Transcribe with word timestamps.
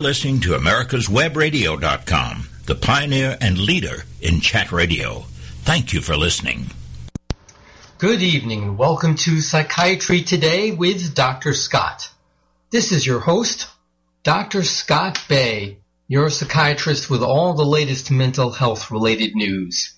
listening 0.00 0.38
to 0.38 0.54
America's 0.54 1.08
americaswebradio.com, 1.08 2.48
the 2.66 2.76
pioneer 2.76 3.36
and 3.40 3.58
leader 3.58 4.04
in 4.20 4.40
chat 4.40 4.70
radio. 4.70 5.24
Thank 5.64 5.92
you 5.92 6.00
for 6.00 6.16
listening. 6.16 6.66
Good 7.98 8.22
evening 8.22 8.62
and 8.62 8.78
welcome 8.78 9.16
to 9.16 9.40
Psychiatry 9.40 10.22
Today 10.22 10.70
with 10.70 11.16
Dr. 11.16 11.52
Scott. 11.52 12.12
This 12.70 12.92
is 12.92 13.04
your 13.04 13.18
host, 13.18 13.66
Dr. 14.22 14.62
Scott 14.62 15.20
Bay, 15.28 15.78
your 16.06 16.30
psychiatrist 16.30 17.10
with 17.10 17.24
all 17.24 17.54
the 17.54 17.66
latest 17.66 18.12
mental 18.12 18.52
health 18.52 18.92
related 18.92 19.34
news, 19.34 19.94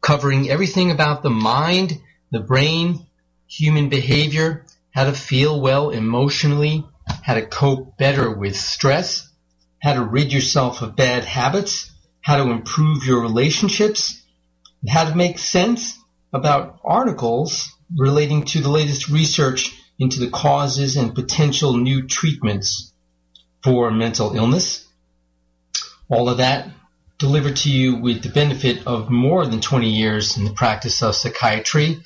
covering 0.00 0.48
everything 0.48 0.92
about 0.92 1.24
the 1.24 1.30
mind, 1.30 2.00
the 2.30 2.38
brain, 2.38 3.04
human 3.48 3.88
behavior, 3.88 4.64
how 4.92 5.06
to 5.06 5.12
feel 5.12 5.60
well 5.60 5.90
emotionally, 5.90 6.84
how 7.24 7.34
to 7.34 7.44
cope 7.44 7.98
better 7.98 8.32
with 8.32 8.54
stress, 8.54 9.26
how 9.80 9.94
to 9.94 10.04
rid 10.04 10.32
yourself 10.32 10.82
of 10.82 10.96
bad 10.96 11.24
habits, 11.24 11.90
how 12.20 12.36
to 12.36 12.50
improve 12.50 13.04
your 13.04 13.20
relationships, 13.20 14.22
how 14.88 15.04
to 15.08 15.16
make 15.16 15.38
sense 15.38 15.98
about 16.32 16.78
articles 16.84 17.74
relating 17.96 18.44
to 18.44 18.60
the 18.60 18.70
latest 18.70 19.08
research 19.08 19.76
into 19.98 20.20
the 20.20 20.30
causes 20.30 20.96
and 20.96 21.14
potential 21.14 21.76
new 21.76 22.06
treatments 22.06 22.92
for 23.62 23.90
mental 23.90 24.34
illness. 24.36 24.86
All 26.08 26.28
of 26.28 26.38
that 26.38 26.70
delivered 27.18 27.56
to 27.56 27.70
you 27.70 27.96
with 27.96 28.22
the 28.22 28.30
benefit 28.30 28.86
of 28.86 29.10
more 29.10 29.46
than 29.46 29.60
20 29.60 29.90
years 29.90 30.38
in 30.38 30.44
the 30.44 30.52
practice 30.52 31.02
of 31.02 31.14
psychiatry, 31.14 32.02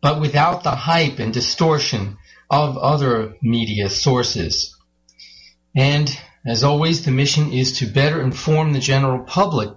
but 0.00 0.20
without 0.20 0.62
the 0.62 0.70
hype 0.70 1.18
and 1.18 1.32
distortion 1.34 2.16
of 2.48 2.78
other 2.78 3.34
media 3.42 3.90
sources. 3.90 4.76
And 5.74 6.16
as 6.44 6.64
always, 6.64 7.04
the 7.04 7.10
mission 7.10 7.52
is 7.52 7.78
to 7.78 7.86
better 7.86 8.22
inform 8.22 8.72
the 8.72 8.78
general 8.78 9.22
public 9.24 9.70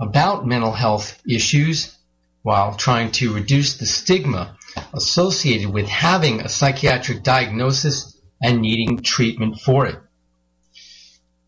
about 0.00 0.46
mental 0.46 0.72
health 0.72 1.22
issues 1.28 1.96
while 2.42 2.74
trying 2.74 3.12
to 3.12 3.32
reduce 3.32 3.76
the 3.76 3.86
stigma 3.86 4.56
associated 4.92 5.72
with 5.72 5.86
having 5.86 6.40
a 6.40 6.48
psychiatric 6.48 7.22
diagnosis 7.22 8.20
and 8.42 8.60
needing 8.60 8.98
treatment 8.98 9.60
for 9.60 9.86
it. 9.86 9.96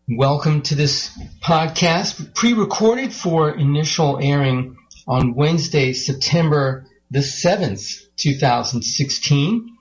Welcome 0.07 0.63
to 0.63 0.75
this 0.75 1.15
podcast, 1.43 2.33
pre-recorded 2.33 3.13
for 3.13 3.51
initial 3.51 4.19
airing 4.19 4.77
on 5.07 5.35
Wednesday, 5.35 5.93
September 5.93 6.87
the 7.11 7.19
7th, 7.19 8.05
2016. 8.15 9.77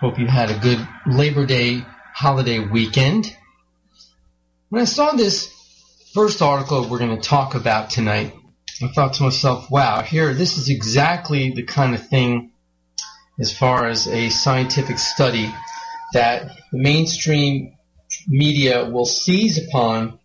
Hope 0.00 0.18
you 0.18 0.26
had 0.26 0.50
a 0.50 0.58
good 0.58 0.86
Labor 1.06 1.44
Day 1.44 1.84
holiday 2.14 2.60
weekend. 2.60 3.36
When 4.68 4.82
I 4.82 4.86
saw 4.86 5.12
this 5.12 5.48
first 6.12 6.42
article 6.42 6.88
we're 6.88 6.98
going 6.98 7.14
to 7.14 7.28
talk 7.28 7.54
about 7.54 7.88
tonight, 7.88 8.34
I 8.82 8.88
thought 8.88 9.12
to 9.14 9.22
myself, 9.22 9.70
wow, 9.70 10.02
here, 10.02 10.34
this 10.34 10.58
is 10.58 10.70
exactly 10.70 11.52
the 11.52 11.62
kind 11.62 11.94
of 11.94 12.08
thing 12.08 12.50
as 13.38 13.56
far 13.56 13.86
as 13.86 14.08
a 14.08 14.28
scientific 14.28 14.98
study 14.98 15.54
that 16.14 16.50
the 16.72 16.78
mainstream 16.78 17.76
media 18.26 18.90
will 18.90 19.06
seize 19.06 19.64
upon 19.68 20.18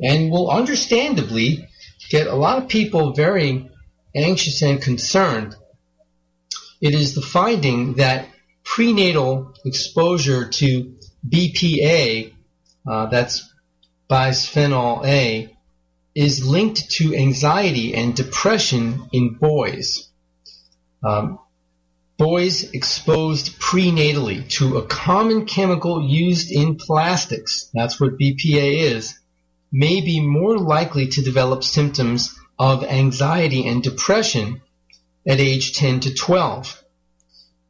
and 0.00 0.30
will 0.30 0.50
understandably 0.50 1.68
get 2.08 2.28
a 2.28 2.34
lot 2.34 2.62
of 2.62 2.70
people 2.70 3.12
very 3.12 3.70
anxious 4.16 4.62
and 4.62 4.80
concerned. 4.80 5.54
It 6.80 6.94
is 6.94 7.14
the 7.14 7.20
finding 7.20 7.96
that 7.96 8.26
prenatal 8.64 9.52
exposure 9.66 10.48
to 10.48 10.96
BPA, 11.28 12.32
uh, 12.86 13.06
that's 13.06 13.51
bisphenol 14.08 15.04
A 15.06 15.56
is 16.14 16.44
linked 16.44 16.90
to 16.90 17.14
anxiety 17.14 17.94
and 17.94 18.14
depression 18.14 19.08
in 19.12 19.34
boys. 19.34 20.08
Um, 21.02 21.38
boys 22.18 22.70
exposed 22.72 23.58
prenatally 23.58 24.48
to 24.48 24.76
a 24.76 24.86
common 24.86 25.46
chemical 25.46 26.06
used 26.06 26.52
in 26.52 26.76
plastics, 26.76 27.70
that's 27.72 27.98
what 27.98 28.18
BPA 28.18 28.94
is, 28.94 29.18
may 29.72 30.00
be 30.02 30.20
more 30.20 30.58
likely 30.58 31.08
to 31.08 31.22
develop 31.22 31.64
symptoms 31.64 32.38
of 32.58 32.84
anxiety 32.84 33.66
and 33.66 33.82
depression 33.82 34.60
at 35.26 35.40
age 35.40 35.74
10 35.74 36.00
to 36.00 36.14
12. 36.14 36.84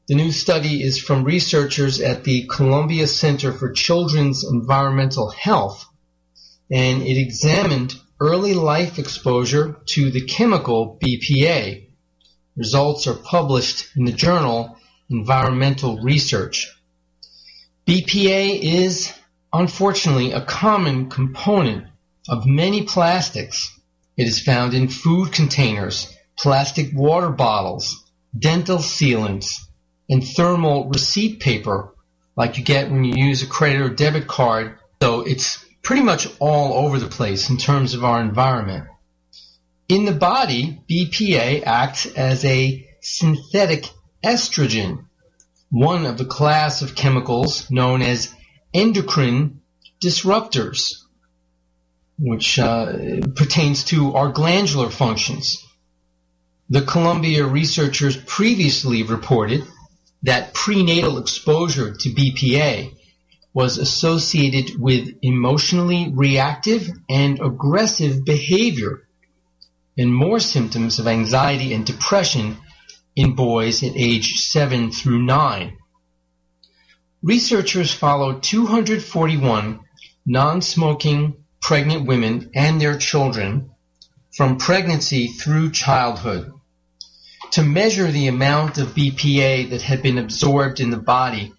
The 0.09 0.17
new 0.17 0.33
study 0.33 0.83
is 0.83 0.99
from 0.99 1.23
researchers 1.23 2.01
at 2.01 2.25
the 2.25 2.47
Columbia 2.47 3.07
Center 3.07 3.53
for 3.53 3.71
Children's 3.71 4.45
Environmental 4.45 5.31
Health 5.31 5.87
and 6.71 7.03
it 7.03 7.19
examined 7.19 7.95
early 8.21 8.55
life 8.55 8.99
exposure 8.99 9.81
to 9.87 10.11
the 10.11 10.25
chemical 10.25 10.99
BPA. 11.03 11.89
Results 12.57 13.07
are 13.07 13.15
published 13.15 13.97
in 13.97 14.05
the 14.05 14.13
journal 14.13 14.77
Environmental 15.11 16.01
Research. 16.03 16.73
BPA 17.87 18.61
is 18.63 19.13
unfortunately 19.53 20.33
a 20.33 20.45
common 20.45 21.11
component 21.11 21.87
of 22.29 22.47
many 22.47 22.85
plastics. 22.85 23.79
It 24.17 24.29
is 24.29 24.41
found 24.41 24.73
in 24.73 24.89
food 24.89 25.33
containers, 25.33 26.17
plastic 26.39 26.91
water 26.95 27.31
bottles, 27.31 28.05
dental 28.39 28.79
sealants, 28.79 29.57
and 30.09 30.23
thermal 30.25 30.89
receipt 30.89 31.41
paper 31.41 31.95
like 32.37 32.57
you 32.57 32.65
get 32.65 32.91
when 32.91 33.05
you 33.05 33.27
use 33.27 33.43
a 33.43 33.47
credit 33.47 33.81
or 33.81 33.91
debit 33.91 34.27
card. 34.27 34.79
So 35.03 35.21
it's 35.21 35.65
pretty 35.83 36.03
much 36.03 36.29
all 36.39 36.87
over 36.87 36.99
the 36.99 37.09
place 37.09 37.51
in 37.51 37.57
terms 37.57 37.95
of 37.95 38.05
our 38.05 38.21
environment. 38.21 38.87
In 39.89 40.05
the 40.05 40.13
body, 40.13 40.81
BPA 40.89 41.65
acts 41.67 42.07
as 42.07 42.45
a 42.45 42.89
synthetic 43.01 43.89
estrogen, 44.25 45.07
one 45.71 46.07
of 46.07 46.19
the 46.19 46.25
class 46.25 46.83
of 46.83 46.95
chemicals 46.95 47.71
known 47.71 48.01
as 48.03 48.35
endocrine 48.73 49.61
disruptors, 50.01 50.95
which 52.19 52.59
uh, 52.59 53.21
pertains 53.35 53.85
to 53.85 54.15
our 54.15 54.31
glandular 54.31 54.91
functions. 54.91 55.67
The 56.71 56.83
Columbia 56.83 57.45
researchers 57.45 58.17
previously 58.17 59.03
reported 59.03 59.65
that 60.23 60.55
prenatal 60.55 61.19
exposure 61.19 61.93
to 61.93 62.09
BPA 62.11 62.95
was 63.55 63.79
associated 63.79 64.81
with 64.81 65.15
emotionally 65.23 66.11
reactive 66.15 66.89
and 67.09 67.41
aggressive 67.41 68.25
behavior 68.25 69.03
and 69.99 70.15
more 70.15 70.41
symptoms 70.41 70.99
of 70.99 71.07
anxiety 71.07 71.75
and 71.75 71.85
depression 71.85 72.57
in 73.15 73.35
boys 73.35 73.83
at 73.83 73.93
age 73.95 74.41
7 74.41 74.91
through 74.91 75.23
9. 75.23 75.77
Researchers 77.23 77.93
followed 77.93 78.43
241 78.43 79.81
non-smoking 80.25 81.37
pregnant 81.61 82.07
women 82.07 82.51
and 82.55 82.81
their 82.81 82.97
children 82.97 83.71
from 84.33 84.57
pregnancy 84.57 85.29
through 85.29 85.71
childhood 85.71 86.53
to 87.51 87.63
measure 87.63 88.11
the 88.11 88.29
amount 88.29 88.79
of 88.79 88.95
BPA 88.95 89.71
that 89.71 89.83
had 89.83 90.03
been 90.03 90.17
absorbed 90.17 90.81
in 90.81 90.91
the 90.91 90.97
body 90.97 91.53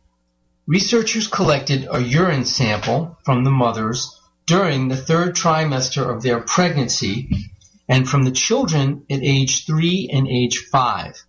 Researchers 0.65 1.27
collected 1.27 1.89
a 1.91 2.01
urine 2.01 2.45
sample 2.45 3.17
from 3.25 3.43
the 3.43 3.51
mothers 3.51 4.17
during 4.45 4.87
the 4.87 4.95
third 4.95 5.35
trimester 5.35 6.09
of 6.09 6.23
their 6.23 6.39
pregnancy 6.39 7.29
and 7.89 8.07
from 8.07 8.23
the 8.23 8.31
children 8.31 9.05
at 9.09 9.19
age 9.21 9.65
3 9.65 10.09
and 10.13 10.25
age 10.27 10.59
5. 10.71 11.21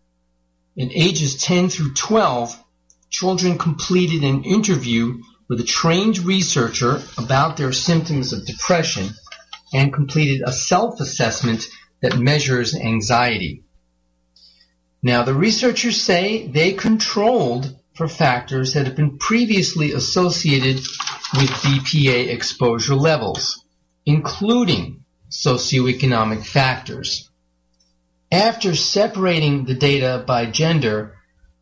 In 0.77 0.93
ages 0.93 1.43
10 1.43 1.69
through 1.69 1.95
12, 1.95 2.63
children 3.11 3.59
completed 3.59 4.23
an 4.23 4.45
interview 4.45 5.21
with 5.49 5.59
a 5.59 5.65
trained 5.65 6.19
researcher 6.19 7.03
about 7.19 7.57
their 7.57 7.73
symptoms 7.73 8.33
of 8.33 8.47
depression 8.47 9.11
and 9.73 9.93
completed 9.93 10.43
a 10.47 10.53
self-assessment 10.53 11.67
that 12.03 12.19
measures 12.19 12.77
anxiety. 12.77 13.65
Now 15.03 15.25
the 15.25 15.35
researchers 15.35 16.01
say 16.01 16.47
they 16.47 16.73
controlled 16.73 17.77
for 17.95 18.09
factors 18.09 18.75
that 18.75 18.87
have 18.87 18.97
been 18.97 19.19
previously 19.19 19.93
associated 19.93 20.77
with 20.77 21.51
BPA 21.63 22.29
exposure 22.29 22.95
levels, 22.97 23.65
including 24.05 25.05
socioeconomic 25.31 26.45
factors. 26.45 27.31
After 28.33 28.75
separating 28.75 29.65
the 29.65 29.75
data 29.75 30.25
by 30.27 30.47
gender, 30.47 31.17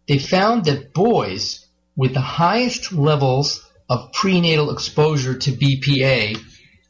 they 0.08 0.19
found 0.19 0.64
that 0.64 0.94
boys 0.94 1.67
with 1.96 2.14
the 2.14 2.20
highest 2.20 2.93
levels 2.93 3.62
of 3.88 4.12
prenatal 4.12 4.70
exposure 4.70 5.34
to 5.34 5.52
BPA 5.52 6.38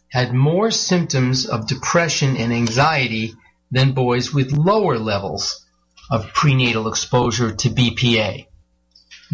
had 0.09 0.33
more 0.33 0.71
symptoms 0.71 1.47
of 1.47 1.67
depression 1.67 2.37
and 2.37 2.53
anxiety 2.53 3.35
than 3.73 3.93
boys 3.93 4.33
with 4.33 4.53
lower 4.53 4.99
levels 4.99 5.67
of 6.11 6.33
prenatal 6.33 6.87
exposure 6.87 7.53
to 7.53 7.71
BPA. 7.71 8.47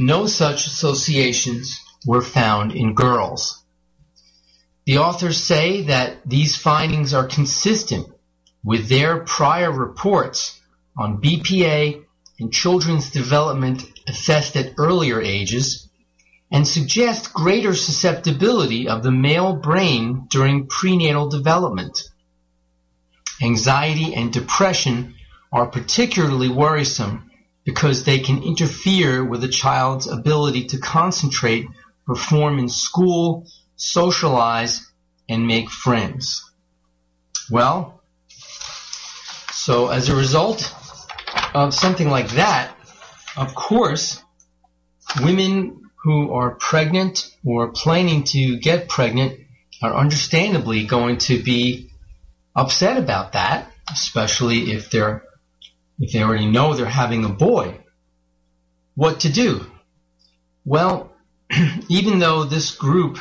No 0.00 0.26
such 0.28 0.64
associations 0.66 1.76
were 2.06 2.22
found 2.22 2.70
in 2.70 2.94
girls. 2.94 3.64
The 4.86 4.98
authors 4.98 5.42
say 5.42 5.82
that 5.82 6.20
these 6.24 6.54
findings 6.54 7.12
are 7.12 7.26
consistent 7.26 8.06
with 8.62 8.88
their 8.88 9.24
prior 9.24 9.72
reports 9.72 10.60
on 10.96 11.20
BPA 11.20 12.04
and 12.38 12.52
children's 12.52 13.10
development 13.10 13.84
assessed 14.06 14.54
at 14.54 14.74
earlier 14.78 15.20
ages 15.20 15.88
and 16.52 16.66
suggest 16.66 17.34
greater 17.34 17.74
susceptibility 17.74 18.88
of 18.88 19.02
the 19.02 19.10
male 19.10 19.56
brain 19.56 20.28
during 20.30 20.68
prenatal 20.68 21.28
development. 21.28 21.98
Anxiety 23.42 24.14
and 24.14 24.32
depression 24.32 25.16
are 25.52 25.66
particularly 25.66 26.48
worrisome 26.48 27.27
because 27.69 28.05
they 28.05 28.19
can 28.19 28.43
interfere 28.43 29.23
with 29.23 29.44
a 29.44 29.49
child's 29.49 30.06
ability 30.06 30.65
to 30.65 30.79
concentrate, 30.79 31.67
perform 32.06 32.59
in 32.59 32.67
school, 32.67 33.47
socialize, 33.76 34.91
and 35.29 35.47
make 35.47 35.69
friends. 35.69 36.50
Well, 37.50 38.03
so 39.53 39.88
as 39.88 40.09
a 40.09 40.17
result 40.17 40.75
of 41.53 41.75
something 41.75 42.09
like 42.09 42.31
that, 42.31 42.75
of 43.37 43.55
course, 43.55 44.23
women 45.20 45.91
who 46.05 46.32
are 46.32 46.53
pregnant 46.55 47.31
or 47.44 47.73
planning 47.73 48.25
to 48.32 48.56
get 48.56 48.88
pregnant 48.88 49.41
are 49.82 49.94
understandably 49.94 50.87
going 50.87 51.19
to 51.19 51.43
be 51.43 51.91
upset 52.56 52.97
about 52.97 53.32
that, 53.32 53.70
especially 53.93 54.73
if 54.73 54.88
they're 54.88 55.27
if 55.98 56.12
they 56.12 56.22
already 56.22 56.46
know 56.46 56.74
they're 56.74 56.86
having 56.86 57.24
a 57.24 57.28
boy. 57.28 57.78
What 58.94 59.20
to 59.20 59.32
do? 59.32 59.66
Well, 60.64 61.12
even 61.88 62.18
though 62.18 62.44
this 62.44 62.74
group 62.74 63.18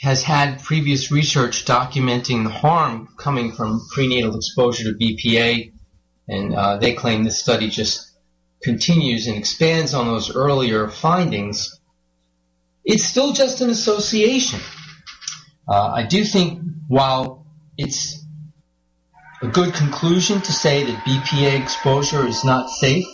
has 0.00 0.22
had 0.22 0.62
previous 0.62 1.12
research 1.12 1.64
documenting 1.64 2.44
the 2.44 2.50
harm 2.50 3.08
coming 3.16 3.52
from 3.52 3.86
prenatal 3.92 4.36
exposure 4.36 4.92
to 4.92 4.98
BPA, 4.98 5.72
and 6.28 6.54
uh, 6.54 6.76
they 6.78 6.92
claim 6.92 7.24
this 7.24 7.38
study 7.38 7.68
just 7.68 8.10
continues 8.62 9.26
and 9.26 9.36
expands 9.36 9.94
on 9.94 10.06
those 10.06 10.34
earlier 10.34 10.88
findings, 10.88 11.78
it's 12.84 13.04
still 13.04 13.32
just 13.32 13.60
an 13.60 13.70
association. 13.70 14.60
Uh, 15.68 15.92
I 15.92 16.04
do 16.04 16.24
think 16.24 16.60
while 16.88 17.46
it's 17.78 18.21
a 19.42 19.48
good 19.48 19.74
conclusion 19.74 20.40
to 20.40 20.52
say 20.52 20.84
that 20.84 21.04
BPA 21.04 21.60
exposure 21.60 22.26
is 22.26 22.44
not 22.44 22.70
safe, 22.70 23.06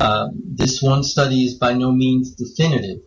uh, 0.00 0.28
this 0.34 0.82
one 0.82 1.04
study 1.04 1.44
is 1.44 1.54
by 1.54 1.74
no 1.74 1.92
means 1.92 2.34
definitive. 2.34 3.02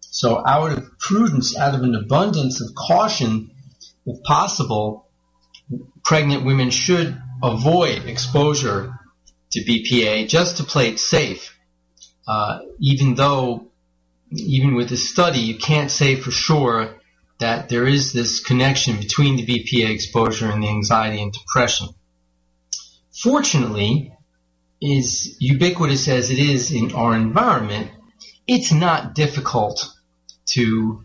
So 0.00 0.42
out 0.44 0.72
of 0.72 0.98
prudence, 0.98 1.56
out 1.56 1.74
of 1.74 1.82
an 1.82 1.94
abundance 1.94 2.60
of 2.60 2.74
caution, 2.74 3.50
if 4.06 4.22
possible, 4.24 5.08
pregnant 6.04 6.44
women 6.44 6.70
should 6.70 7.16
avoid 7.42 8.06
exposure 8.06 8.98
to 9.52 9.60
BPA 9.60 10.28
just 10.28 10.56
to 10.56 10.64
play 10.64 10.88
it 10.88 10.98
safe. 10.98 11.56
Uh, 12.26 12.58
even 12.80 13.14
though, 13.14 13.68
even 14.32 14.74
with 14.74 14.88
this 14.88 15.08
study, 15.08 15.38
you 15.38 15.58
can't 15.58 15.90
say 15.90 16.16
for 16.16 16.32
sure 16.32 16.96
that 17.38 17.68
there 17.68 17.86
is 17.86 18.12
this 18.12 18.40
connection 18.40 18.96
between 18.96 19.36
the 19.36 19.46
BPA 19.46 19.90
exposure 19.90 20.50
and 20.50 20.62
the 20.62 20.68
anxiety 20.68 21.22
and 21.22 21.32
depression. 21.32 21.88
Fortunately, 23.12 24.12
as 24.82 25.36
ubiquitous 25.40 26.08
as 26.08 26.30
it 26.30 26.38
is 26.38 26.72
in 26.72 26.92
our 26.92 27.14
environment, 27.14 27.90
it's 28.46 28.72
not 28.72 29.14
difficult 29.14 29.90
to 30.46 31.04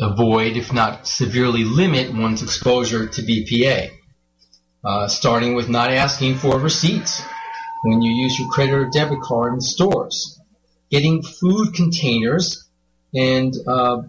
avoid, 0.00 0.56
if 0.56 0.72
not 0.72 1.06
severely 1.06 1.64
limit, 1.64 2.12
one's 2.14 2.42
exposure 2.42 3.06
to 3.06 3.22
BPA. 3.22 3.90
Uh, 4.82 5.08
starting 5.08 5.54
with 5.54 5.68
not 5.68 5.90
asking 5.90 6.36
for 6.36 6.58
receipts 6.58 7.22
when 7.84 8.00
you 8.00 8.12
use 8.12 8.38
your 8.38 8.48
credit 8.48 8.74
or 8.74 8.86
debit 8.86 9.20
card 9.20 9.52
in 9.54 9.60
stores. 9.60 10.40
Getting 10.90 11.22
food 11.22 11.74
containers 11.74 12.66
and 13.14 13.54
uh, 13.66 14.02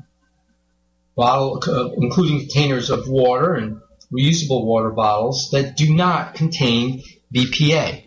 bottle, 1.15 1.61
uh, 1.67 1.91
including 1.97 2.39
containers 2.39 2.89
of 2.89 3.07
water 3.07 3.53
and 3.53 3.81
reusable 4.11 4.65
water 4.65 4.89
bottles 4.89 5.51
that 5.51 5.77
do 5.77 5.93
not 5.93 6.35
contain 6.35 7.03
BPA. 7.33 8.05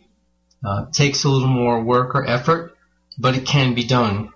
Uh, 0.65 0.87
takes 0.93 1.25
a 1.25 1.29
little 1.29 1.49
more 1.49 1.83
work 1.83 2.15
or 2.15 2.27
effort, 2.27 2.75
but 3.19 3.37
it 3.37 3.45
can 3.47 3.75
be 3.75 3.85
done 3.87 4.33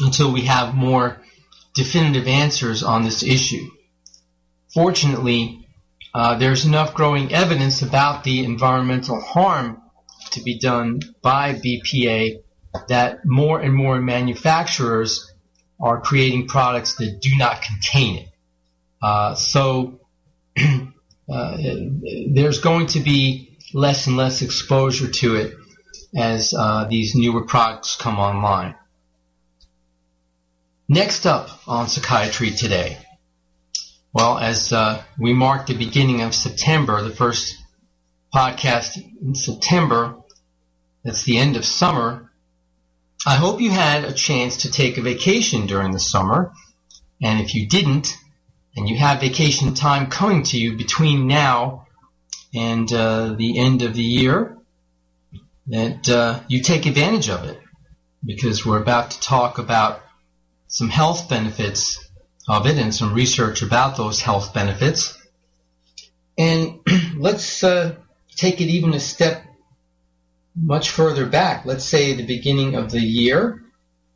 until 0.00 0.32
we 0.32 0.42
have 0.42 0.74
more 0.74 1.20
definitive 1.74 2.26
answers 2.26 2.82
on 2.82 3.02
this 3.02 3.22
issue. 3.22 3.68
Fortunately, 4.72 5.66
uh, 6.14 6.38
there's 6.38 6.64
enough 6.64 6.94
growing 6.94 7.34
evidence 7.34 7.82
about 7.82 8.24
the 8.24 8.44
environmental 8.44 9.20
harm 9.20 9.82
to 10.30 10.42
be 10.42 10.58
done 10.58 11.00
by 11.20 11.54
BPA 11.54 12.40
that 12.88 13.24
more 13.24 13.60
and 13.60 13.74
more 13.74 14.00
manufacturers 14.00 15.30
are 15.80 16.00
creating 16.00 16.48
products 16.48 16.96
that 16.96 17.20
do 17.20 17.30
not 17.36 17.62
contain 17.62 18.18
it. 18.18 18.28
Uh, 19.02 19.34
so 19.34 20.00
uh, 20.58 21.56
there's 22.30 22.60
going 22.60 22.86
to 22.86 23.00
be 23.00 23.56
less 23.74 24.06
and 24.06 24.16
less 24.16 24.42
exposure 24.42 25.10
to 25.10 25.36
it 25.36 25.54
as 26.16 26.54
uh, 26.54 26.86
these 26.88 27.14
newer 27.14 27.44
products 27.44 27.96
come 27.96 28.18
online. 28.18 28.74
Next 30.88 31.26
up 31.26 31.48
on 31.66 31.88
Psychiatry 31.88 32.52
Today. 32.52 32.98
Well, 34.12 34.38
as 34.38 34.72
uh, 34.72 35.02
we 35.18 35.34
mark 35.34 35.66
the 35.66 35.76
beginning 35.76 36.22
of 36.22 36.34
September, 36.34 37.02
the 37.02 37.10
first 37.10 37.56
podcast 38.34 38.96
in 39.20 39.34
September, 39.34 40.16
that's 41.04 41.24
the 41.24 41.38
end 41.38 41.56
of 41.56 41.64
summer, 41.64 42.25
I 43.28 43.34
hope 43.34 43.60
you 43.60 43.72
had 43.72 44.04
a 44.04 44.12
chance 44.12 44.58
to 44.58 44.70
take 44.70 44.98
a 44.98 45.02
vacation 45.02 45.66
during 45.66 45.90
the 45.90 45.98
summer. 45.98 46.52
And 47.20 47.40
if 47.40 47.56
you 47.56 47.66
didn't, 47.66 48.16
and 48.76 48.88
you 48.88 48.96
have 48.98 49.20
vacation 49.20 49.74
time 49.74 50.10
coming 50.10 50.44
to 50.44 50.56
you 50.56 50.76
between 50.76 51.26
now 51.26 51.88
and 52.54 52.90
uh, 52.92 53.34
the 53.36 53.58
end 53.58 53.82
of 53.82 53.94
the 53.94 54.02
year, 54.02 54.56
that 55.66 56.08
uh, 56.08 56.40
you 56.46 56.62
take 56.62 56.86
advantage 56.86 57.28
of 57.28 57.42
it 57.42 57.60
because 58.24 58.64
we're 58.64 58.80
about 58.80 59.10
to 59.10 59.20
talk 59.20 59.58
about 59.58 60.02
some 60.68 60.88
health 60.88 61.28
benefits 61.28 62.08
of 62.48 62.68
it 62.68 62.78
and 62.78 62.94
some 62.94 63.12
research 63.12 63.60
about 63.60 63.96
those 63.96 64.20
health 64.20 64.54
benefits. 64.54 65.20
And 66.38 66.78
let's 67.16 67.64
uh, 67.64 67.96
take 68.36 68.60
it 68.60 68.68
even 68.68 68.94
a 68.94 69.00
step 69.00 69.45
much 70.56 70.90
further 70.90 71.26
back. 71.26 71.64
Let's 71.66 71.84
say 71.84 72.14
the 72.14 72.26
beginning 72.26 72.74
of 72.74 72.90
the 72.90 73.00
year, 73.00 73.62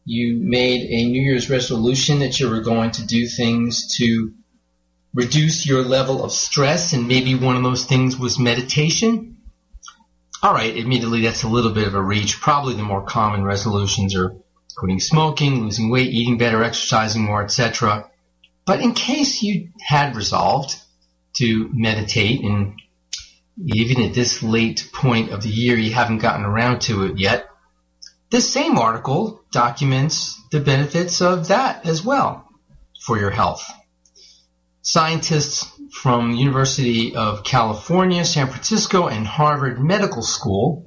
you 0.04 0.38
made 0.40 0.82
a 0.82 1.04
New 1.04 1.22
Year's 1.22 1.50
resolution 1.50 2.20
that 2.20 2.40
you 2.40 2.48
were 2.48 2.62
going 2.62 2.90
to 2.92 3.06
do 3.06 3.26
things 3.26 3.96
to 3.98 4.32
reduce 5.14 5.66
your 5.66 5.82
level 5.82 6.24
of 6.24 6.32
stress, 6.32 6.92
and 6.92 7.08
maybe 7.08 7.34
one 7.34 7.56
of 7.56 7.62
those 7.62 7.84
things 7.84 8.16
was 8.16 8.38
meditation. 8.38 9.36
All 10.42 10.54
right, 10.54 10.76
admittedly, 10.76 11.22
that's 11.22 11.42
a 11.42 11.48
little 11.48 11.72
bit 11.72 11.86
of 11.86 11.94
a 11.94 12.02
reach. 12.02 12.40
Probably 12.40 12.74
the 12.74 12.82
more 12.82 13.04
common 13.04 13.44
resolutions 13.44 14.16
are 14.16 14.34
quitting 14.76 15.00
smoking, 15.00 15.62
losing 15.62 15.90
weight, 15.90 16.10
eating 16.10 16.38
better, 16.38 16.62
exercising 16.62 17.24
more, 17.24 17.42
etc. 17.42 18.08
But 18.64 18.80
in 18.80 18.94
case 18.94 19.42
you 19.42 19.68
had 19.80 20.16
resolved 20.16 20.76
to 21.34 21.68
meditate 21.72 22.42
and 22.42 22.79
even 23.66 24.02
at 24.02 24.14
this 24.14 24.42
late 24.42 24.90
point 24.92 25.30
of 25.30 25.42
the 25.42 25.48
year 25.48 25.76
you 25.76 25.92
haven't 25.92 26.18
gotten 26.18 26.44
around 26.44 26.80
to 26.82 27.04
it 27.04 27.18
yet, 27.18 27.48
this 28.30 28.50
same 28.50 28.78
article 28.78 29.42
documents 29.52 30.40
the 30.50 30.60
benefits 30.60 31.20
of 31.20 31.48
that 31.48 31.86
as 31.86 32.04
well 32.04 32.48
for 33.04 33.18
your 33.18 33.30
health. 33.30 33.70
Scientists 34.82 35.70
from 35.92 36.32
the 36.32 36.38
University 36.38 37.14
of 37.14 37.44
California, 37.44 38.24
San 38.24 38.48
Francisco, 38.48 39.08
and 39.08 39.26
Harvard 39.26 39.80
Medical 39.80 40.22
School 40.22 40.86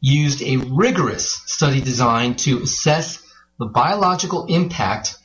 used 0.00 0.42
a 0.42 0.56
rigorous 0.56 1.40
study 1.46 1.80
design 1.80 2.34
to 2.34 2.62
assess 2.62 3.22
the 3.58 3.66
biological 3.66 4.46
impact 4.46 5.16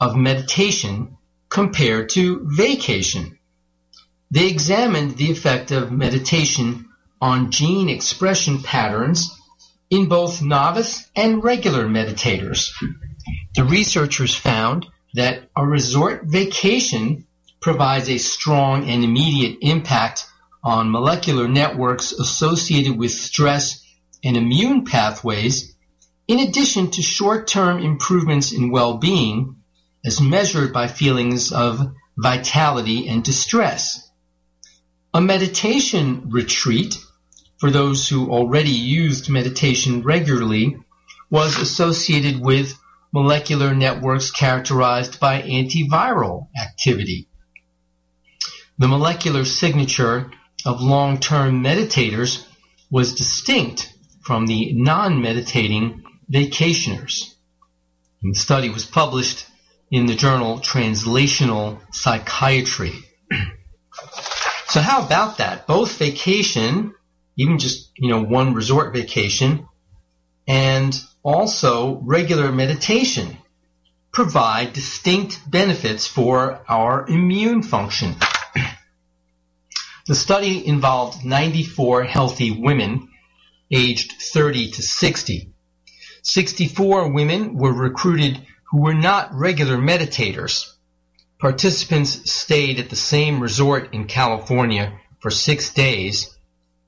of 0.00 0.16
meditation 0.16 1.16
compared 1.48 2.10
to 2.10 2.40
vacation. 2.44 3.38
They 4.34 4.48
examined 4.48 5.16
the 5.16 5.30
effect 5.30 5.70
of 5.70 5.92
meditation 5.92 6.88
on 7.20 7.52
gene 7.52 7.88
expression 7.88 8.64
patterns 8.64 9.30
in 9.90 10.08
both 10.08 10.42
novice 10.42 11.08
and 11.14 11.44
regular 11.44 11.86
meditators. 11.86 12.72
The 13.54 13.62
researchers 13.62 14.34
found 14.34 14.86
that 15.14 15.48
a 15.54 15.64
resort 15.64 16.24
vacation 16.24 17.28
provides 17.60 18.08
a 18.08 18.18
strong 18.18 18.90
and 18.90 19.04
immediate 19.04 19.58
impact 19.60 20.26
on 20.64 20.90
molecular 20.90 21.46
networks 21.46 22.10
associated 22.10 22.98
with 22.98 23.12
stress 23.12 23.86
and 24.24 24.36
immune 24.36 24.84
pathways, 24.84 25.76
in 26.26 26.40
addition 26.40 26.90
to 26.90 27.02
short-term 27.02 27.78
improvements 27.78 28.50
in 28.50 28.72
well-being 28.72 29.62
as 30.04 30.20
measured 30.20 30.72
by 30.72 30.88
feelings 30.88 31.52
of 31.52 31.94
vitality 32.18 33.06
and 33.06 33.22
distress. 33.22 34.10
A 35.16 35.20
meditation 35.20 36.28
retreat 36.30 36.98
for 37.58 37.70
those 37.70 38.08
who 38.08 38.32
already 38.32 38.72
used 38.72 39.30
meditation 39.30 40.02
regularly 40.02 40.76
was 41.30 41.56
associated 41.56 42.40
with 42.40 42.76
molecular 43.12 43.76
networks 43.76 44.32
characterized 44.32 45.20
by 45.20 45.42
antiviral 45.42 46.48
activity. 46.60 47.28
The 48.78 48.88
molecular 48.88 49.44
signature 49.44 50.32
of 50.66 50.80
long-term 50.80 51.62
meditators 51.62 52.44
was 52.90 53.14
distinct 53.14 53.94
from 54.20 54.48
the 54.48 54.72
non-meditating 54.72 56.02
vacationers. 56.28 57.34
And 58.20 58.34
the 58.34 58.38
study 58.40 58.68
was 58.68 58.84
published 58.84 59.46
in 59.92 60.06
the 60.06 60.16
journal 60.16 60.58
Translational 60.58 61.78
Psychiatry. 61.94 62.94
so 64.68 64.80
how 64.80 65.04
about 65.04 65.38
that? 65.38 65.66
Both 65.66 65.98
vacation, 65.98 66.94
even 67.36 67.58
just, 67.58 67.90
you 67.96 68.08
know, 68.08 68.22
one 68.22 68.54
resort 68.54 68.92
vacation, 68.92 69.68
and 70.46 70.98
also 71.22 72.00
regular 72.02 72.52
meditation 72.52 73.36
provide 74.12 74.72
distinct 74.72 75.40
benefits 75.50 76.06
for 76.06 76.62
our 76.68 77.06
immune 77.08 77.62
function. 77.62 78.14
the 80.06 80.14
study 80.14 80.66
involved 80.66 81.24
94 81.24 82.04
healthy 82.04 82.50
women 82.50 83.08
aged 83.70 84.12
30 84.12 84.70
to 84.72 84.82
60. 84.82 85.50
64 86.22 87.12
women 87.12 87.56
were 87.56 87.72
recruited 87.72 88.40
who 88.70 88.82
were 88.82 88.94
not 88.94 89.34
regular 89.34 89.76
meditators. 89.76 90.73
Participants 91.44 92.32
stayed 92.32 92.80
at 92.80 92.88
the 92.88 92.96
same 92.96 93.38
resort 93.38 93.92
in 93.92 94.06
California 94.06 94.98
for 95.18 95.30
six 95.30 95.74
days 95.74 96.34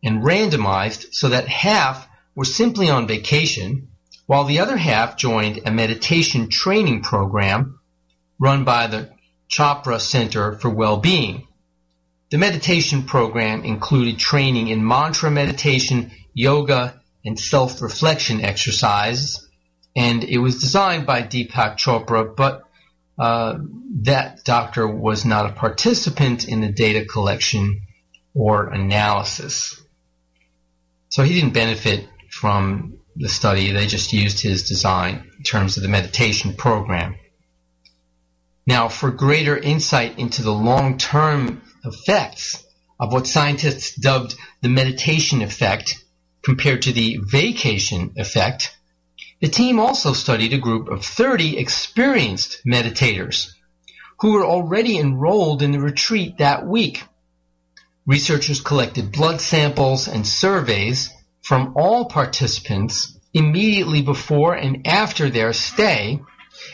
and 0.03 0.23
randomized 0.23 1.13
so 1.13 1.29
that 1.29 1.47
half 1.47 2.09
were 2.35 2.47
simply 2.47 2.89
on 2.89 3.07
vacation 3.07 3.89
while 4.25 4.45
the 4.45 4.61
other 4.61 4.79
half 4.79 5.19
joined 5.19 5.61
a 5.67 5.71
meditation 5.71 6.49
training 6.49 7.03
program 7.03 7.79
run 8.39 8.65
by 8.65 8.87
the 8.87 9.11
Chopra 9.51 10.01
Center 10.01 10.55
for 10.55 10.71
Well-Being. 10.71 11.47
The 12.31 12.39
meditation 12.39 13.03
program 13.03 13.63
included 13.63 14.19
training 14.19 14.69
in 14.69 14.89
mantra 14.89 15.31
meditation, 15.31 16.13
yoga, 16.33 17.03
and 17.27 17.39
self-reflection 17.39 18.43
exercises, 18.43 19.47
and 19.95 20.25
it 20.25 20.39
was 20.39 20.63
designed 20.63 21.05
by 21.05 21.21
Deepak 21.21 21.77
Chopra, 21.77 22.35
but 22.35 22.63
uh, 23.19 23.59
that 24.03 24.45
doctor 24.45 24.87
was 24.87 25.25
not 25.25 25.47
a 25.47 25.53
participant 25.53 26.49
in 26.49 26.61
the 26.61 26.71
data 26.71 27.05
collection 27.05 27.83
or 28.35 28.69
analysis. 28.69 29.81
So 31.09 31.23
he 31.23 31.35
didn't 31.35 31.55
benefit 31.55 32.07
from 32.31 32.99
the 33.17 33.29
study. 33.29 33.73
They 33.73 33.87
just 33.87 34.13
used 34.13 34.41
his 34.41 34.69
design 34.69 35.31
in 35.39 35.43
terms 35.43 35.77
of 35.77 35.83
the 35.83 35.89
meditation 35.89 36.55
program. 36.55 37.17
Now, 38.67 38.89
for 38.89 39.11
greater 39.11 39.57
insight 39.57 40.19
into 40.19 40.43
the 40.43 40.53
long-term 40.53 41.63
effects 41.85 42.65
of 42.99 43.13
what 43.13 43.27
scientists 43.27 43.95
dubbed 43.95 44.35
the 44.61 44.69
meditation 44.69 45.41
effect 45.41 46.05
compared 46.43 46.83
to 46.83 46.93
the 46.93 47.19
vacation 47.23 48.13
effect, 48.17 48.76
the 49.41 49.49
team 49.49 49.79
also 49.79 50.13
studied 50.13 50.53
a 50.53 50.59
group 50.59 50.89
of 50.89 51.05
30 51.05 51.59
experienced 51.59 52.63
meditators 52.67 53.53
who 54.21 54.33
were 54.33 54.47
already 54.47 54.99
enrolled 54.99 55.63
in 55.63 55.73
the 55.73 55.81
retreat 55.81 56.39
that 56.39 56.67
week. 56.67 57.03
Researchers 58.07 58.61
collected 58.61 59.13
blood 59.13 59.41
samples 59.41 60.09
and 60.09 60.27
surveys 60.27 61.11
from 61.43 61.75
all 61.77 62.07
participants 62.07 63.19
immediately 63.35 64.01
before 64.01 64.55
and 64.55 64.87
after 64.87 65.29
their 65.29 65.53
stay, 65.53 66.21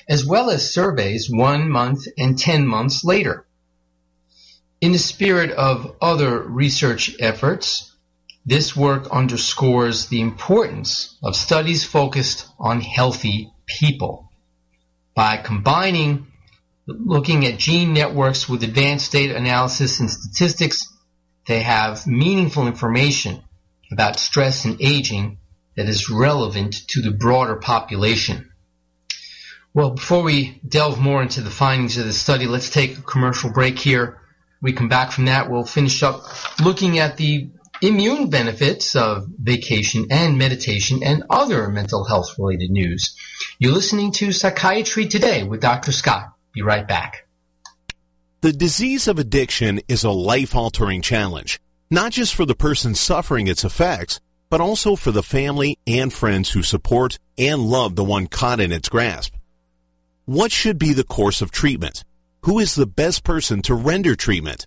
as 0.09 0.25
well 0.25 0.50
as 0.50 0.73
surveys 0.73 1.28
one 1.28 1.69
month 1.69 2.07
and 2.16 2.38
10 2.38 2.66
months 2.66 3.02
later. 3.02 3.45
In 4.81 4.92
the 4.92 4.99
spirit 4.99 5.50
of 5.50 5.97
other 6.00 6.40
research 6.40 7.16
efforts, 7.19 7.91
this 8.44 8.75
work 8.76 9.08
underscores 9.11 10.06
the 10.06 10.20
importance 10.20 11.16
of 11.22 11.37
studies 11.37 11.84
focused 11.84 12.49
on 12.58 12.80
healthy 12.80 13.52
people. 13.66 14.30
By 15.14 15.37
combining 15.37 16.26
looking 16.87 17.46
at 17.46 17.58
gene 17.58 17.92
networks 17.92 18.49
with 18.49 18.64
advanced 18.64 19.12
data 19.12 19.37
analysis 19.37 20.00
and 20.00 20.11
statistics, 20.11 20.88
they 21.46 21.61
have 21.61 22.06
meaningful 22.06 22.66
information 22.66 23.42
about 23.92 24.18
stress 24.18 24.64
and 24.64 24.80
aging 24.80 25.38
that 25.76 25.88
is 25.88 26.11
relevant 26.11 26.75
to 26.88 27.02
the 27.02 27.11
broader 27.11 27.56
population. 27.56 28.50
Well, 29.75 29.90
before 29.90 30.22
we 30.22 30.61
delve 30.66 31.00
more 31.00 31.22
into 31.22 31.40
the 31.40 31.50
findings 31.50 31.96
of 31.96 32.04
the 32.04 32.12
study, 32.12 32.46
let's 32.46 32.70
take 32.70 32.99
a 32.99 33.02
commercial 33.02 33.50
break 33.50 33.78
here. 33.78 34.20
We 34.61 34.72
come 34.72 34.88
back 34.88 35.12
from 35.12 35.26
that, 35.26 35.50
we'll 35.50 35.64
finish 35.64 36.02
up 36.02 36.22
looking 36.61 36.99
at 36.99 37.16
the 37.16 37.50
immune 37.82 38.30
benefits 38.30 38.96
of 38.96 39.26
vacation 39.38 40.06
and 40.10 40.38
meditation 40.38 41.02
and 41.02 41.24
other 41.28 41.68
mental 41.68 42.04
health 42.04 42.38
related 42.38 42.70
news. 42.70 43.14
You're 43.58 43.72
listening 43.72 44.12
to 44.12 44.32
Psychiatry 44.32 45.06
Today 45.06 45.42
with 45.42 45.60
Dr. 45.60 45.92
Scott. 45.92 46.32
Be 46.54 46.62
right 46.62 46.88
back. 46.88 47.26
The 48.40 48.52
disease 48.52 49.06
of 49.06 49.18
addiction 49.18 49.80
is 49.88 50.04
a 50.04 50.10
life 50.10 50.54
altering 50.54 51.02
challenge 51.02 51.60
not 51.92 52.10
just 52.10 52.34
for 52.34 52.46
the 52.46 52.54
person 52.54 52.94
suffering 52.94 53.46
its 53.48 53.64
effects, 53.64 54.18
but 54.48 54.62
also 54.62 54.96
for 54.96 55.12
the 55.12 55.22
family 55.22 55.78
and 55.86 56.10
friends 56.10 56.50
who 56.50 56.62
support 56.62 57.18
and 57.36 57.60
love 57.60 57.96
the 57.96 58.04
one 58.04 58.26
caught 58.26 58.60
in 58.60 58.72
its 58.72 58.88
grasp. 58.88 59.34
What 60.24 60.50
should 60.50 60.78
be 60.78 60.94
the 60.94 61.04
course 61.04 61.42
of 61.42 61.50
treatment? 61.50 62.02
Who 62.44 62.58
is 62.58 62.74
the 62.74 62.86
best 62.86 63.24
person 63.24 63.60
to 63.62 63.74
render 63.74 64.16
treatment? 64.16 64.66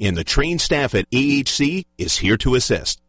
and 0.00 0.16
the 0.16 0.24
trained 0.24 0.60
staff 0.60 0.94
at 0.94 1.08
AHC 1.10 1.84
is 1.96 2.16
here 2.16 2.36
to 2.38 2.54
assist. 2.54 3.00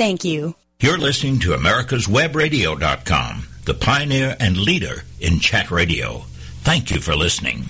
Thank 0.00 0.24
you. 0.24 0.54
You're 0.80 0.96
listening 0.96 1.40
to 1.40 1.50
America'sWebRadio.com, 1.50 3.48
the 3.66 3.74
pioneer 3.74 4.34
and 4.40 4.56
leader 4.56 5.04
in 5.20 5.40
chat 5.40 5.70
radio. 5.70 6.20
Thank 6.62 6.90
you 6.90 7.02
for 7.02 7.14
listening. 7.14 7.66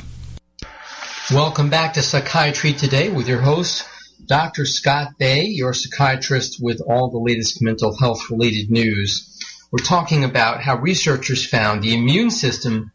Welcome 1.33 1.71
back 1.71 1.95
to 1.95 2.03
Psychiatry 2.03 2.73
Today 2.73 3.09
with 3.11 3.27
your 3.27 3.41
host, 3.41 3.85
Dr. 4.25 4.65
Scott 4.65 5.19
Bay, 5.19 5.47
your 5.47 5.75
psychiatrist 5.75 6.59
with 6.63 6.81
all 6.81 7.11
the 7.11 7.19
latest 7.19 7.61
mental 7.63 7.99
health 7.99 8.31
related 8.31 8.71
news. 8.71 9.37
We're 9.73 9.85
talking 9.85 10.23
about 10.23 10.63
how 10.63 10.77
researchers 10.77 11.45
found 11.45 11.83
the 11.83 11.95
immune 11.95 12.31
system 12.31 12.93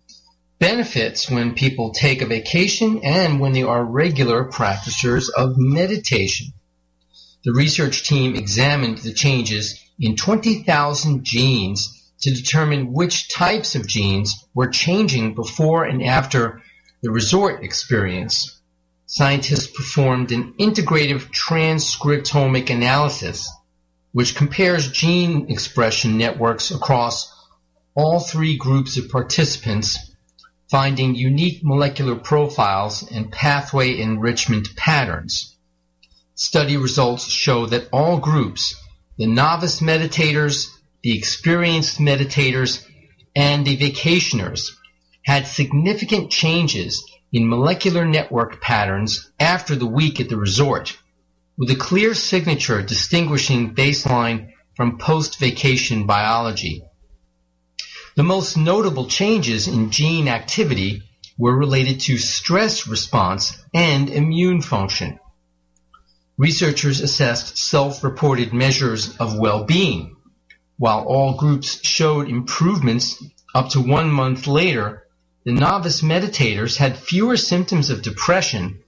benefits 0.60 1.30
when 1.30 1.56
people 1.56 1.92
take 1.92 2.22
a 2.22 2.26
vacation 2.26 3.02
and 3.04 3.42
when 3.42 3.52
they 3.52 3.64
are 3.64 3.84
regular 3.84 4.46
practitioners 4.46 5.28
of 5.28 5.58
meditation. 5.58 6.54
The 7.46 7.54
research 7.54 8.08
team 8.08 8.36
examined 8.36 8.98
the 8.98 9.14
changes 9.14 9.80
in 10.00 10.16
20,000 10.16 11.24
genes 11.24 12.12
to 12.22 12.34
determine 12.34 12.92
which 12.92 13.30
types 13.30 13.76
of 13.76 13.86
genes 13.86 14.44
were 14.56 14.70
changing 14.70 15.36
before 15.36 15.86
and 15.86 16.04
after 16.04 16.64
the 17.04 17.12
resort 17.12 17.64
experience. 17.64 18.60
Scientists 19.06 19.68
performed 19.68 20.32
an 20.32 20.54
integrative 20.60 21.32
transcriptomic 21.32 22.72
analysis, 22.72 23.48
which 24.12 24.34
compares 24.34 24.92
gene 24.92 25.52
expression 25.52 26.18
networks 26.18 26.72
across 26.72 27.32
all 27.94 28.20
three 28.20 28.58
groups 28.58 28.98
of 28.98 29.10
participants 29.10 30.00
finding 30.72 31.14
unique 31.14 31.64
molecular 31.64 32.16
profiles 32.16 33.04
and 33.12 33.32
pathway 33.32 34.00
enrichment 34.00 34.76
patterns. 34.76 35.55
Study 36.38 36.76
results 36.76 37.30
show 37.30 37.66
that 37.68 37.88
all 37.94 38.20
groups, 38.20 38.76
the 39.18 39.26
novice 39.26 39.80
meditators, 39.80 40.68
the 41.02 41.18
experienced 41.18 42.00
meditators, 42.00 42.86
and 43.34 43.66
the 43.66 43.78
vacationers, 43.78 44.72
had 45.24 45.48
significant 45.48 46.30
changes 46.30 47.10
in 47.32 47.48
molecular 47.48 48.04
network 48.04 48.62
patterns 48.62 49.32
after 49.40 49.78
the 49.78 49.86
week 49.86 50.20
at 50.20 50.28
the 50.28 50.36
resort, 50.36 50.98
with 51.58 51.72
a 51.72 51.76
clear 51.76 52.14
signature 52.14 52.82
distinguishing 52.82 53.74
baseline 53.74 54.50
from 54.76 54.98
post-vacation 54.98 56.06
biology. 56.06 56.84
The 58.18 58.24
most 58.24 58.58
notable 58.58 59.08
changes 59.08 59.70
in 59.70 59.90
gene 59.90 60.28
activity 60.28 61.02
were 61.38 61.58
related 61.58 62.02
to 62.02 62.18
stress 62.18 62.88
response 62.88 63.58
and 63.74 64.10
immune 64.10 64.62
function. 64.62 65.18
Researchers 66.38 67.00
assessed 67.00 67.58
self-reported 67.58 68.54
measures 68.54 69.16
of 69.18 69.38
well-being. 69.38 70.18
While 70.78 71.06
all 71.06 71.38
groups 71.38 71.80
showed 71.86 72.28
improvements 72.28 73.24
up 73.54 73.70
to 73.70 73.80
one 73.80 74.12
month 74.12 74.46
later, 74.46 75.08
the 75.46 75.54
novice 75.54 76.02
meditators 76.02 76.76
had 76.76 76.98
fewer 76.98 77.38
symptoms 77.38 77.90
of 77.90 78.02
depression 78.02 78.80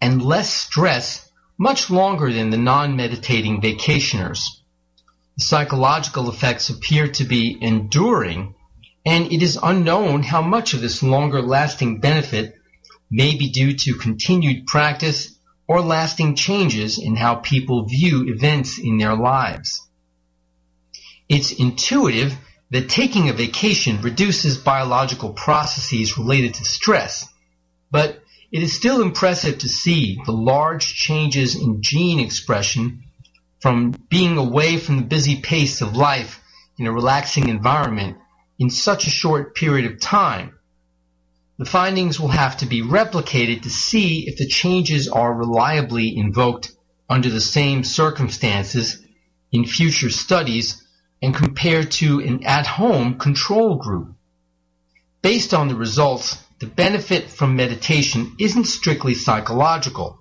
and 0.00 0.20
less 0.20 0.52
stress 0.52 1.30
much 1.56 1.88
longer 1.88 2.30
than 2.30 2.50
the 2.50 2.58
non-meditating 2.58 3.62
vacationers. 3.62 4.40
The 5.38 5.44
psychological 5.44 6.28
effects 6.28 6.68
appear 6.68 7.08
to 7.08 7.24
be 7.24 7.56
enduring 7.60 8.54
and 9.04 9.32
it 9.32 9.42
is 9.42 9.58
unknown 9.62 10.22
how 10.22 10.42
much 10.42 10.74
of 10.74 10.80
this 10.80 11.02
longer 11.02 11.42
lasting 11.42 12.00
benefit 12.00 12.54
may 13.10 13.36
be 13.36 13.50
due 13.50 13.74
to 13.74 13.94
continued 13.94 14.66
practice 14.66 15.31
or 15.66 15.80
lasting 15.80 16.34
changes 16.34 16.98
in 16.98 17.16
how 17.16 17.36
people 17.36 17.86
view 17.86 18.28
events 18.28 18.78
in 18.78 18.98
their 18.98 19.14
lives. 19.14 19.88
It's 21.28 21.52
intuitive 21.52 22.36
that 22.70 22.88
taking 22.88 23.28
a 23.28 23.32
vacation 23.32 24.00
reduces 24.02 24.58
biological 24.58 25.32
processes 25.32 26.18
related 26.18 26.54
to 26.54 26.64
stress, 26.64 27.26
but 27.90 28.22
it 28.50 28.62
is 28.62 28.74
still 28.74 29.00
impressive 29.00 29.58
to 29.58 29.68
see 29.68 30.20
the 30.26 30.32
large 30.32 30.94
changes 30.94 31.54
in 31.54 31.82
gene 31.82 32.20
expression 32.20 33.04
from 33.60 33.92
being 34.10 34.36
away 34.36 34.76
from 34.76 34.96
the 34.96 35.02
busy 35.02 35.40
pace 35.40 35.80
of 35.80 35.96
life 35.96 36.40
in 36.78 36.86
a 36.86 36.92
relaxing 36.92 37.48
environment 37.48 38.18
in 38.58 38.68
such 38.68 39.06
a 39.06 39.10
short 39.10 39.54
period 39.54 39.90
of 39.90 40.00
time. 40.00 40.58
The 41.62 41.70
findings 41.70 42.18
will 42.18 42.26
have 42.26 42.56
to 42.56 42.66
be 42.66 42.82
replicated 42.82 43.62
to 43.62 43.70
see 43.70 44.26
if 44.26 44.36
the 44.36 44.48
changes 44.48 45.06
are 45.06 45.32
reliably 45.32 46.16
invoked 46.16 46.72
under 47.08 47.28
the 47.30 47.40
same 47.40 47.84
circumstances 47.84 49.00
in 49.52 49.64
future 49.64 50.10
studies 50.10 50.82
and 51.22 51.32
compared 51.32 51.92
to 52.02 52.18
an 52.18 52.44
at-home 52.44 53.16
control 53.16 53.76
group. 53.76 54.12
Based 55.22 55.54
on 55.54 55.68
the 55.68 55.76
results, 55.76 56.36
the 56.58 56.66
benefit 56.66 57.30
from 57.30 57.54
meditation 57.54 58.34
isn't 58.40 58.64
strictly 58.64 59.14
psychological. 59.14 60.18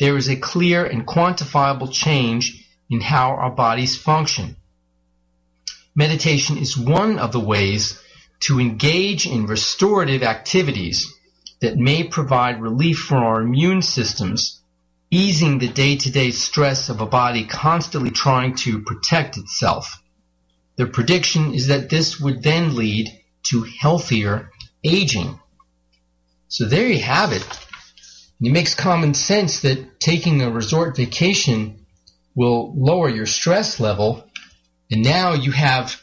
There 0.00 0.16
is 0.16 0.28
a 0.28 0.34
clear 0.34 0.84
and 0.84 1.06
quantifiable 1.06 1.92
change 1.92 2.66
in 2.90 3.00
how 3.00 3.30
our 3.30 3.52
bodies 3.52 3.96
function 3.96 4.56
meditation 5.94 6.58
is 6.58 6.76
one 6.76 7.20
of 7.20 7.30
the 7.30 7.40
ways 7.40 8.00
to 8.40 8.60
engage 8.60 9.26
in 9.26 9.46
restorative 9.46 10.22
activities 10.22 11.12
that 11.60 11.76
may 11.76 12.04
provide 12.04 12.60
relief 12.60 12.98
for 12.98 13.16
our 13.16 13.40
immune 13.40 13.82
systems, 13.82 14.60
easing 15.10 15.58
the 15.58 15.68
day-to-day 15.68 16.30
stress 16.30 16.88
of 16.88 17.00
a 17.00 17.06
body 17.06 17.44
constantly 17.44 18.10
trying 18.10 18.54
to 18.54 18.82
protect 18.82 19.36
itself. 19.36 20.02
The 20.76 20.86
prediction 20.86 21.54
is 21.54 21.68
that 21.68 21.88
this 21.88 22.20
would 22.20 22.42
then 22.42 22.74
lead 22.74 23.08
to 23.44 23.62
healthier 23.62 24.50
aging. 24.82 25.38
So 26.48 26.66
there 26.66 26.88
you 26.88 27.00
have 27.00 27.32
it. 27.32 27.46
It 28.40 28.52
makes 28.52 28.74
common 28.74 29.14
sense 29.14 29.60
that 29.60 30.00
taking 30.00 30.42
a 30.42 30.50
resort 30.50 30.96
vacation 30.96 31.86
will 32.34 32.74
lower 32.76 33.08
your 33.08 33.26
stress 33.26 33.80
level 33.80 34.28
and 34.90 35.02
now 35.02 35.32
you 35.32 35.50
have 35.52 36.00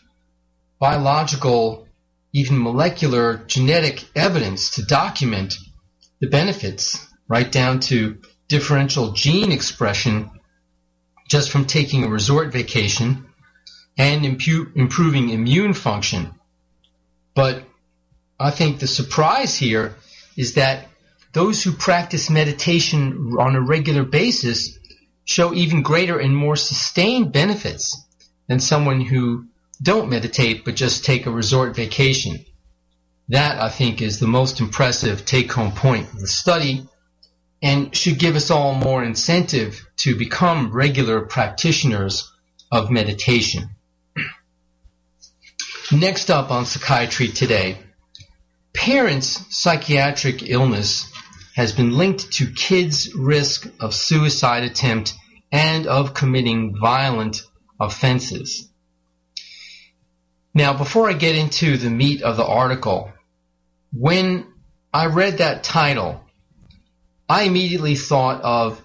biological, 0.80 1.88
even 2.34 2.62
molecular 2.62 3.38
genetic 3.48 4.06
evidence 4.16 4.72
to 4.72 4.86
document 4.86 5.56
the 6.20 6.28
benefits, 6.28 7.08
right 7.28 7.52
down 7.52 7.80
to 7.80 8.20
differential 8.48 9.12
gene 9.12 9.52
expression 9.52 10.30
just 11.30 11.50
from 11.50 11.66
taking 11.66 12.04
a 12.04 12.10
resort 12.10 12.52
vacation 12.52 13.26
and 13.98 14.24
impu- 14.26 14.76
improving 14.76 15.30
immune 15.30 15.74
function. 15.74 16.34
But 17.34 17.64
I 18.40 18.52
think 18.52 18.80
the 18.80 18.88
surprise 18.88 19.56
here 19.56 19.96
is 20.36 20.56
that 20.56 20.88
those 21.34 21.64
who 21.64 21.72
practice 21.72 22.30
meditation 22.30 23.36
on 23.40 23.56
a 23.56 23.62
regular 23.62 24.04
basis 24.04 24.78
show 25.24 25.54
even 25.54 25.82
greater 25.82 26.20
and 26.20 26.36
more 26.36 26.56
sustained 26.56 27.32
benefits 27.32 28.06
than 28.48 28.60
someone 28.60 29.02
who 29.02 29.46
don't 29.82 30.10
meditate 30.10 30.64
but 30.64 30.76
just 30.76 31.06
take 31.06 31.26
a 31.26 31.32
resort 31.32 31.76
vacation. 31.76 32.46
That, 33.30 33.62
I 33.62 33.70
think, 33.70 34.02
is 34.02 34.20
the 34.20 34.28
most 34.28 34.60
impressive 34.60 35.26
take-home 35.26 35.72
point 35.72 36.12
of 36.14 36.20
the 36.20 36.28
study 36.28 36.86
and 37.62 37.96
should 37.96 38.20
give 38.20 38.36
us 38.36 38.52
all 38.52 38.74
more 38.76 39.04
incentive 39.04 39.86
to 39.98 40.16
become 40.16 40.72
regular 40.72 41.22
practitioners 41.22 42.32
of 42.72 42.90
meditation. 42.90 43.70
Next 45.92 46.32
up 46.32 46.52
on 46.52 46.66
Psychiatry 46.66 47.28
Today, 47.28 47.78
parents' 48.74 49.46
psychiatric 49.50 50.50
illness 50.50 51.12
has 51.56 51.74
been 51.74 51.92
linked 51.92 52.32
to 52.34 52.52
kids' 52.52 53.14
risk 53.14 53.68
of 53.80 53.94
suicide 53.94 54.64
attempt 54.64 55.14
and 55.52 55.86
of 55.86 56.14
committing 56.14 56.78
violent 56.80 57.42
offenses. 57.80 58.71
Now, 60.54 60.78
before 60.78 61.10
I 61.10 61.14
get 61.14 61.36
into 61.36 61.78
the 61.78 61.90
meat 61.90 62.22
of 62.22 62.36
the 62.36 62.46
article, 62.46 63.12
when 63.94 64.48
I 64.94 65.06
read 65.06 65.38
that 65.38 65.64
title, 65.64 66.22
I 67.30 67.44
immediately 67.44 67.96
thought 67.96 68.42
of 68.42 68.84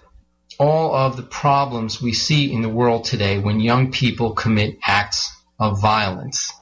all 0.59 0.95
of 0.95 1.17
the 1.17 1.23
problems 1.23 2.01
we 2.01 2.13
see 2.13 2.51
in 2.51 2.61
the 2.61 2.69
world 2.69 3.03
today 3.03 3.39
when 3.39 3.59
young 3.59 3.91
people 3.91 4.31
commit 4.31 4.77
acts 4.81 5.31
of 5.59 5.81
violence. 5.81 6.53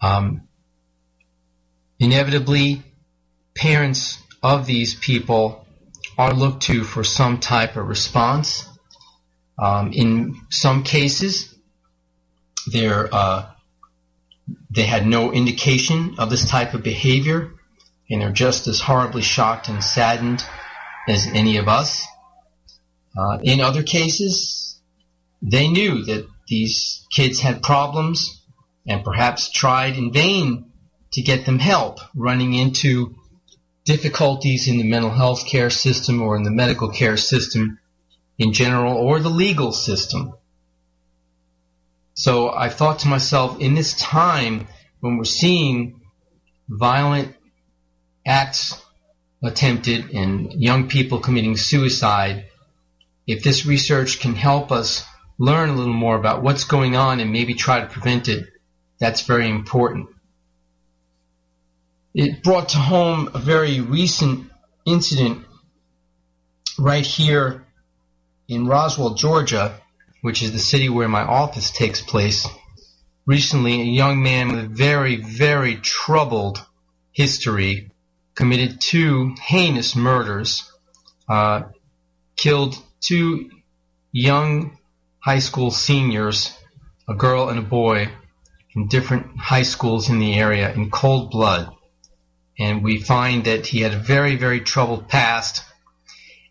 Um, 0.00 0.48
inevitably, 1.98 2.82
parents 3.54 4.18
of 4.42 4.66
these 4.66 4.94
people 4.94 5.66
are 6.16 6.32
looked 6.32 6.62
to 6.64 6.82
for 6.84 7.04
some 7.04 7.38
type 7.38 7.76
of 7.76 7.86
response. 7.86 8.66
Um, 9.58 9.92
in 9.92 10.40
some 10.50 10.82
cases, 10.82 11.54
they're, 12.72 13.12
uh, 13.12 13.50
they 14.78 14.86
had 14.86 15.08
no 15.08 15.32
indication 15.32 16.14
of 16.18 16.30
this 16.30 16.48
type 16.48 16.72
of 16.72 16.84
behavior, 16.84 17.50
and 18.08 18.22
they're 18.22 18.30
just 18.30 18.68
as 18.68 18.78
horribly 18.78 19.22
shocked 19.22 19.68
and 19.68 19.82
saddened 19.82 20.44
as 21.08 21.26
any 21.34 21.56
of 21.56 21.66
us. 21.66 22.06
Uh, 23.18 23.38
in 23.42 23.60
other 23.60 23.82
cases, 23.82 24.80
they 25.42 25.66
knew 25.66 26.04
that 26.04 26.28
these 26.46 27.04
kids 27.12 27.40
had 27.40 27.60
problems 27.60 28.40
and 28.86 29.02
perhaps 29.02 29.50
tried 29.50 29.96
in 29.96 30.12
vain 30.12 30.70
to 31.10 31.22
get 31.22 31.44
them 31.44 31.58
help, 31.58 31.98
running 32.14 32.54
into 32.54 33.16
difficulties 33.84 34.68
in 34.68 34.78
the 34.78 34.88
mental 34.88 35.10
health 35.10 35.44
care 35.44 35.70
system 35.70 36.22
or 36.22 36.36
in 36.36 36.44
the 36.44 36.52
medical 36.52 36.88
care 36.88 37.16
system 37.16 37.80
in 38.38 38.52
general 38.52 38.94
or 38.96 39.18
the 39.18 39.28
legal 39.28 39.72
system. 39.72 40.34
So 42.18 42.50
I 42.50 42.68
thought 42.68 42.98
to 43.00 43.08
myself, 43.08 43.60
in 43.60 43.74
this 43.74 43.94
time 43.94 44.66
when 44.98 45.18
we're 45.18 45.24
seeing 45.24 46.00
violent 46.68 47.36
acts 48.26 48.82
attempted 49.40 50.10
and 50.10 50.52
young 50.52 50.88
people 50.88 51.20
committing 51.20 51.56
suicide, 51.56 52.46
if 53.28 53.44
this 53.44 53.66
research 53.66 54.18
can 54.18 54.34
help 54.34 54.72
us 54.72 55.06
learn 55.38 55.68
a 55.68 55.74
little 55.74 55.94
more 55.94 56.16
about 56.16 56.42
what's 56.42 56.64
going 56.64 56.96
on 56.96 57.20
and 57.20 57.32
maybe 57.32 57.54
try 57.54 57.82
to 57.82 57.86
prevent 57.86 58.26
it, 58.26 58.48
that's 58.98 59.22
very 59.22 59.48
important. 59.48 60.08
It 62.14 62.42
brought 62.42 62.70
to 62.70 62.78
home 62.78 63.30
a 63.32 63.38
very 63.38 63.80
recent 63.80 64.50
incident 64.84 65.46
right 66.80 67.06
here 67.06 67.64
in 68.48 68.66
Roswell, 68.66 69.14
Georgia, 69.14 69.80
which 70.20 70.42
is 70.42 70.52
the 70.52 70.58
city 70.58 70.88
where 70.88 71.08
my 71.08 71.22
office 71.22 71.70
takes 71.70 72.00
place. 72.00 72.46
Recently, 73.26 73.80
a 73.80 73.84
young 73.84 74.22
man 74.22 74.48
with 74.48 74.64
a 74.64 74.68
very, 74.68 75.16
very 75.16 75.76
troubled 75.76 76.64
history 77.12 77.90
committed 78.34 78.80
two 78.80 79.34
heinous 79.40 79.96
murders, 79.96 80.70
uh, 81.28 81.62
killed 82.36 82.76
two 83.00 83.50
young 84.12 84.78
high 85.18 85.40
school 85.40 85.70
seniors, 85.70 86.56
a 87.08 87.14
girl 87.14 87.48
and 87.48 87.58
a 87.58 87.62
boy, 87.62 88.08
from 88.72 88.88
different 88.88 89.36
high 89.38 89.62
schools 89.62 90.08
in 90.08 90.18
the 90.18 90.34
area 90.34 90.72
in 90.72 90.90
cold 90.90 91.30
blood. 91.30 91.70
And 92.58 92.82
we 92.82 93.00
find 93.00 93.44
that 93.44 93.66
he 93.66 93.80
had 93.80 93.92
a 93.92 93.98
very, 93.98 94.36
very 94.36 94.60
troubled 94.60 95.08
past 95.08 95.64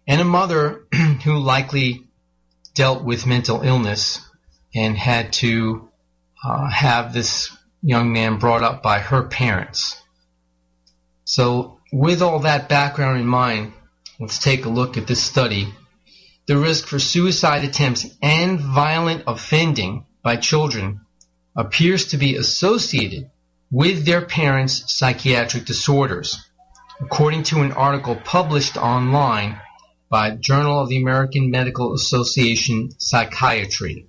and 0.07 0.21
a 0.21 0.25
mother 0.25 0.85
who 1.23 1.37
likely 1.37 2.06
dealt 2.77 3.03
with 3.03 3.25
mental 3.25 3.63
illness 3.63 4.21
and 4.75 4.95
had 4.95 5.33
to 5.33 5.89
uh, 6.45 6.69
have 6.69 7.11
this 7.11 7.51
young 7.81 8.13
man 8.13 8.37
brought 8.37 8.61
up 8.61 8.83
by 8.83 8.99
her 8.99 9.23
parents. 9.23 9.99
So 11.25 11.79
with 11.91 12.21
all 12.21 12.39
that 12.39 12.69
background 12.69 13.19
in 13.19 13.25
mind, 13.25 13.73
let's 14.19 14.37
take 14.37 14.65
a 14.65 14.69
look 14.69 14.95
at 14.95 15.07
this 15.07 15.23
study. 15.23 15.73
The 16.45 16.57
risk 16.57 16.85
for 16.85 16.99
suicide 16.99 17.63
attempts 17.63 18.05
and 18.21 18.59
violent 18.59 19.23
offending 19.25 20.05
by 20.21 20.35
children 20.35 21.01
appears 21.55 22.09
to 22.09 22.17
be 22.17 22.35
associated 22.35 23.31
with 23.71 24.05
their 24.05 24.21
parents' 24.21 24.93
psychiatric 24.93 25.65
disorders, 25.65 26.37
according 27.01 27.43
to 27.43 27.61
an 27.61 27.71
article 27.71 28.15
published 28.15 28.77
online 28.77 29.59
by 30.09 30.31
Journal 30.31 30.81
of 30.81 30.89
the 30.89 31.01
American 31.01 31.51
Medical 31.51 31.93
Association 31.93 32.91
Psychiatry. 32.97 34.07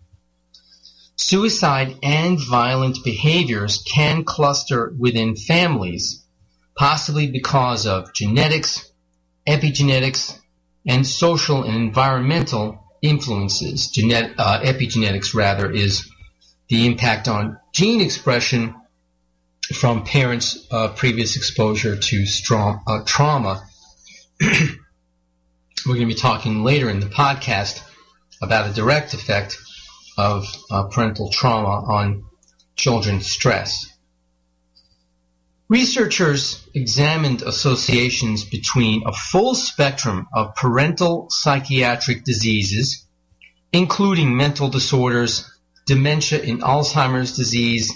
Suicide 1.17 1.97
and 2.03 2.39
violent 2.41 2.99
behaviors 3.05 3.83
can 3.83 4.25
cluster 4.25 4.95
within 4.97 5.35
families, 5.35 6.23
possibly 6.77 7.27
because 7.27 7.87
of 7.87 8.15
genetics, 8.15 8.91
epigenetics, 9.47 10.39
and 10.87 11.07
social 11.07 11.65
and 11.65 11.75
environmental 11.75 12.85
influences. 13.03 13.89
Genet- 13.89 14.35
uh, 14.39 14.61
epigenetics, 14.63 15.35
rather, 15.35 15.71
is 15.71 16.09
the 16.69 16.87
impact 16.87 17.27
on 17.29 17.59
gene 17.73 18.01
expression 18.01 18.75
from 19.75 20.05
parents' 20.05 20.67
uh, 20.71 20.89
previous 20.89 21.37
exposure 21.37 21.97
to 21.97 22.27
strong, 22.27 22.83
uh, 22.87 23.01
trauma. 23.05 23.63
We're 25.89 25.95
going 25.95 26.07
to 26.07 26.15
be 26.15 26.21
talking 26.21 26.65
later 26.65 26.91
in 26.91 27.01
the 27.01 27.07
podcast 27.07 27.83
about 28.43 28.69
a 28.69 28.75
direct 28.75 29.15
effect 29.15 29.57
of 30.19 30.47
uh, 30.71 30.83
parental 30.89 31.31
trauma 31.31 31.83
on 31.91 32.25
children's 32.77 33.27
stress. 33.27 33.91
Researchers 35.71 36.69
examined 36.75 37.41
associations 37.41 38.45
between 38.45 39.05
a 39.07 39.15
full 39.15 39.55
spectrum 39.55 40.29
of 40.35 40.55
parental 40.57 41.29
psychiatric 41.31 42.23
diseases, 42.23 43.07
including 43.73 44.37
mental 44.37 44.69
disorders, 44.69 45.51
dementia 45.87 46.43
and 46.43 46.61
Alzheimer's 46.61 47.35
disease, 47.35 47.91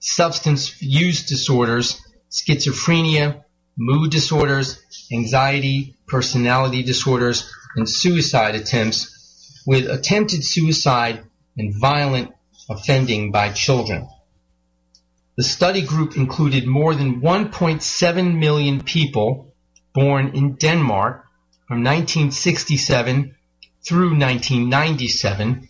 substance 0.00 0.82
use 0.82 1.24
disorders, 1.24 1.98
schizophrenia, 2.30 3.42
mood 3.78 4.10
disorders, 4.10 4.82
anxiety, 5.12 5.94
personality 6.08 6.82
disorders, 6.82 7.50
and 7.76 7.88
suicide 7.88 8.54
attempts, 8.56 9.62
with 9.66 9.88
attempted 9.88 10.44
suicide 10.44 11.22
and 11.56 11.74
violent 11.80 12.32
offending 12.68 13.30
by 13.30 13.52
children. 13.52 14.08
The 15.36 15.44
study 15.44 15.82
group 15.82 16.16
included 16.16 16.66
more 16.66 16.94
than 16.94 17.20
1.7 17.20 18.38
million 18.38 18.82
people 18.82 19.54
born 19.94 20.32
in 20.34 20.54
Denmark 20.56 21.24
from 21.68 21.84
1967 21.84 23.36
through 23.86 24.18
1997 24.18 25.68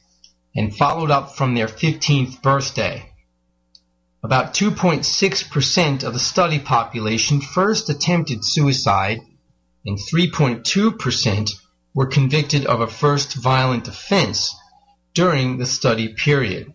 and 0.56 0.74
followed 0.74 1.10
up 1.10 1.36
from 1.36 1.54
their 1.54 1.66
15th 1.66 2.40
birthday. 2.40 3.07
About 4.22 4.52
2.6% 4.54 6.02
of 6.02 6.12
the 6.12 6.18
study 6.18 6.58
population 6.58 7.40
first 7.40 7.88
attempted 7.88 8.44
suicide 8.44 9.20
and 9.86 9.96
3.2% 9.96 11.50
were 11.94 12.06
convicted 12.06 12.66
of 12.66 12.80
a 12.80 12.88
first 12.88 13.34
violent 13.34 13.86
offense 13.86 14.56
during 15.14 15.58
the 15.58 15.66
study 15.66 16.08
period. 16.14 16.72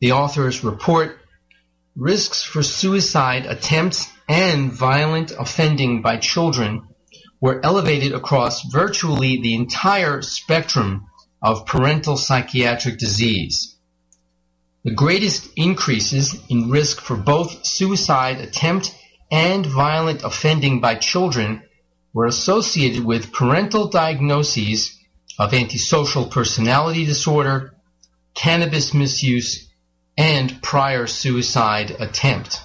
The 0.00 0.12
authors 0.12 0.62
report 0.62 1.18
risks 1.96 2.42
for 2.42 2.62
suicide 2.62 3.46
attempts 3.46 4.10
and 4.28 4.70
violent 4.70 5.30
offending 5.30 6.02
by 6.02 6.18
children 6.18 6.88
were 7.40 7.64
elevated 7.64 8.12
across 8.12 8.62
virtually 8.70 9.40
the 9.40 9.54
entire 9.54 10.20
spectrum 10.22 11.06
of 11.42 11.66
parental 11.66 12.16
psychiatric 12.16 12.98
disease. 12.98 13.73
The 14.84 14.92
greatest 14.92 15.48
increases 15.56 16.36
in 16.50 16.68
risk 16.68 17.00
for 17.00 17.16
both 17.16 17.64
suicide 17.64 18.38
attempt 18.38 18.94
and 19.30 19.64
violent 19.64 20.22
offending 20.22 20.80
by 20.82 20.96
children 20.96 21.62
were 22.12 22.26
associated 22.26 23.02
with 23.02 23.32
parental 23.32 23.88
diagnoses 23.88 24.94
of 25.38 25.54
antisocial 25.54 26.26
personality 26.26 27.06
disorder, 27.06 27.74
cannabis 28.34 28.92
misuse, 28.92 29.70
and 30.18 30.60
prior 30.60 31.06
suicide 31.06 31.96
attempt. 31.98 32.60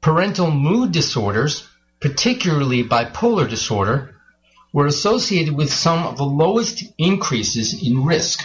Parental 0.00 0.50
mood 0.50 0.90
disorders, 0.92 1.68
particularly 2.00 2.82
bipolar 2.82 3.46
disorder, 3.46 4.14
were 4.72 4.86
associated 4.86 5.54
with 5.54 5.70
some 5.70 6.06
of 6.06 6.16
the 6.16 6.24
lowest 6.24 6.82
increases 6.96 7.82
in 7.82 8.06
risk, 8.06 8.42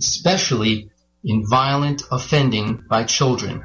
especially 0.00 0.90
in 1.26 1.44
violent 1.44 2.04
offending 2.10 2.84
by 2.88 3.02
children. 3.02 3.64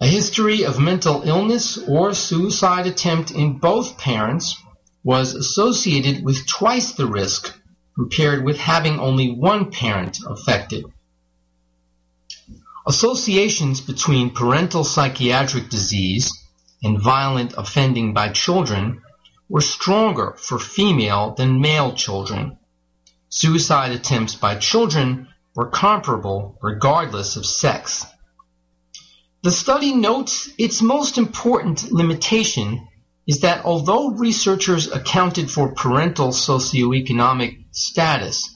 A 0.00 0.06
history 0.06 0.64
of 0.64 0.80
mental 0.80 1.22
illness 1.22 1.78
or 1.78 2.14
suicide 2.14 2.86
attempt 2.86 3.30
in 3.30 3.58
both 3.58 3.98
parents 3.98 4.56
was 5.04 5.34
associated 5.34 6.24
with 6.24 6.46
twice 6.46 6.92
the 6.92 7.06
risk 7.06 7.54
compared 7.94 8.42
with 8.42 8.58
having 8.58 8.98
only 8.98 9.30
one 9.30 9.70
parent 9.70 10.18
affected. 10.26 10.86
Associations 12.86 13.80
between 13.82 14.30
parental 14.30 14.82
psychiatric 14.82 15.68
disease 15.68 16.30
and 16.82 17.00
violent 17.00 17.54
offending 17.56 18.14
by 18.14 18.30
children 18.30 19.02
were 19.48 19.60
stronger 19.60 20.34
for 20.38 20.58
female 20.58 21.34
than 21.36 21.60
male 21.60 21.92
children. 21.92 22.58
Suicide 23.28 23.92
attempts 23.92 24.34
by 24.34 24.56
children 24.56 25.28
were 25.54 25.68
comparable 25.68 26.58
regardless 26.60 27.36
of 27.36 27.46
sex. 27.46 28.04
The 29.42 29.52
study 29.52 29.94
notes 29.94 30.50
its 30.58 30.80
most 30.80 31.18
important 31.18 31.92
limitation 31.92 32.88
is 33.26 33.40
that 33.40 33.64
although 33.64 34.10
researchers 34.10 34.90
accounted 34.90 35.50
for 35.50 35.74
parental 35.74 36.28
socioeconomic 36.28 37.64
status, 37.70 38.54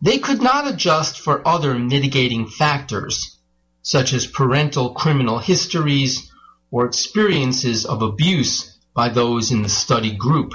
they 0.00 0.18
could 0.18 0.42
not 0.42 0.68
adjust 0.68 1.20
for 1.20 1.46
other 1.46 1.78
mitigating 1.78 2.46
factors, 2.46 3.38
such 3.82 4.12
as 4.12 4.26
parental 4.26 4.90
criminal 4.94 5.38
histories 5.38 6.30
or 6.70 6.86
experiences 6.86 7.84
of 7.84 8.02
abuse 8.02 8.78
by 8.94 9.08
those 9.08 9.50
in 9.50 9.62
the 9.62 9.68
study 9.68 10.14
group. 10.14 10.54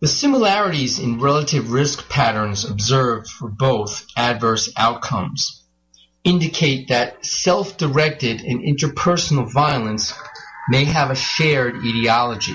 The 0.00 0.06
similarities 0.08 1.00
in 1.00 1.18
relative 1.18 1.72
risk 1.72 2.08
patterns 2.08 2.64
observed 2.64 3.28
for 3.28 3.48
both 3.48 4.06
adverse 4.16 4.72
outcomes 4.76 5.64
indicate 6.22 6.88
that 6.88 7.26
self-directed 7.26 8.40
and 8.40 8.60
interpersonal 8.60 9.52
violence 9.52 10.14
may 10.68 10.84
have 10.84 11.10
a 11.10 11.16
shared 11.16 11.84
etiology. 11.84 12.54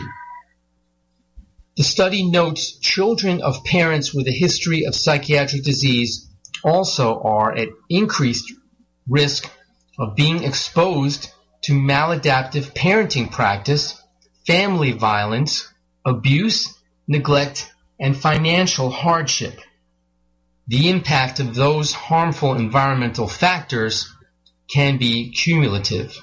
The 1.76 1.84
study 1.84 2.30
notes 2.30 2.78
children 2.78 3.42
of 3.42 3.66
parents 3.66 4.14
with 4.14 4.28
a 4.28 4.32
history 4.32 4.86
of 4.86 4.96
psychiatric 4.96 5.64
disease 5.64 6.30
also 6.64 7.20
are 7.24 7.54
at 7.54 7.70
increased 7.90 8.54
risk 9.10 9.50
of 10.00 10.16
being 10.16 10.44
exposed 10.44 11.30
to 11.64 11.74
maladaptive 11.74 12.74
parenting 12.74 13.30
practice, 13.30 14.02
family 14.46 14.92
violence, 14.92 15.68
abuse, 16.06 16.74
neglect, 17.08 17.72
and 18.00 18.16
financial 18.16 18.90
hardship. 18.90 19.60
The 20.68 20.90
impact 20.90 21.40
of 21.40 21.56
those 21.56 21.94
harmful 21.94 22.54
environmental 22.54 23.28
factors 23.28 24.12
can 24.74 24.98
be 24.98 25.32
cumulative. 25.32 26.18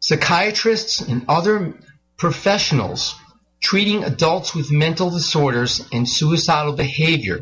Psychiatrists 0.00 1.00
and 1.00 1.24
other 1.28 1.74
professionals 2.16 3.14
treating 3.60 4.04
adults 4.04 4.54
with 4.54 4.70
mental 4.70 5.10
disorders 5.10 5.86
and 5.92 6.08
suicidal 6.08 6.72
behavior 6.72 7.40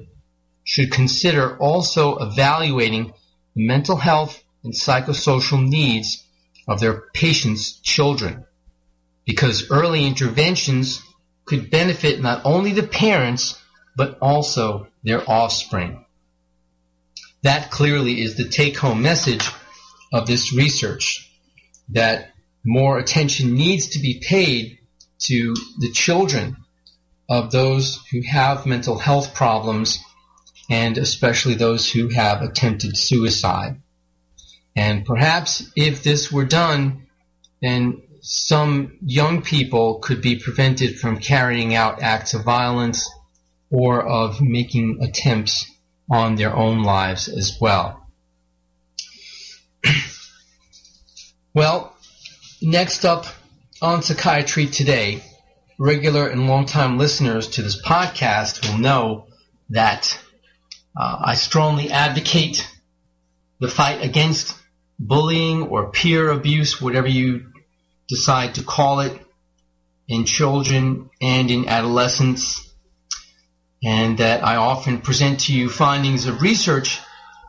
should 0.65 0.91
consider 0.91 1.57
also 1.59 2.17
evaluating 2.19 3.13
the 3.55 3.67
mental 3.67 3.97
health 3.97 4.43
and 4.65 4.73
psychosocial 4.73 5.67
needs 5.67 6.25
of 6.67 6.81
their 6.81 7.05
patients' 7.13 7.79
children 7.81 8.45
because 9.25 9.71
early 9.71 10.07
interventions 10.07 11.03
could 11.47 11.71
benefit 11.71 12.21
not 12.21 12.43
only 12.45 12.73
the 12.73 12.87
parents 12.87 13.61
but 13.97 14.19
also 14.21 14.89
their 15.03 15.29
offspring. 15.29 16.05
That 17.43 17.71
clearly 17.71 18.21
is 18.21 18.37
the 18.37 18.49
take 18.49 18.77
home 18.77 19.03
message 19.03 19.49
of 20.13 20.27
this 20.27 20.53
research 20.53 21.31
that 21.91 22.33
more 22.65 22.99
attention 22.99 23.55
needs 23.55 23.91
to 23.91 24.01
be 24.01 24.21
paid 24.21 24.79
to 25.19 25.55
the 25.79 25.91
children 25.93 26.57
of 27.29 27.51
those 27.51 28.05
who 28.11 28.23
have 28.23 28.67
mental 28.67 28.99
health 28.99 29.35
problems 29.35 30.01
and 30.69 30.99
especially 30.99 31.55
those 31.55 31.91
who 31.91 32.09
have 32.09 32.43
attempted 32.43 32.97
suicide. 32.97 33.81
And 34.75 35.07
perhaps 35.07 35.71
if 35.77 36.03
this 36.03 36.31
were 36.31 36.45
done, 36.45 37.07
then 37.63 38.03
some 38.29 38.99
young 39.03 39.41
people 39.41 40.01
could 40.01 40.21
be 40.21 40.35
prevented 40.35 40.99
from 40.99 41.21
carrying 41.21 41.77
out 41.77 42.03
acts 42.03 42.35
of 42.35 42.43
violence 42.43 43.09
or 43.71 44.05
of 44.05 44.41
making 44.41 44.99
attempts 45.01 45.65
on 46.11 46.35
their 46.35 46.53
own 46.53 46.83
lives 46.83 47.29
as 47.29 47.57
well. 47.61 48.05
well, 51.55 51.97
next 52.61 53.05
up 53.05 53.27
on 53.81 54.03
Psychiatry 54.03 54.67
Today, 54.67 55.23
regular 55.79 56.27
and 56.27 56.49
long-time 56.49 56.99
listeners 56.99 57.47
to 57.51 57.63
this 57.63 57.81
podcast 57.81 58.69
will 58.69 58.79
know 58.79 59.29
that 59.71 60.19
uh, 60.97 61.19
I 61.27 61.37
strongly 61.37 61.93
advocate 61.93 62.69
the 63.61 63.69
fight 63.69 64.03
against 64.03 64.53
bullying 64.99 65.63
or 65.63 65.93
peer 65.93 66.29
abuse, 66.29 66.81
whatever 66.81 67.07
you 67.07 67.53
decide 68.09 68.55
to 68.55 68.63
call 68.63 69.01
it, 69.01 69.21
in 70.09 70.25
children 70.25 71.11
and 71.21 71.51
in 71.51 71.69
adolescents, 71.69 72.73
and 73.83 74.19
that 74.19 74.45
I 74.45 74.57
often 74.57 75.01
present 75.01 75.41
to 75.41 75.53
you 75.53 75.69
findings 75.69 76.27
of 76.27 76.43
research 76.43 77.01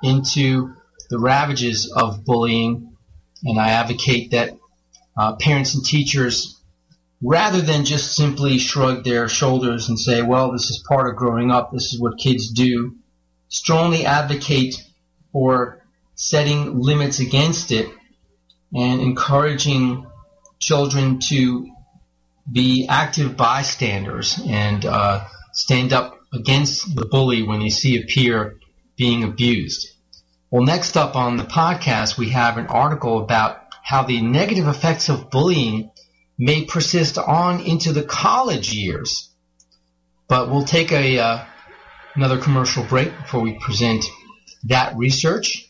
into 0.02 0.74
the 1.10 1.20
ravages 1.20 1.92
of 1.92 2.26
bullying, 2.26 2.96
and 3.44 3.60
I 3.60 3.70
advocate 3.70 4.32
that 4.32 4.58
uh, 5.16 5.36
parents 5.36 5.76
and 5.76 5.86
teachers, 5.86 6.60
rather 7.22 7.62
than 7.62 7.86
just 7.86 8.16
simply 8.16 8.58
shrug 8.58 9.04
their 9.04 9.28
shoulders 9.28 9.90
and 9.90 10.00
say, 10.00 10.22
well, 10.22 10.52
this 10.52 10.70
is 10.70 10.84
part 10.88 11.10
of 11.10 11.16
growing 11.16 11.52
up, 11.52 11.72
this 11.72 11.94
is 11.94 12.00
what 12.00 12.18
kids 12.18 12.52
do, 12.52 12.96
strongly 13.50 14.06
advocate 14.06 14.84
for 15.32 15.82
setting 16.16 16.80
limits 16.80 17.20
against 17.20 17.72
it 17.72 17.90
and 18.76 19.02
encouraging 19.02 20.06
children 20.60 21.20
to 21.20 21.72
be 22.52 22.88
active 22.88 23.36
bystanders 23.36 24.40
and 24.46 24.86
uh, 24.86 25.26
stand 25.54 25.94
up 25.94 26.20
against 26.34 26.96
the 26.96 27.06
bully 27.06 27.44
when 27.44 27.60
they 27.60 27.70
see 27.70 27.98
a 28.02 28.06
peer 28.06 28.60
being 28.96 29.24
abused. 29.24 29.90
Well, 30.50 30.64
next 30.64 30.96
up 30.96 31.16
on 31.16 31.38
the 31.38 31.44
podcast, 31.44 32.18
we 32.18 32.30
have 32.30 32.58
an 32.58 32.68
article 32.68 33.20
about 33.20 33.62
how 33.84 34.04
the 34.04 34.22
negative 34.22 34.68
effects 34.68 35.10
of 35.10 35.30
bullying 35.30 35.92
may 36.38 36.66
persist 36.66 37.18
on 37.18 37.62
into 37.62 37.92
the 37.92 38.04
college 38.04 38.74
years. 38.74 39.30
But 40.28 40.50
we'll 40.50 40.66
take 40.66 40.92
a 40.92 41.20
uh, 41.20 41.46
another 42.16 42.38
commercial 42.38 42.84
break 42.84 43.16
before 43.18 43.42
we 43.42 43.54
present 43.60 44.06
that 44.66 44.96
research. 44.98 45.67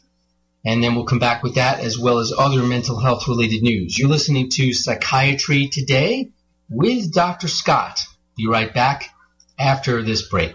And 0.68 0.84
then 0.84 0.96
we'll 0.96 1.06
come 1.06 1.18
back 1.18 1.44
with 1.44 1.56
that 1.56 1.80
as 1.80 1.98
well 1.98 2.20
as 2.20 2.34
other 2.38 2.62
mental 2.62 3.00
health 3.00 3.26
related 3.30 3.64
news. 3.64 3.98
You're 3.98 4.10
listening 4.10 4.50
to 4.50 4.74
Psychiatry 4.74 5.70
Today 5.70 6.32
with 6.70 7.14
Dr. 7.14 7.48
Scott. 7.48 8.02
Be 8.36 8.48
right 8.48 8.74
back 8.74 9.10
after 9.58 10.04
this 10.04 10.28
break. 10.28 10.54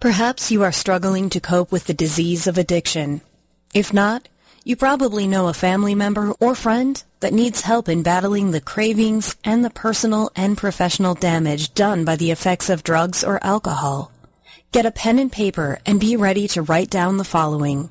Perhaps 0.00 0.50
you 0.50 0.64
are 0.64 0.72
struggling 0.72 1.30
to 1.30 1.38
cope 1.38 1.70
with 1.70 1.84
the 1.84 1.94
disease 1.94 2.48
of 2.48 2.58
addiction. 2.58 3.20
If 3.72 3.94
not, 3.94 4.28
you 4.64 4.74
probably 4.74 5.28
know 5.28 5.46
a 5.46 5.54
family 5.54 5.94
member 5.94 6.32
or 6.40 6.56
friend 6.56 7.00
that 7.20 7.32
needs 7.32 7.60
help 7.60 7.88
in 7.88 8.02
battling 8.02 8.50
the 8.50 8.60
cravings 8.60 9.36
and 9.44 9.64
the 9.64 9.70
personal 9.70 10.32
and 10.34 10.58
professional 10.58 11.14
damage 11.14 11.74
done 11.74 12.04
by 12.04 12.16
the 12.16 12.32
effects 12.32 12.68
of 12.68 12.82
drugs 12.82 13.22
or 13.22 13.38
alcohol. 13.44 14.10
Get 14.72 14.84
a 14.84 14.90
pen 14.90 15.20
and 15.20 15.30
paper 15.30 15.78
and 15.86 16.00
be 16.00 16.16
ready 16.16 16.48
to 16.48 16.62
write 16.62 16.90
down 16.90 17.18
the 17.18 17.24
following. 17.24 17.90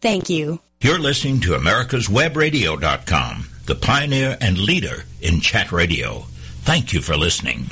Thank 0.00 0.30
you. 0.30 0.60
You're 0.80 0.98
listening 0.98 1.40
to 1.40 1.50
America'sWebRadio.com, 1.50 3.48
the 3.66 3.74
pioneer 3.74 4.38
and 4.40 4.56
leader 4.58 5.04
in 5.20 5.40
chat 5.40 5.72
radio. 5.72 6.24
Thank 6.62 6.92
you 6.92 7.02
for 7.02 7.16
listening. 7.16 7.66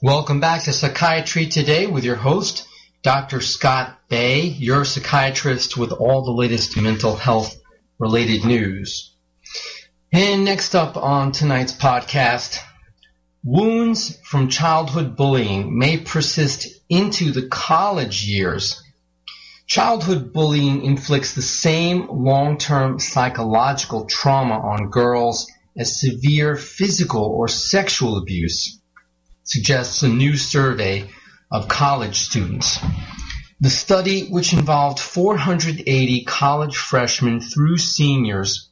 Welcome 0.00 0.40
back 0.40 0.62
to 0.64 0.72
Psychiatry 0.72 1.46
Today 1.46 1.86
with 1.86 2.04
your 2.04 2.16
host, 2.16 2.68
Dr. 3.02 3.40
Scott 3.40 3.98
Bay, 4.08 4.42
your 4.42 4.84
psychiatrist 4.84 5.76
with 5.76 5.90
all 5.90 6.24
the 6.24 6.30
latest 6.32 6.76
mental 6.76 7.16
health 7.16 7.56
related 7.98 8.44
news. 8.44 9.12
And 10.12 10.44
next 10.44 10.74
up 10.74 10.96
on 10.96 11.32
tonight's 11.32 11.72
podcast, 11.72 12.58
wounds 13.42 14.18
from 14.20 14.48
childhood 14.48 15.16
bullying 15.16 15.78
may 15.78 15.98
persist 15.98 16.68
into 16.88 17.32
the 17.32 17.48
college 17.48 18.24
years. 18.24 18.82
Childhood 19.66 20.32
bullying 20.32 20.84
inflicts 20.84 21.34
the 21.34 21.42
same 21.42 22.06
long-term 22.08 23.00
psychological 23.00 24.04
trauma 24.04 24.60
on 24.60 24.90
girls 24.90 25.50
as 25.76 26.00
severe 26.00 26.56
physical 26.56 27.24
or 27.24 27.48
sexual 27.48 28.16
abuse, 28.16 28.78
suggests 29.42 30.02
a 30.02 30.08
new 30.08 30.36
survey 30.36 31.10
of 31.50 31.68
college 31.68 32.16
students. 32.16 32.78
The 33.60 33.70
study, 33.70 34.28
which 34.28 34.52
involved 34.52 35.00
480 35.00 36.24
college 36.24 36.76
freshmen 36.76 37.40
through 37.40 37.78
seniors, 37.78 38.68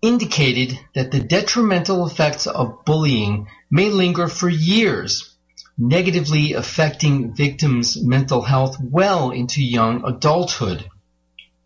indicated 0.00 0.78
that 0.94 1.10
the 1.10 1.20
detrimental 1.20 2.06
effects 2.06 2.46
of 2.46 2.84
bullying 2.84 3.48
may 3.70 3.90
linger 3.90 4.28
for 4.28 4.48
years, 4.48 5.34
negatively 5.78 6.54
affecting 6.54 7.32
victims' 7.32 7.96
mental 8.02 8.42
health 8.42 8.76
well 8.80 9.30
into 9.30 9.62
young 9.62 10.04
adulthood. 10.04 10.84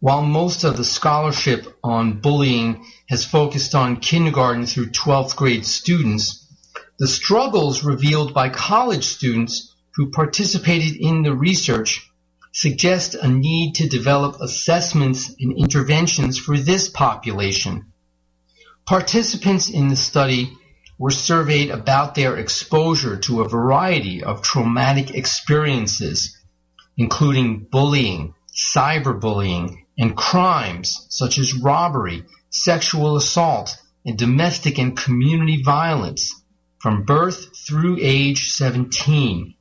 While 0.00 0.22
most 0.22 0.64
of 0.64 0.76
the 0.76 0.84
scholarship 0.84 1.66
on 1.82 2.20
bullying 2.20 2.84
has 3.08 3.24
focused 3.24 3.74
on 3.74 4.00
kindergarten 4.00 4.66
through 4.66 4.90
12th 4.90 5.34
grade 5.36 5.64
students, 5.64 6.46
the 6.98 7.08
struggles 7.08 7.82
revealed 7.82 8.34
by 8.34 8.50
college 8.50 9.04
students 9.04 9.74
who 9.94 10.10
participated 10.10 10.96
in 10.96 11.22
the 11.22 11.34
research 11.34 12.10
suggest 12.52 13.14
a 13.14 13.28
need 13.28 13.76
to 13.76 13.88
develop 13.88 14.40
assessments 14.40 15.34
and 15.40 15.56
interventions 15.56 16.38
for 16.38 16.58
this 16.58 16.88
population. 16.88 17.92
Participants 18.84 19.70
in 19.70 19.88
the 19.88 19.96
study 19.96 20.58
were 21.02 21.10
surveyed 21.10 21.68
about 21.68 22.14
their 22.14 22.36
exposure 22.36 23.16
to 23.16 23.40
a 23.40 23.48
variety 23.48 24.22
of 24.22 24.40
traumatic 24.40 25.10
experiences, 25.10 26.38
including 26.96 27.66
bullying, 27.72 28.32
cyberbullying, 28.54 29.78
and 29.98 30.16
crimes 30.16 31.04
such 31.10 31.38
as 31.38 31.58
robbery, 31.58 32.22
sexual 32.50 33.16
assault, 33.16 33.76
and 34.04 34.16
domestic 34.16 34.78
and 34.78 34.96
community 34.96 35.60
violence 35.60 36.40
from 36.78 37.02
birth 37.02 37.48
through 37.66 37.98
age 38.00 38.52
17. 38.52 39.56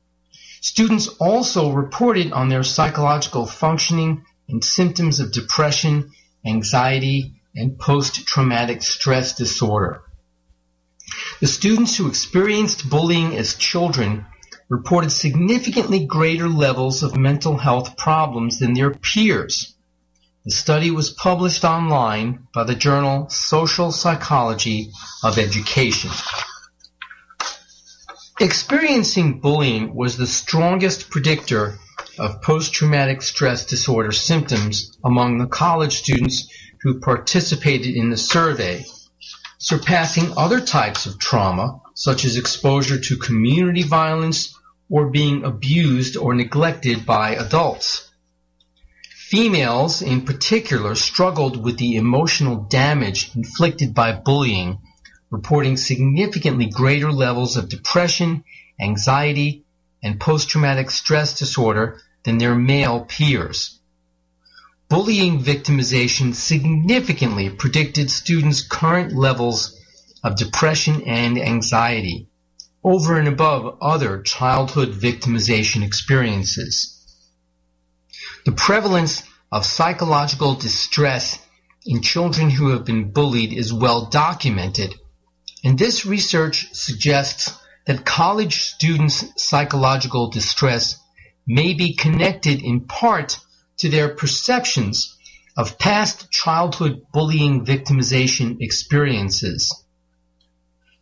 Students 0.60 1.08
also 1.08 1.72
reported 1.72 2.30
on 2.30 2.50
their 2.50 2.62
psychological 2.62 3.46
functioning 3.46 4.24
and 4.48 4.62
symptoms 4.62 5.18
of 5.18 5.32
depression, 5.32 6.12
anxiety, 6.46 7.34
and 7.56 7.80
post-traumatic 7.80 8.80
stress 8.80 9.34
disorder. 9.34 10.04
The 11.40 11.46
students 11.46 11.96
who 11.96 12.08
experienced 12.08 12.88
bullying 12.88 13.36
as 13.36 13.54
children 13.54 14.26
reported 14.68 15.10
significantly 15.10 16.06
greater 16.06 16.48
levels 16.48 17.02
of 17.02 17.16
mental 17.16 17.58
health 17.58 17.96
problems 17.96 18.58
than 18.58 18.74
their 18.74 18.90
peers. 18.90 19.74
The 20.44 20.50
study 20.50 20.90
was 20.90 21.10
published 21.10 21.64
online 21.64 22.46
by 22.54 22.64
the 22.64 22.74
journal 22.74 23.28
Social 23.28 23.92
Psychology 23.92 24.90
of 25.22 25.38
Education. 25.38 26.10
Experiencing 28.40 29.40
bullying 29.40 29.94
was 29.94 30.16
the 30.16 30.26
strongest 30.26 31.10
predictor 31.10 31.78
of 32.18 32.42
post-traumatic 32.42 33.22
stress 33.22 33.66
disorder 33.66 34.10
symptoms 34.10 34.96
among 35.04 35.38
the 35.38 35.46
college 35.46 35.98
students 35.98 36.48
who 36.80 36.98
participated 36.98 37.94
in 37.94 38.10
the 38.10 38.16
survey, 38.16 38.84
surpassing 39.62 40.36
other 40.36 40.60
types 40.60 41.06
of 41.06 41.20
trauma, 41.20 41.80
such 41.94 42.24
as 42.24 42.36
exposure 42.36 42.98
to 42.98 43.16
community 43.16 43.84
violence 43.84 44.58
or 44.90 45.08
being 45.08 45.44
abused 45.44 46.16
or 46.16 46.34
neglected 46.34 47.06
by 47.06 47.36
adults. 47.36 48.10
Females 49.14 50.02
in 50.02 50.22
particular 50.26 50.96
struggled 50.96 51.62
with 51.62 51.78
the 51.78 51.94
emotional 51.94 52.56
damage 52.64 53.30
inflicted 53.36 53.94
by 53.94 54.10
bullying 54.12 54.78
reporting 55.30 55.76
significantly 55.76 56.66
greater 56.66 57.12
levels 57.12 57.56
of 57.56 57.68
depression, 57.68 58.42
anxiety, 58.80 59.64
and 60.02 60.20
post-traumatic 60.20 60.90
stress 60.90 61.38
disorder 61.38 62.00
than 62.24 62.38
their 62.38 62.56
male 62.56 63.04
peers. 63.04 63.78
Bullying 64.92 65.42
victimization 65.42 66.34
significantly 66.34 67.48
predicted 67.48 68.10
students' 68.10 68.60
current 68.60 69.14
levels 69.14 69.74
of 70.22 70.36
depression 70.36 71.04
and 71.06 71.38
anxiety 71.38 72.28
over 72.84 73.18
and 73.18 73.26
above 73.26 73.78
other 73.80 74.20
childhood 74.20 74.90
victimization 74.90 75.82
experiences. 75.82 77.06
The 78.44 78.52
prevalence 78.52 79.22
of 79.50 79.64
psychological 79.64 80.56
distress 80.56 81.38
in 81.86 82.02
children 82.02 82.50
who 82.50 82.68
have 82.72 82.84
been 82.84 83.12
bullied 83.12 83.54
is 83.54 83.72
well 83.72 84.10
documented 84.10 84.94
and 85.64 85.78
this 85.78 86.04
research 86.04 86.68
suggests 86.74 87.50
that 87.86 88.04
college 88.04 88.60
students' 88.60 89.24
psychological 89.42 90.28
distress 90.28 90.98
may 91.46 91.72
be 91.72 91.94
connected 91.94 92.60
in 92.60 92.80
part 92.80 93.38
to 93.82 93.88
their 93.88 94.14
perceptions 94.14 95.18
of 95.56 95.76
past 95.76 96.30
childhood 96.30 97.02
bullying 97.12 97.66
victimization 97.66 98.58
experiences. 98.60 99.84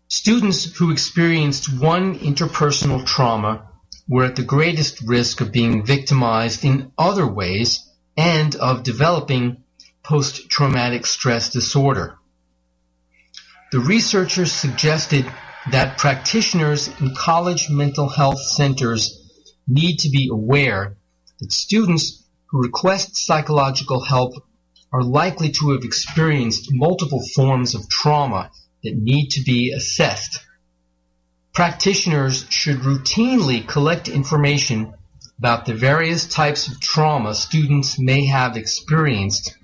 Students 0.08 0.64
who 0.78 0.90
experienced 0.90 1.78
one 1.78 2.18
interpersonal 2.20 3.04
trauma 3.04 3.68
were 4.08 4.24
at 4.24 4.36
the 4.36 4.42
greatest 4.42 5.02
risk 5.02 5.42
of 5.42 5.52
being 5.52 5.84
victimized 5.84 6.64
in 6.64 6.90
other 6.96 7.26
ways 7.26 7.86
and 8.16 8.56
of 8.56 8.82
developing 8.82 9.62
post-traumatic 10.02 11.04
stress 11.04 11.50
disorder. 11.50 12.16
The 13.72 13.80
researchers 13.80 14.52
suggested 14.52 15.30
that 15.70 15.98
practitioners 15.98 16.88
in 16.98 17.14
college 17.14 17.68
mental 17.68 18.08
health 18.08 18.40
centers 18.40 19.44
need 19.68 19.98
to 19.98 20.08
be 20.08 20.30
aware 20.32 20.96
that 21.40 21.52
students 21.52 22.20
who 22.50 22.62
request 22.62 23.16
psychological 23.16 24.02
help 24.02 24.34
are 24.92 25.02
likely 25.02 25.50
to 25.50 25.70
have 25.70 25.84
experienced 25.84 26.68
multiple 26.72 27.22
forms 27.34 27.74
of 27.74 27.88
trauma 27.88 28.50
that 28.82 28.96
need 28.96 29.28
to 29.28 29.42
be 29.42 29.72
assessed. 29.72 30.40
Practitioners 31.52 32.46
should 32.50 32.78
routinely 32.78 33.66
collect 33.66 34.08
information 34.08 34.94
about 35.38 35.64
the 35.64 35.74
various 35.74 36.26
types 36.26 36.68
of 36.68 36.80
trauma 36.80 37.34
students 37.34 37.98
may 37.98 38.26
have 38.26 38.56
experienced 38.56 39.56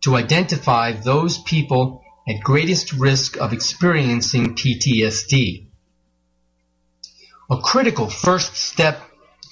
to 0.00 0.16
identify 0.16 0.92
those 0.92 1.38
people 1.38 2.02
at 2.28 2.42
greatest 2.42 2.92
risk 2.92 3.36
of 3.36 3.52
experiencing 3.52 4.54
PTSD. 4.54 5.66
A 7.50 7.56
critical 7.58 8.08
first 8.08 8.56
step 8.56 9.00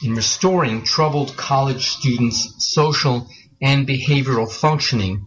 in 0.03 0.15
restoring 0.15 0.83
troubled 0.83 1.37
college 1.37 1.89
students' 1.89 2.55
social 2.59 3.29
and 3.61 3.87
behavioral 3.87 4.51
functioning 4.51 5.27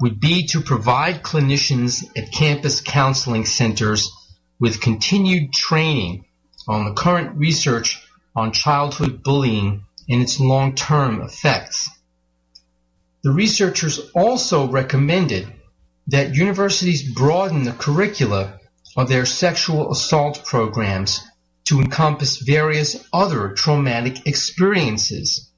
would 0.00 0.20
be 0.20 0.46
to 0.48 0.60
provide 0.60 1.22
clinicians 1.22 2.04
at 2.16 2.32
campus 2.32 2.80
counseling 2.80 3.44
centers 3.44 4.10
with 4.58 4.80
continued 4.80 5.52
training 5.52 6.24
on 6.68 6.84
the 6.84 6.92
current 6.92 7.36
research 7.36 8.02
on 8.34 8.52
childhood 8.52 9.22
bullying 9.22 9.84
and 10.08 10.22
its 10.22 10.40
long-term 10.40 11.20
effects. 11.20 11.88
The 13.22 13.30
researchers 13.30 14.10
also 14.14 14.68
recommended 14.68 15.52
that 16.08 16.34
universities 16.34 17.12
broaden 17.12 17.62
the 17.62 17.72
curricula 17.72 18.58
of 18.96 19.08
their 19.08 19.24
sexual 19.24 19.92
assault 19.92 20.44
programs 20.44 21.20
to 21.64 21.80
encompass 21.80 22.38
various 22.38 23.06
other 23.12 23.50
traumatic 23.50 24.26
experiences, 24.26 25.50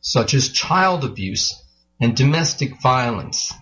such 0.00 0.34
as 0.34 0.48
child 0.48 1.04
abuse 1.04 1.54
and 2.00 2.16
domestic 2.16 2.80
violence. 2.80 3.52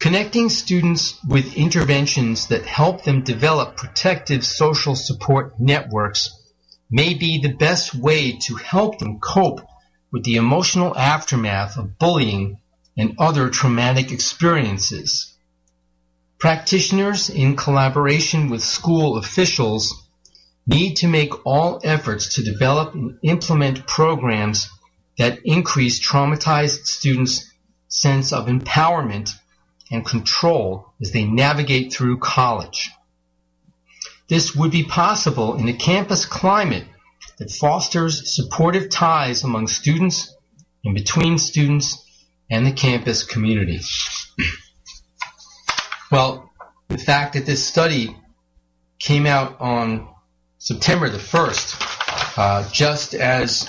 Connecting 0.00 0.48
students 0.48 1.22
with 1.28 1.56
interventions 1.56 2.48
that 2.48 2.64
help 2.64 3.04
them 3.04 3.22
develop 3.22 3.76
protective 3.76 4.44
social 4.44 4.96
support 4.96 5.60
networks 5.60 6.30
may 6.90 7.14
be 7.14 7.38
the 7.38 7.52
best 7.52 7.94
way 7.94 8.32
to 8.32 8.56
help 8.56 8.98
them 8.98 9.20
cope 9.20 9.60
with 10.10 10.24
the 10.24 10.36
emotional 10.36 10.96
aftermath 10.96 11.76
of 11.76 11.98
bullying 11.98 12.58
and 12.96 13.14
other 13.18 13.48
traumatic 13.48 14.10
experiences. 14.10 15.34
Practitioners, 16.38 17.28
in 17.28 17.54
collaboration 17.54 18.48
with 18.48 18.62
school 18.62 19.18
officials, 19.18 20.08
need 20.70 20.94
to 20.94 21.08
make 21.08 21.44
all 21.44 21.80
efforts 21.82 22.36
to 22.36 22.42
develop 22.44 22.94
and 22.94 23.18
implement 23.22 23.86
programs 23.86 24.70
that 25.18 25.40
increase 25.44 26.00
traumatized 26.00 26.86
students' 26.86 27.52
sense 27.88 28.32
of 28.32 28.46
empowerment 28.46 29.30
and 29.90 30.06
control 30.06 30.92
as 31.00 31.10
they 31.10 31.24
navigate 31.24 31.92
through 31.92 32.18
college. 32.18 32.90
this 34.28 34.54
would 34.54 34.70
be 34.70 34.84
possible 34.84 35.56
in 35.56 35.66
a 35.68 35.72
campus 35.72 36.24
climate 36.24 36.86
that 37.38 37.50
fosters 37.50 38.32
supportive 38.32 38.88
ties 38.88 39.42
among 39.42 39.66
students 39.66 40.32
and 40.84 40.94
between 40.94 41.36
students 41.36 42.04
and 42.48 42.64
the 42.64 42.70
campus 42.72 43.24
community. 43.24 43.80
well, 46.12 46.48
the 46.86 46.98
fact 46.98 47.34
that 47.34 47.44
this 47.44 47.66
study 47.66 48.16
came 49.00 49.26
out 49.26 49.60
on 49.60 50.08
September 50.62 51.08
the 51.08 51.16
1st, 51.16 52.36
uh, 52.36 52.70
just 52.70 53.14
as 53.14 53.66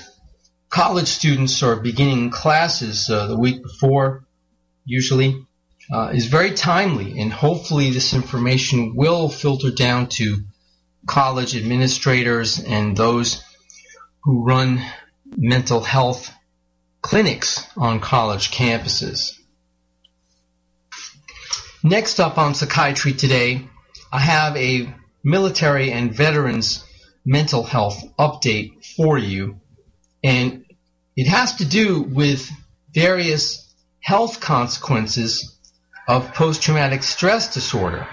college 0.69 1.07
students 1.07 1.63
are 1.63 1.77
beginning 1.77 2.29
classes 2.29 3.09
uh, 3.09 3.27
the 3.27 3.37
week 3.37 3.63
before, 3.63 4.25
usually, 4.83 5.41
uh, 5.89 6.11
is 6.13 6.25
very 6.25 6.51
timely, 6.51 7.17
and 7.21 7.31
hopefully 7.31 7.91
this 7.91 8.13
information 8.13 8.93
will 8.93 9.29
filter 9.29 9.71
down 9.71 10.07
to 10.07 10.39
college 11.07 11.55
administrators 11.55 12.59
and 12.59 12.97
those 12.97 13.41
who 14.25 14.43
run 14.43 14.81
mental 15.37 15.79
health 15.79 16.29
clinics 17.01 17.65
on 17.77 18.01
college 18.01 18.51
campuses. 18.51 19.39
Next 21.83 22.19
up 22.19 22.37
on 22.37 22.53
Psychiatry 22.53 23.13
Today, 23.13 23.65
I 24.11 24.19
have 24.19 24.57
a 24.57 24.93
military 25.24 25.91
and 25.91 26.15
veterans 26.15 26.84
mental 27.26 27.63
health 27.63 28.03
update 28.17 28.86
for 28.95 29.17
you. 29.17 29.59
And 30.24 30.65
it 31.15 31.28
has 31.28 31.55
to 31.55 31.65
do 31.65 32.01
with 32.01 32.49
various 32.93 33.74
health 33.99 34.39
consequences 34.39 35.55
of 36.07 36.34
post-traumatic 36.34 37.03
stress 37.03 37.53
disorder. 37.53 38.07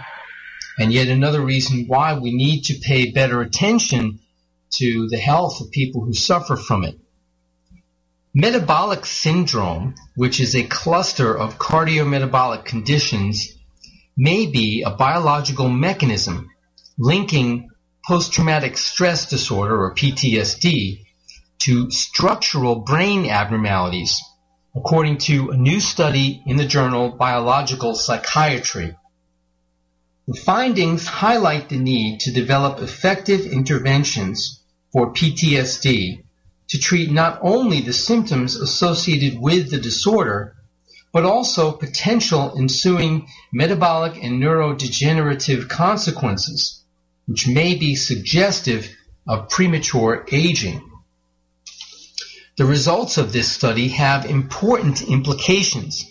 And 0.78 0.92
yet 0.92 1.08
another 1.08 1.40
reason 1.40 1.86
why 1.86 2.18
we 2.18 2.34
need 2.34 2.64
to 2.64 2.78
pay 2.80 3.10
better 3.10 3.40
attention 3.40 4.20
to 4.74 5.08
the 5.08 5.16
health 5.16 5.60
of 5.60 5.70
people 5.70 6.04
who 6.04 6.12
suffer 6.12 6.56
from 6.56 6.84
it. 6.84 6.98
Metabolic 8.34 9.06
syndrome, 9.06 9.94
which 10.14 10.38
is 10.38 10.54
a 10.54 10.62
cluster 10.62 11.36
of 11.36 11.58
cardiometabolic 11.58 12.64
conditions, 12.64 13.56
may 14.16 14.46
be 14.46 14.82
a 14.82 14.90
biological 14.90 15.68
mechanism 15.68 16.50
linking 16.98 17.70
post-traumatic 18.06 18.76
stress 18.76 19.28
disorder 19.30 19.80
or 19.80 19.94
PTSD 19.94 21.04
to 21.60 21.90
structural 21.90 22.76
brain 22.76 23.26
abnormalities, 23.26 24.20
according 24.74 25.18
to 25.18 25.50
a 25.50 25.56
new 25.56 25.80
study 25.80 26.42
in 26.46 26.56
the 26.56 26.64
journal 26.64 27.10
Biological 27.10 27.94
Psychiatry. 27.94 28.96
The 30.26 30.34
findings 30.34 31.06
highlight 31.06 31.68
the 31.68 31.78
need 31.78 32.20
to 32.20 32.32
develop 32.32 32.80
effective 32.80 33.40
interventions 33.46 34.60
for 34.92 35.12
PTSD 35.12 36.22
to 36.68 36.78
treat 36.78 37.10
not 37.10 37.38
only 37.42 37.80
the 37.80 37.92
symptoms 37.92 38.56
associated 38.56 39.40
with 39.40 39.70
the 39.70 39.78
disorder, 39.78 40.54
but 41.12 41.24
also 41.24 41.72
potential 41.72 42.54
ensuing 42.58 43.26
metabolic 43.52 44.22
and 44.22 44.42
neurodegenerative 44.42 45.68
consequences, 45.68 46.77
which 47.28 47.46
may 47.46 47.74
be 47.74 47.94
suggestive 47.94 48.88
of 49.28 49.50
premature 49.50 50.26
aging. 50.32 50.90
The 52.56 52.64
results 52.64 53.18
of 53.18 53.32
this 53.32 53.52
study 53.52 53.88
have 53.88 54.24
important 54.24 55.02
implications 55.02 56.04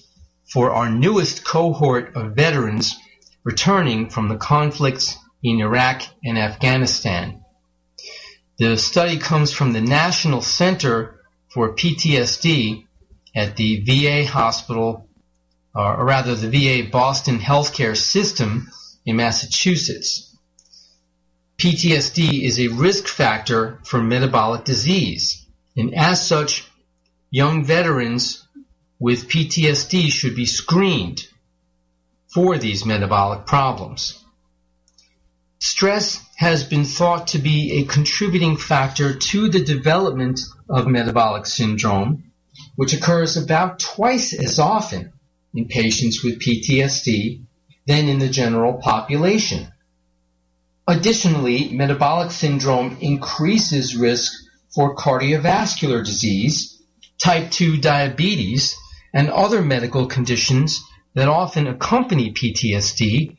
for 0.45 0.71
our 0.71 0.89
newest 0.89 1.43
cohort 1.43 2.15
of 2.15 2.35
veterans 2.35 2.95
returning 3.43 4.09
from 4.09 4.29
the 4.29 4.37
conflicts 4.37 5.17
in 5.43 5.59
Iraq 5.59 6.03
and 6.23 6.37
Afghanistan. 6.37 7.43
The 8.59 8.77
study 8.77 9.17
comes 9.17 9.51
from 9.51 9.73
the 9.73 9.81
National 9.81 10.41
Center 10.41 11.19
for 11.49 11.75
PTSD 11.75 12.85
at 13.35 13.55
the 13.55 13.81
VA 13.81 14.25
hospital, 14.25 15.09
uh, 15.75 15.95
or 15.95 16.05
rather 16.05 16.35
the 16.35 16.49
VA 16.49 16.89
Boston 16.89 17.39
Healthcare 17.39 17.97
System 17.97 18.69
in 19.05 19.15
Massachusetts. 19.15 20.26
PTSD 21.57 22.43
is 22.43 22.59
a 22.59 22.67
risk 22.67 23.07
factor 23.07 23.79
for 23.83 23.99
metabolic 23.99 24.63
disease, 24.63 25.43
and 25.75 25.95
as 25.95 26.25
such, 26.25 26.69
young 27.31 27.65
veterans 27.65 28.47
with 28.99 29.27
PTSD 29.27 30.11
should 30.11 30.35
be 30.35 30.45
screened 30.45 31.27
for 32.31 32.59
these 32.59 32.85
metabolic 32.85 33.47
problems. 33.47 34.23
Stress 35.57 36.23
has 36.35 36.63
been 36.63 36.85
thought 36.85 37.29
to 37.29 37.39
be 37.39 37.79
a 37.79 37.85
contributing 37.85 38.55
factor 38.55 39.15
to 39.15 39.49
the 39.49 39.63
development 39.63 40.39
of 40.69 40.85
metabolic 40.85 41.47
syndrome, 41.47 42.31
which 42.75 42.93
occurs 42.93 43.35
about 43.35 43.79
twice 43.79 44.31
as 44.31 44.59
often 44.59 45.11
in 45.55 45.67
patients 45.67 46.23
with 46.23 46.39
PTSD 46.39 47.41
than 47.87 48.07
in 48.07 48.19
the 48.19 48.29
general 48.29 48.73
population. 48.75 49.71
Additionally, 50.87 51.69
metabolic 51.73 52.31
syndrome 52.31 52.97
increases 53.01 53.95
risk 53.95 54.31
for 54.73 54.95
cardiovascular 54.95 56.03
disease, 56.03 56.81
type 57.21 57.51
2 57.51 57.77
diabetes, 57.77 58.75
and 59.13 59.29
other 59.29 59.61
medical 59.61 60.05
conditions 60.05 60.81
that 61.13 61.27
often 61.27 61.67
accompany 61.67 62.31
PTSD 62.31 63.35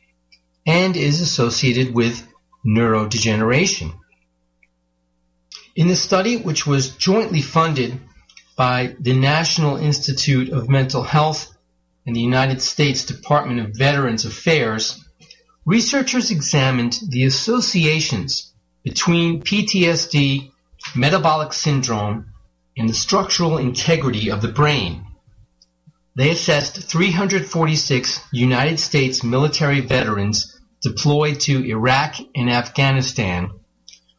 and 0.67 0.95
is 0.95 1.21
associated 1.21 1.95
with 1.95 2.27
neurodegeneration. 2.67 3.93
In 5.75 5.87
the 5.87 5.95
study, 5.95 6.37
which 6.37 6.67
was 6.67 6.95
jointly 6.97 7.41
funded 7.41 7.99
by 8.57 8.95
the 8.99 9.13
National 9.13 9.77
Institute 9.77 10.49
of 10.49 10.69
Mental 10.69 11.01
Health 11.01 11.55
and 12.05 12.15
the 12.15 12.21
United 12.21 12.61
States 12.61 13.05
Department 13.05 13.61
of 13.61 13.77
Veterans 13.77 14.25
Affairs, 14.25 15.03
researchers 15.69 16.31
examined 16.31 16.99
the 17.09 17.25
associations 17.25 18.51
between 18.83 19.43
PTSD, 19.43 20.49
metabolic 20.95 21.53
syndrome, 21.53 22.25
and 22.75 22.89
the 22.89 22.93
structural 22.93 23.59
integrity 23.59 24.31
of 24.31 24.41
the 24.41 24.47
brain. 24.47 25.05
They 26.15 26.31
assessed 26.31 26.81
346 26.81 28.19
United 28.31 28.79
States 28.79 29.23
military 29.23 29.81
veterans 29.81 30.59
deployed 30.81 31.39
to 31.41 31.63
Iraq 31.63 32.15
and 32.33 32.49
Afghanistan 32.49 33.51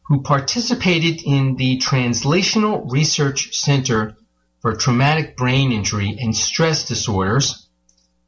who 0.03 0.21
participated 0.21 1.21
in 1.21 1.57
the 1.57 1.79
Translational 1.79 2.89
Research 2.89 3.53
Center 3.57 4.15
for 4.61 4.73
Traumatic 4.73 5.35
Brain 5.35 5.73
Injury 5.73 6.17
and 6.17 6.33
Stress 6.33 6.87
Disorders 6.87 7.67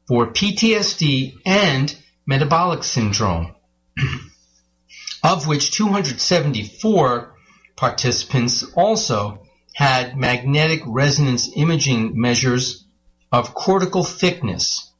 for 0.10 0.34
PTSD 0.34 1.36
and 1.46 2.03
metabolic 2.26 2.84
syndrome, 2.84 3.56
of 5.24 5.48
which 5.48 5.72
274 5.72 7.34
participants 7.76 8.64
also 8.76 9.46
had 9.74 10.16
magnetic 10.18 10.82
resonance 10.86 11.50
imaging 11.56 12.20
measures 12.20 12.86
of 13.32 13.54
cortical 13.54 14.04
thickness, 14.04 14.92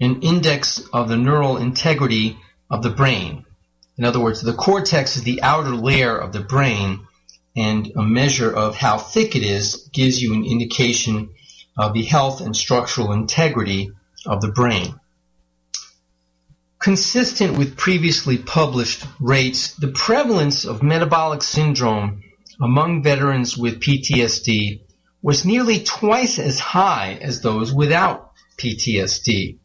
an 0.00 0.22
index 0.22 0.80
of 0.92 1.08
the 1.08 1.16
neural 1.16 1.56
integrity 1.56 2.38
of 2.70 2.82
the 2.82 2.90
brain. 2.90 3.44
In 3.98 4.04
other 4.04 4.20
words, 4.20 4.40
the 4.40 4.54
cortex 4.54 5.16
is 5.16 5.24
the 5.24 5.42
outer 5.42 5.74
layer 5.74 6.16
of 6.16 6.32
the 6.32 6.40
brain, 6.40 7.06
and 7.56 7.92
a 7.96 8.02
measure 8.02 8.50
of 8.50 8.76
how 8.76 8.96
thick 8.98 9.36
it 9.36 9.42
is 9.42 9.88
gives 9.92 10.22
you 10.22 10.32
an 10.32 10.44
indication 10.44 11.30
of 11.76 11.92
the 11.92 12.02
health 12.02 12.40
and 12.40 12.56
structural 12.56 13.12
integrity 13.12 13.90
of 14.26 14.40
the 14.40 14.52
brain. 14.52 14.98
Consistent 16.82 17.56
with 17.56 17.76
previously 17.76 18.38
published 18.38 19.04
rates, 19.20 19.74
the 19.74 19.92
prevalence 19.92 20.64
of 20.64 20.82
metabolic 20.82 21.42
syndrome 21.42 22.22
among 22.60 23.02
veterans 23.02 23.56
with 23.56 23.80
PTSD 23.80 24.82
was 25.22 25.44
nearly 25.44 25.82
twice 25.82 26.38
as 26.38 26.58
high 26.58 27.18
as 27.20 27.40
those 27.40 27.72
without 27.72 28.32
PTSD 28.58 29.58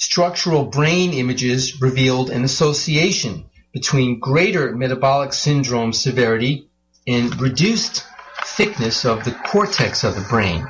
structural 0.00 0.64
brain 0.64 1.12
images 1.12 1.82
revealed 1.82 2.30
an 2.30 2.42
association 2.42 3.44
between 3.70 4.18
greater 4.18 4.74
metabolic 4.74 5.32
syndrome 5.32 5.92
severity 5.92 6.66
and 7.06 7.38
reduced 7.38 8.06
thickness 8.44 9.04
of 9.04 9.24
the 9.24 9.30
cortex 9.30 10.02
of 10.02 10.14
the 10.14 10.26
brain. 10.30 10.66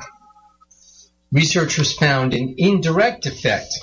Researchers 1.31 1.97
found 1.97 2.33
an 2.33 2.55
indirect 2.57 3.25
effect 3.25 3.73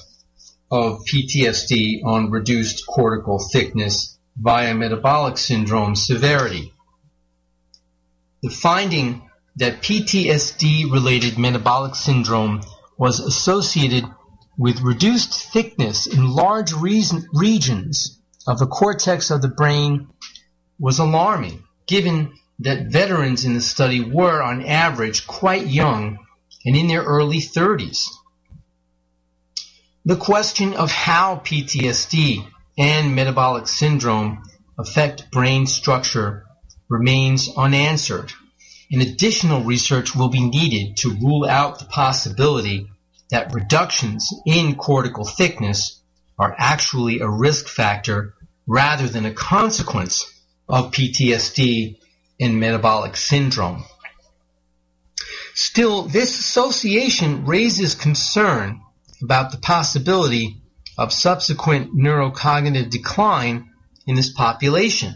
of 0.71 1.05
PTSD 1.05 2.05
on 2.05 2.31
reduced 2.31 2.87
cortical 2.87 3.39
thickness 3.39 4.19
via 4.37 4.75
metabolic 4.75 5.39
syndrome 5.39 5.97
severity. 5.97 6.73
The 8.43 8.51
finding 8.51 9.29
that 9.57 9.83
PTSD 9.83 10.91
related 10.91 11.39
metabolic 11.39 11.95
syndrome 11.95 12.61
was 12.97 13.19
associated 13.19 14.05
with 14.57 14.81
reduced 14.81 15.53
thickness 15.53 16.07
in 16.07 16.31
large 16.31 16.73
regions 16.73 18.21
of 18.47 18.59
the 18.59 18.67
cortex 18.67 19.31
of 19.31 19.43
the 19.43 19.49
brain 19.49 20.09
was 20.79 20.99
alarming, 20.99 21.65
given 21.87 22.35
that 22.61 22.91
veterans 22.91 23.45
in 23.45 23.55
the 23.55 23.61
study 23.61 24.01
were, 24.01 24.43
on 24.43 24.65
average, 24.65 25.27
quite 25.27 25.67
young 25.67 26.19
and 26.65 26.77
in 26.77 26.89
their 26.89 27.03
early 27.03 27.39
30s. 27.39 28.09
The 30.09 30.17
question 30.17 30.73
of 30.73 30.91
how 30.91 31.43
PTSD 31.45 32.43
and 32.79 33.15
metabolic 33.15 33.69
syndrome 33.69 34.43
affect 34.79 35.31
brain 35.31 35.67
structure 35.67 36.47
remains 36.89 37.51
unanswered, 37.55 38.33
and 38.91 39.03
additional 39.03 39.65
research 39.65 40.17
will 40.17 40.31
be 40.31 40.41
needed 40.41 40.97
to 41.03 41.11
rule 41.11 41.45
out 41.45 41.79
the 41.79 41.85
possibility 41.85 42.89
that 43.29 43.53
reductions 43.53 44.33
in 44.47 44.77
cortical 44.77 45.27
thickness 45.27 46.01
are 46.39 46.57
actually 46.57 47.21
a 47.21 47.29
risk 47.29 47.69
factor 47.69 48.33
rather 48.67 49.09
than 49.09 49.27
a 49.27 49.35
consequence 49.35 50.25
of 50.71 50.91
PTSD 50.91 51.99
and 52.41 52.59
metabolic 52.59 53.15
syndrome. 53.15 53.85
Still, 55.53 56.05
this 56.05 56.39
association 56.39 57.45
raises 57.45 57.95
concern 57.95 58.81
about 59.23 59.53
the 59.53 59.59
possibility 59.59 60.61
of 60.97 61.13
subsequent 61.13 61.95
neurocognitive 61.95 62.91
decline 62.91 63.71
in 64.07 64.15
this 64.15 64.31
population. 64.31 65.15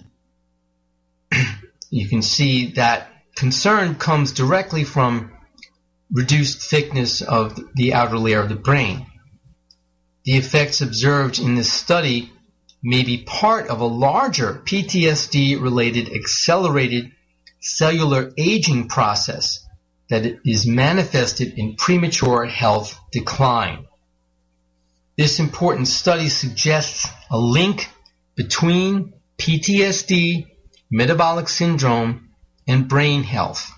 you 1.90 2.08
can 2.08 2.22
see 2.22 2.72
that 2.72 3.08
concern 3.34 3.94
comes 3.94 4.32
directly 4.32 4.84
from 4.84 5.32
reduced 6.12 6.62
thickness 6.62 7.22
of 7.22 7.58
the 7.74 7.94
outer 7.94 8.18
layer 8.18 8.40
of 8.40 8.48
the 8.48 8.54
brain. 8.54 9.06
The 10.24 10.36
effects 10.36 10.80
observed 10.80 11.38
in 11.38 11.54
this 11.54 11.72
study 11.72 12.32
may 12.82 13.02
be 13.02 13.24
part 13.24 13.68
of 13.68 13.80
a 13.80 13.86
larger 13.86 14.62
PTSD 14.64 15.60
related 15.60 16.12
accelerated 16.12 17.12
cellular 17.60 18.32
aging 18.36 18.88
process 18.88 19.66
that 20.10 20.40
is 20.44 20.66
manifested 20.66 21.58
in 21.58 21.76
premature 21.76 22.44
health 22.44 22.98
decline. 23.12 23.86
This 25.16 25.38
important 25.38 25.88
study 25.88 26.28
suggests 26.28 27.06
a 27.30 27.38
link 27.38 27.90
between 28.34 29.12
PTSD, 29.38 30.46
metabolic 30.90 31.48
syndrome, 31.48 32.30
and 32.66 32.88
brain 32.88 33.22
health. 33.22 33.70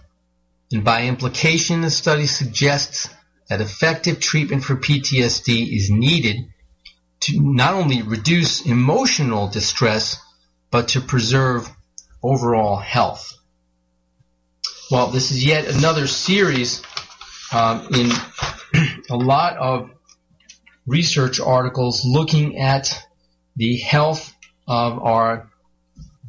And 0.70 0.84
by 0.84 1.04
implication, 1.04 1.80
the 1.80 1.90
study 1.90 2.26
suggests 2.26 3.08
that 3.48 3.60
effective 3.60 4.20
treatment 4.20 4.64
for 4.64 4.76
PTSD 4.76 5.74
is 5.74 5.90
needed 5.90 6.36
to 7.20 7.40
not 7.40 7.74
only 7.74 8.02
reduce 8.02 8.64
emotional 8.66 9.48
distress, 9.48 10.16
but 10.70 10.88
to 10.88 11.00
preserve 11.00 11.68
overall 12.22 12.76
health. 12.76 13.32
Well, 14.90 15.08
this 15.08 15.30
is 15.30 15.44
yet 15.44 15.66
another 15.66 16.06
series 16.06 16.82
um, 17.52 17.88
in 17.92 18.10
a 19.10 19.16
lot 19.16 19.56
of 19.56 19.90
research 20.86 21.40
articles 21.40 22.04
looking 22.04 22.58
at 22.58 23.06
the 23.56 23.76
health 23.78 24.34
of 24.66 25.02
our 25.02 25.50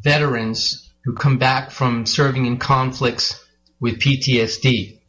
veterans 0.01 0.89
who 1.03 1.13
come 1.13 1.37
back 1.37 1.71
from 1.71 2.05
serving 2.05 2.45
in 2.45 2.57
conflicts 2.57 3.43
with 3.79 3.99
PTSD. 3.99 4.99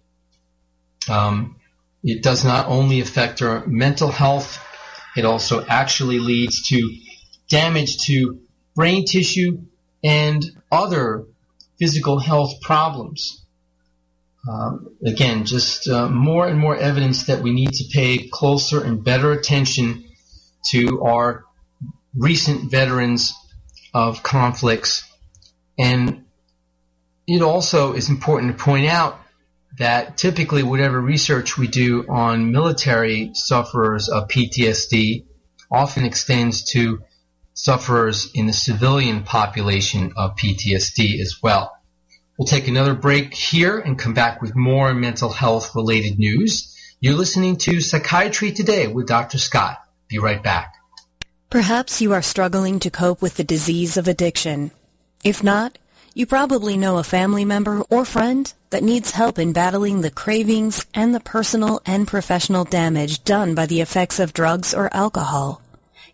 Um, 1.09 1.57
it 2.03 2.23
does 2.23 2.45
not 2.45 2.67
only 2.67 3.01
affect 3.01 3.43
our 3.43 3.67
mental 3.67 4.11
health, 4.11 4.63
it 5.17 5.25
also 5.25 5.65
actually 5.67 6.19
leads 6.19 6.69
to 6.69 6.97
damage 7.49 7.99
to 8.07 8.41
brain 8.75 9.05
tissue 9.05 9.63
and 10.05 10.45
other 10.71 11.25
physical 11.79 12.19
health 12.19 12.61
problems. 12.61 13.46
Um, 14.49 14.97
again, 15.05 15.45
just 15.45 15.89
uh, 15.89 16.09
more 16.09 16.47
and 16.47 16.59
more 16.59 16.77
evidence 16.77 17.25
that 17.25 17.43
we 17.43 17.53
need 17.53 17.73
to 17.75 17.85
pay 17.93 18.29
closer 18.29 18.83
and 18.83 19.03
better 19.03 19.33
attention 19.33 20.05
to 20.67 21.03
our 21.03 21.45
recent 22.15 22.71
veterans 22.71 23.35
of 23.93 24.23
conflicts. 24.23 25.05
And 25.79 26.27
it 27.27 27.43
also 27.43 27.95
is 27.95 28.09
important 28.09 28.57
to 28.57 28.65
point 28.65 28.87
out 28.87 29.21
that 29.79 30.17
typically 30.17 30.63
whatever 30.63 31.01
research 31.01 31.59
we 31.59 31.67
do 31.67 32.07
on 32.09 32.53
military 32.53 33.33
sufferers 33.35 34.09
of 34.09 34.29
PTSD 34.29 35.27
often 35.71 36.05
extends 36.05 36.65
to 36.73 37.03
sufferers 37.53 38.31
in 38.35 38.47
the 38.47 38.53
civilian 38.53 39.25
population 39.25 40.13
of 40.17 40.37
PTSD 40.37 41.21
as 41.21 41.43
well. 41.43 41.76
We'll 42.39 42.47
take 42.47 42.68
another 42.68 42.95
break 42.95 43.32
here 43.32 43.78
and 43.78 43.99
come 43.99 44.12
back 44.12 44.43
with 44.43 44.55
more 44.55 44.93
mental 44.93 45.30
health 45.30 45.74
related 45.74 46.18
news. 46.18 46.76
You're 47.01 47.14
listening 47.14 47.57
to 47.59 47.80
Psychiatry 47.80 48.53
Today 48.53 48.89
with 48.89 49.07
Dr. 49.07 49.39
Scott. 49.39 49.78
Be 50.09 50.18
right 50.18 50.43
back. 50.43 50.74
Perhaps 51.49 52.03
you 52.03 52.12
are 52.12 52.20
struggling 52.20 52.78
to 52.80 52.91
cope 52.91 53.22
with 53.22 53.37
the 53.37 53.45
disease 53.45 53.97
of 53.97 54.07
addiction. 54.07 54.70
If 55.24 55.43
not, 55.43 55.78
you 56.12 56.26
probably 56.26 56.76
know 56.76 56.99
a 56.99 57.05
family 57.05 57.47
member 57.47 57.80
or 57.89 58.05
friend 58.05 58.53
that 58.68 58.82
needs 58.82 59.12
help 59.12 59.39
in 59.39 59.55
battling 59.55 60.03
the 60.03 60.11
cravings 60.11 60.84
and 60.93 61.14
the 61.14 61.20
personal 61.20 61.80
and 61.87 62.07
professional 62.07 62.64
damage 62.64 63.24
done 63.24 63.55
by 63.55 63.64
the 63.64 63.80
effects 63.80 64.20
of 64.20 64.34
drugs 64.34 64.74
or 64.74 64.93
alcohol. 64.93 65.62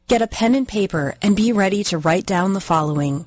Get 0.07 0.23
a 0.23 0.29
pen 0.29 0.55
and 0.55 0.69
paper 0.69 1.17
and 1.21 1.35
be 1.35 1.53
ready 1.53 1.83
to 1.85 1.99
write 1.99 2.27
down 2.27 2.53
the 2.53 2.61
following. 2.61 3.27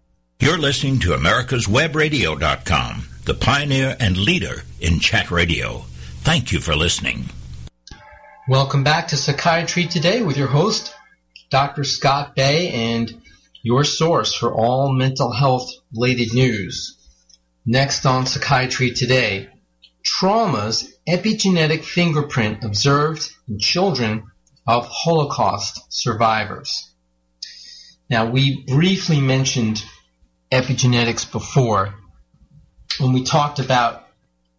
You're 0.41 0.57
listening 0.57 0.97
to 1.01 1.09
America'sWebRadio.com, 1.09 3.03
the 3.25 3.35
pioneer 3.35 3.95
and 3.99 4.17
leader 4.17 4.63
in 4.79 4.99
chat 4.99 5.29
radio. 5.29 5.83
Thank 6.23 6.51
you 6.51 6.59
for 6.59 6.75
listening. 6.75 7.25
Welcome 8.47 8.83
back 8.83 9.09
to 9.09 9.17
Psychiatry 9.17 9.85
Today 9.85 10.23
with 10.23 10.37
your 10.37 10.47
host, 10.47 10.95
Dr. 11.51 11.83
Scott 11.83 12.35
Bay, 12.35 12.69
and 12.69 13.21
your 13.61 13.83
source 13.83 14.33
for 14.33 14.51
all 14.51 14.91
mental 14.91 15.31
health 15.31 15.69
related 15.93 16.33
news. 16.33 16.97
Next 17.63 18.07
on 18.07 18.25
Psychiatry 18.25 18.93
Today, 18.93 19.47
trauma's 20.01 20.91
epigenetic 21.07 21.83
fingerprint 21.83 22.63
observed 22.63 23.31
in 23.47 23.59
children 23.59 24.23
of 24.65 24.87
Holocaust 24.87 25.93
survivors. 25.93 26.89
Now, 28.09 28.31
we 28.31 28.63
briefly 28.65 29.21
mentioned 29.21 29.83
epigenetics 30.51 31.31
before 31.31 31.95
when 32.99 33.13
we 33.13 33.23
talked 33.23 33.59
about 33.59 34.07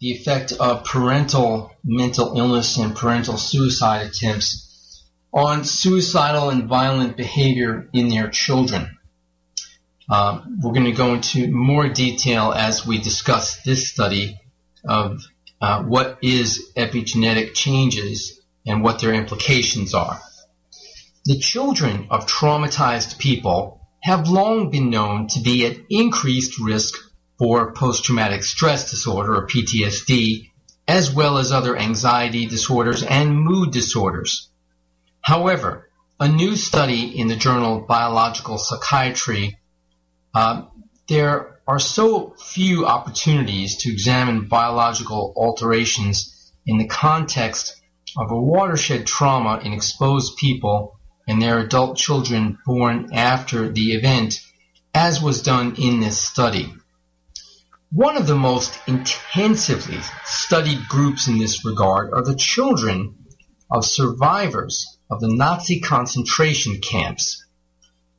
the 0.00 0.12
effect 0.12 0.52
of 0.52 0.84
parental 0.84 1.70
mental 1.84 2.36
illness 2.36 2.76
and 2.78 2.96
parental 2.96 3.36
suicide 3.36 4.06
attempts 4.06 5.06
on 5.32 5.64
suicidal 5.64 6.50
and 6.50 6.64
violent 6.64 7.16
behavior 7.16 7.88
in 7.92 8.08
their 8.08 8.28
children. 8.28 8.98
Um, 10.10 10.58
we're 10.62 10.72
going 10.72 10.86
to 10.86 10.92
go 10.92 11.14
into 11.14 11.50
more 11.50 11.88
detail 11.88 12.52
as 12.52 12.86
we 12.86 12.98
discuss 12.98 13.62
this 13.62 13.88
study 13.88 14.40
of 14.84 15.22
uh, 15.60 15.82
what 15.84 16.18
is 16.22 16.72
epigenetic 16.76 17.54
changes 17.54 18.40
and 18.66 18.82
what 18.82 19.00
their 19.00 19.14
implications 19.14 19.94
are. 19.94 20.20
The 21.24 21.38
children 21.38 22.08
of 22.10 22.26
traumatized 22.26 23.18
people 23.18 23.81
have 24.02 24.28
long 24.28 24.70
been 24.70 24.90
known 24.90 25.28
to 25.28 25.40
be 25.40 25.64
at 25.64 25.76
increased 25.88 26.58
risk 26.58 26.94
for 27.38 27.72
post-traumatic 27.72 28.42
stress 28.42 28.90
disorder 28.90 29.34
or 29.34 29.46
PTSD, 29.46 30.50
as 30.88 31.12
well 31.12 31.38
as 31.38 31.52
other 31.52 31.76
anxiety 31.76 32.46
disorders 32.46 33.02
and 33.02 33.36
mood 33.36 33.72
disorders. 33.72 34.48
However, 35.20 35.88
a 36.18 36.28
new 36.28 36.56
study 36.56 37.18
in 37.18 37.28
the 37.28 37.36
journal 37.36 37.84
Biological 37.88 38.58
Psychiatry, 38.58 39.58
uh, 40.34 40.66
there 41.08 41.60
are 41.66 41.78
so 41.78 42.34
few 42.38 42.86
opportunities 42.86 43.76
to 43.78 43.92
examine 43.92 44.48
biological 44.48 45.32
alterations 45.36 46.52
in 46.66 46.78
the 46.78 46.88
context 46.88 47.80
of 48.16 48.30
a 48.30 48.40
watershed 48.40 49.06
trauma 49.06 49.60
in 49.64 49.72
exposed 49.72 50.36
people 50.36 50.98
and 51.26 51.40
their 51.40 51.58
adult 51.58 51.96
children 51.96 52.58
born 52.66 53.10
after 53.12 53.68
the 53.70 53.92
event, 53.92 54.40
as 54.94 55.22
was 55.22 55.42
done 55.42 55.76
in 55.76 56.00
this 56.00 56.18
study. 56.18 56.72
One 57.90 58.16
of 58.16 58.26
the 58.26 58.36
most 58.36 58.78
intensively 58.86 59.98
studied 60.24 60.88
groups 60.88 61.28
in 61.28 61.38
this 61.38 61.64
regard 61.64 62.12
are 62.14 62.22
the 62.22 62.34
children 62.34 63.14
of 63.70 63.84
survivors 63.84 64.98
of 65.10 65.20
the 65.20 65.28
Nazi 65.28 65.80
concentration 65.80 66.80
camps. 66.80 67.44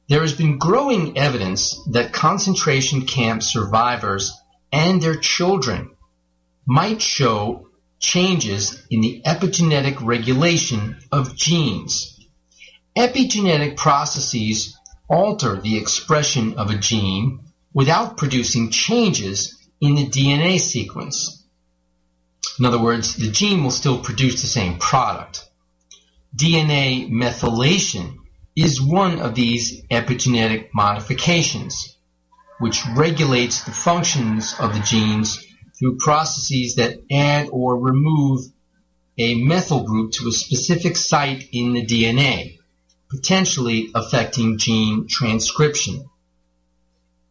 There 0.09 0.21
has 0.21 0.33
been 0.33 0.59
growing 0.59 1.17
evidence 1.17 1.79
that 1.91 2.13
concentration 2.13 3.05
camp 3.07 3.41
survivors 3.41 4.31
and 4.71 5.01
their 5.01 5.15
children 5.15 5.91
might 6.65 7.01
show 7.01 7.67
changes 7.99 8.85
in 8.91 9.01
the 9.01 9.21
epigenetic 9.25 10.03
regulation 10.05 10.97
of 11.11 11.35
genes. 11.35 12.12
Epigenetic 12.95 13.75
processes 13.75 14.77
alter 15.09 15.59
the 15.59 15.77
expression 15.77 16.53
of 16.59 16.69
a 16.69 16.77
gene 16.77 17.39
without 17.73 18.17
producing 18.17 18.69
changes 18.69 19.57
in 19.81 19.95
the 19.95 20.05
DNA 20.05 20.59
sequence. 20.59 21.43
In 22.59 22.65
other 22.65 22.79
words, 22.79 23.15
the 23.15 23.31
gene 23.31 23.63
will 23.63 23.71
still 23.71 23.97
produce 23.97 24.41
the 24.41 24.47
same 24.47 24.77
product. 24.77 25.49
DNA 26.35 27.09
methylation 27.09 28.17
is 28.55 28.79
one 28.79 29.19
of 29.19 29.33
these 29.33 29.83
epigenetic 29.87 30.69
modifications, 30.75 31.97
which 32.59 32.85
regulates 32.95 33.63
the 33.63 33.71
functions 33.71 34.53
of 34.59 34.73
the 34.73 34.81
genes 34.81 35.43
through 35.79 35.97
processes 35.97 36.75
that 36.75 36.99
add 37.11 37.49
or 37.51 37.79
remove 37.79 38.45
a 39.17 39.33
methyl 39.43 39.83
group 39.83 40.11
to 40.11 40.27
a 40.27 40.31
specific 40.31 40.95
site 40.95 41.49
in 41.51 41.73
the 41.73 41.83
DNA, 41.83 42.59
potentially 43.13 43.91
affecting 43.93 44.57
gene 44.57 45.07
transcription. 45.07 46.09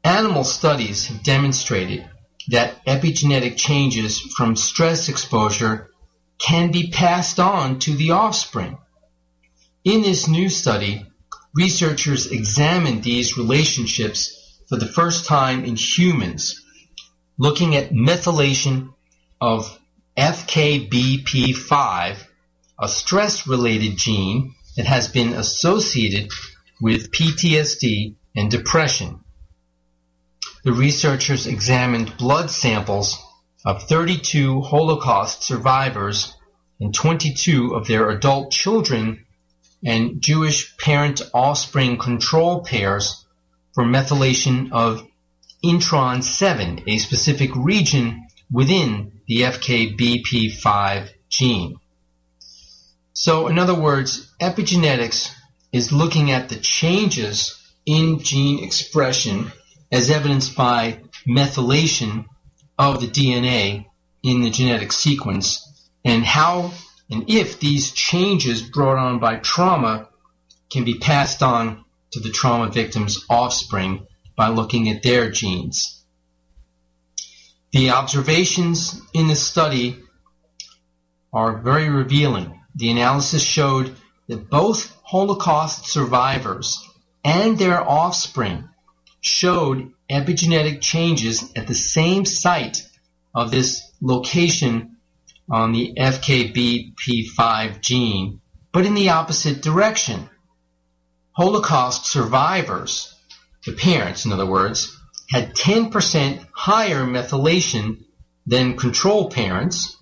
Animal 0.05 0.45
studies 0.45 1.07
have 1.07 1.25
demonstrated 1.25 2.09
that 2.51 2.87
epigenetic 2.87 3.57
changes 3.57 4.21
from 4.21 4.55
stress 4.55 5.09
exposure 5.09 5.91
can 6.39 6.71
be 6.71 6.91
passed 6.91 7.41
on 7.41 7.81
to 7.81 7.97
the 7.97 8.13
offspring. 8.13 8.79
In 9.85 10.03
this 10.03 10.29
new 10.29 10.49
study, 10.49 11.05
researchers 11.53 12.31
examined 12.31 13.03
these 13.03 13.37
relationships 13.37 14.61
for 14.69 14.77
the 14.77 14.87
first 14.87 15.27
time 15.27 15.65
in 15.65 15.75
humans, 15.75 16.65
looking 17.39 17.75
at 17.75 17.91
methylation 17.91 18.95
of 19.41 19.81
FKBP5, 20.17 22.17
a 22.79 22.89
stress-related 22.89 23.97
gene 23.97 24.55
that 24.77 24.87
has 24.87 25.09
been 25.09 25.35
associated 25.35 26.31
with 26.81 27.11
PTSD 27.13 28.15
and 28.35 28.51
depression 28.51 29.23
the 30.65 30.73
researchers 30.73 31.47
examined 31.47 32.17
blood 32.17 32.51
samples 32.51 33.19
of 33.65 33.83
32 33.85 34.61
Holocaust 34.61 35.43
survivors 35.43 36.35
and 36.81 36.95
22 36.95 37.75
of 37.75 37.87
their 37.87 38.11
adult 38.11 38.53
children 38.53 39.25
and 39.85 40.23
Jewish 40.23 40.77
parent-offspring 40.79 41.99
control 41.99 42.63
pairs 42.63 43.27
for 43.75 43.85
methylation 43.85 44.71
of 44.71 45.05
intron 45.65 46.23
7, 46.23 46.85
a 46.87 46.99
specific 46.99 47.51
region 47.57 48.27
within 48.51 49.21
the 49.27 49.43
FKBP5 49.43 51.11
gene. 51.29 51.77
So 53.15 53.49
in 53.49 53.59
other 53.59 53.75
words, 53.75 54.33
epigenetics 54.41 55.31
is 55.73 55.93
looking 55.93 56.31
at 56.31 56.49
the 56.49 56.57
changes 56.57 57.59
in 57.85 58.21
gene 58.21 58.63
expression 58.65 59.53
as 59.91 60.11
evidenced 60.11 60.57
by 60.57 61.01
methylation 61.29 62.27
of 62.79 63.01
the 63.01 63.07
DNA 63.07 63.87
in 64.23 64.43
the 64.43 64.51
genetic 64.51 64.93
sequence 64.93 65.69
and 66.05 66.25
how 66.25 66.73
and 67.11 67.29
if 67.29 67.61
these 67.61 67.93
changes 67.93 68.63
brought 68.63 68.97
on 68.97 69.19
by 69.19 69.37
trauma 69.37 70.09
can 70.71 70.85
be 70.85 70.99
passed 70.99 71.43
on 71.43 71.85
to 72.13 72.21
the 72.21 72.31
trauma 72.31 72.71
victim's 72.71 73.25
offspring 73.29 74.07
by 74.37 74.49
looking 74.49 74.89
at 74.89 75.03
their 75.03 75.31
genes. 75.31 76.03
The 77.73 77.91
observations 77.91 79.01
in 79.13 79.29
the 79.29 79.35
study 79.35 79.99
are 81.33 81.59
very 81.59 81.89
revealing. 81.89 82.62
The 82.75 82.91
analysis 82.91 83.43
showed 83.43 83.97
that 84.29 84.49
both 84.49 84.97
Holocaust 85.03 85.87
survivors 85.87 86.89
and 87.25 87.59
their 87.59 87.87
offspring 87.87 88.69
showed 89.21 89.93
epigenetic 90.11 90.81
changes 90.81 91.53
at 91.55 91.67
the 91.67 91.75
same 91.75 92.25
site 92.25 92.83
of 93.35 93.51
this 93.51 93.83
location 94.01 94.97
on 95.51 95.73
the 95.73 95.95
FKBP5 95.99 97.81
gene, 97.81 98.41
but 98.73 98.87
in 98.87 98.95
the 98.95 99.11
opposite 99.11 99.63
direction. 99.63 100.29
Holocaust 101.33 102.07
survivors, 102.07 103.15
the 103.65 103.73
parents 103.73 104.25
in 104.25 104.33
other 104.33 104.47
words, 104.47 104.99
had 105.31 105.55
10% 105.55 106.47
higher 106.53 107.05
methylation 107.05 108.05
than 108.47 108.77
control 108.77 109.31
parents, 109.31 109.97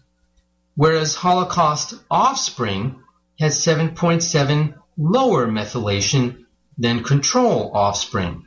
whereas 0.76 1.14
Holocaust 1.14 1.94
offspring 2.10 3.02
had 3.38 3.52
7.7 3.52 4.74
lower 4.96 5.46
methylation 5.46 6.44
than 6.78 7.02
control 7.02 7.70
offspring 7.74 8.46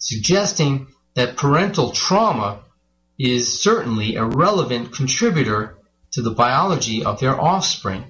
suggesting 0.00 0.88
that 1.14 1.36
parental 1.36 1.92
trauma 1.92 2.62
is 3.18 3.62
certainly 3.62 4.16
a 4.16 4.24
relevant 4.24 4.92
contributor 4.92 5.76
to 6.10 6.22
the 6.22 6.30
biology 6.30 7.04
of 7.04 7.20
their 7.20 7.38
offspring. 7.38 8.04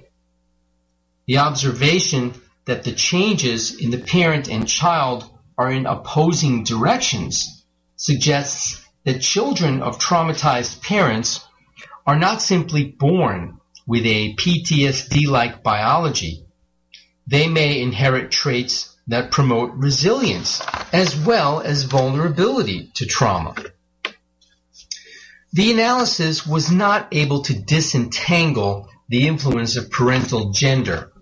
The 1.27 1.39
observation 1.39 2.35
that 2.65 2.85
the 2.85 2.93
changes 2.93 3.75
in 3.75 3.91
the 3.91 3.99
parent 3.99 4.49
and 4.49 4.69
child 4.69 5.29
are 5.59 5.71
in 5.71 5.87
opposing 5.87 6.63
directions 6.65 7.65
suggests 7.97 8.87
that 9.05 9.21
children 9.21 9.83
of 9.83 9.99
traumatized 9.99 10.83
parents 10.83 11.45
are 12.11 12.19
not 12.19 12.43
simply 12.43 12.85
born 12.85 13.61
with 13.87 14.05
a 14.05 14.35
PTSD-like 14.35 15.63
biology. 15.63 16.45
They 17.29 17.47
may 17.47 17.81
inherit 17.81 18.33
traits 18.33 18.97
that 19.07 19.31
promote 19.31 19.75
resilience 19.75 20.61
as 20.93 21.15
well 21.15 21.61
as 21.61 21.85
vulnerability 21.85 22.91
to 22.97 23.07
trauma. 23.07 23.55
The 25.53 25.71
analysis 25.71 26.45
was 26.45 26.73
not 26.73 27.07
able 27.13 27.43
to 27.43 27.55
disentangle 27.55 28.89
the 29.09 29.29
influence 29.29 29.77
of 29.77 29.93
parental 29.93 30.51
gender. 30.51 31.13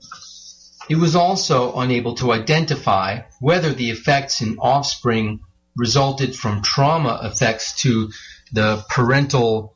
It 0.89 0.97
was 0.97 1.15
also 1.15 1.77
unable 1.77 2.15
to 2.15 2.33
identify 2.33 3.25
whether 3.41 3.75
the 3.75 3.91
effects 3.91 4.41
in 4.41 4.57
offspring 4.59 5.41
resulted 5.77 6.35
from 6.35 6.63
trauma 6.63 7.21
effects 7.25 7.83
to 7.83 8.11
the 8.55 8.83
parental 8.89 9.75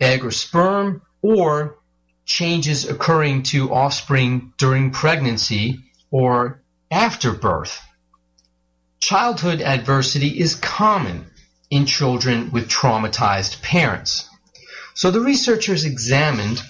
egg 0.00 0.24
or 0.24 0.30
sperm 0.30 1.02
or 1.22 1.78
changes 2.24 2.88
occurring 2.88 3.42
to 3.42 3.72
offspring 3.72 4.52
during 4.56 4.90
pregnancy 4.90 5.80
or 6.10 6.62
after 6.90 7.32
birth. 7.32 7.80
Childhood 9.00 9.60
adversity 9.60 10.38
is 10.38 10.54
common 10.54 11.26
in 11.70 11.86
children 11.86 12.50
with 12.50 12.68
traumatized 12.68 13.62
parents. 13.62 14.28
So 14.94 15.10
the 15.10 15.20
researchers 15.20 15.84
examined 15.84 16.62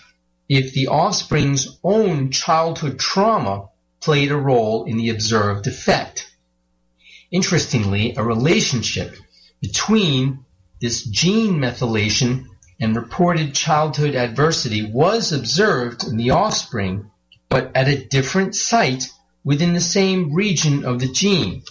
if 0.49 0.72
the 0.72 0.89
offspring's 0.89 1.78
own 1.83 2.31
childhood 2.31 2.99
trauma 2.99 3.68
played 4.01 4.31
a 4.31 4.37
role 4.37 4.85
in 4.85 4.97
the 4.97 5.11
observed 5.11 5.66
effect. 5.66 6.31
Interestingly, 7.31 8.14
a 8.16 8.22
relationship 8.22 9.14
between 9.61 10.45
this 10.81 11.05
gene 11.05 11.59
methylation 11.59 12.47
and 12.81 12.97
reported 12.97 13.55
childhood 13.55 14.14
adversity 14.14 14.91
was 14.91 15.33
observed 15.33 16.05
in 16.05 16.16
the 16.16 16.31
offspring, 16.31 17.11
but 17.49 17.70
at 17.76 17.89
a 17.89 18.05
different 18.07 18.55
site 18.55 19.09
within 19.45 19.74
the 19.74 19.81
same 19.81 20.33
region 20.33 20.85
of 20.85 20.99
the 20.99 21.09
gene. 21.09 21.62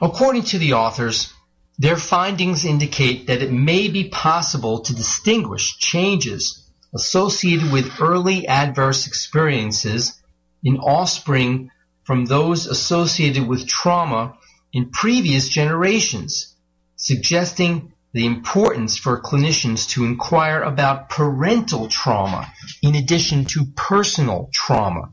According 0.00 0.42
to 0.44 0.58
the 0.58 0.74
authors, 0.74 1.32
their 1.78 1.96
findings 1.96 2.64
indicate 2.64 3.26
that 3.26 3.42
it 3.42 3.52
may 3.52 3.88
be 3.88 4.08
possible 4.08 4.80
to 4.80 4.94
distinguish 4.94 5.78
changes 5.78 6.64
associated 6.94 7.72
with 7.72 8.00
early 8.00 8.46
adverse 8.46 9.08
experiences 9.08 10.22
in 10.62 10.78
offspring 10.78 11.70
from 12.04 12.26
those 12.26 12.66
associated 12.66 13.48
with 13.48 13.66
trauma 13.66 14.36
in 14.72 14.90
previous 14.90 15.48
generations, 15.48 16.54
suggesting 16.96 17.93
the 18.14 18.24
importance 18.24 18.96
for 18.96 19.20
clinicians 19.20 19.90
to 19.90 20.04
inquire 20.04 20.62
about 20.62 21.10
parental 21.10 21.88
trauma 21.88 22.50
in 22.80 22.94
addition 22.94 23.44
to 23.44 23.66
personal 23.76 24.48
trauma. 24.52 25.12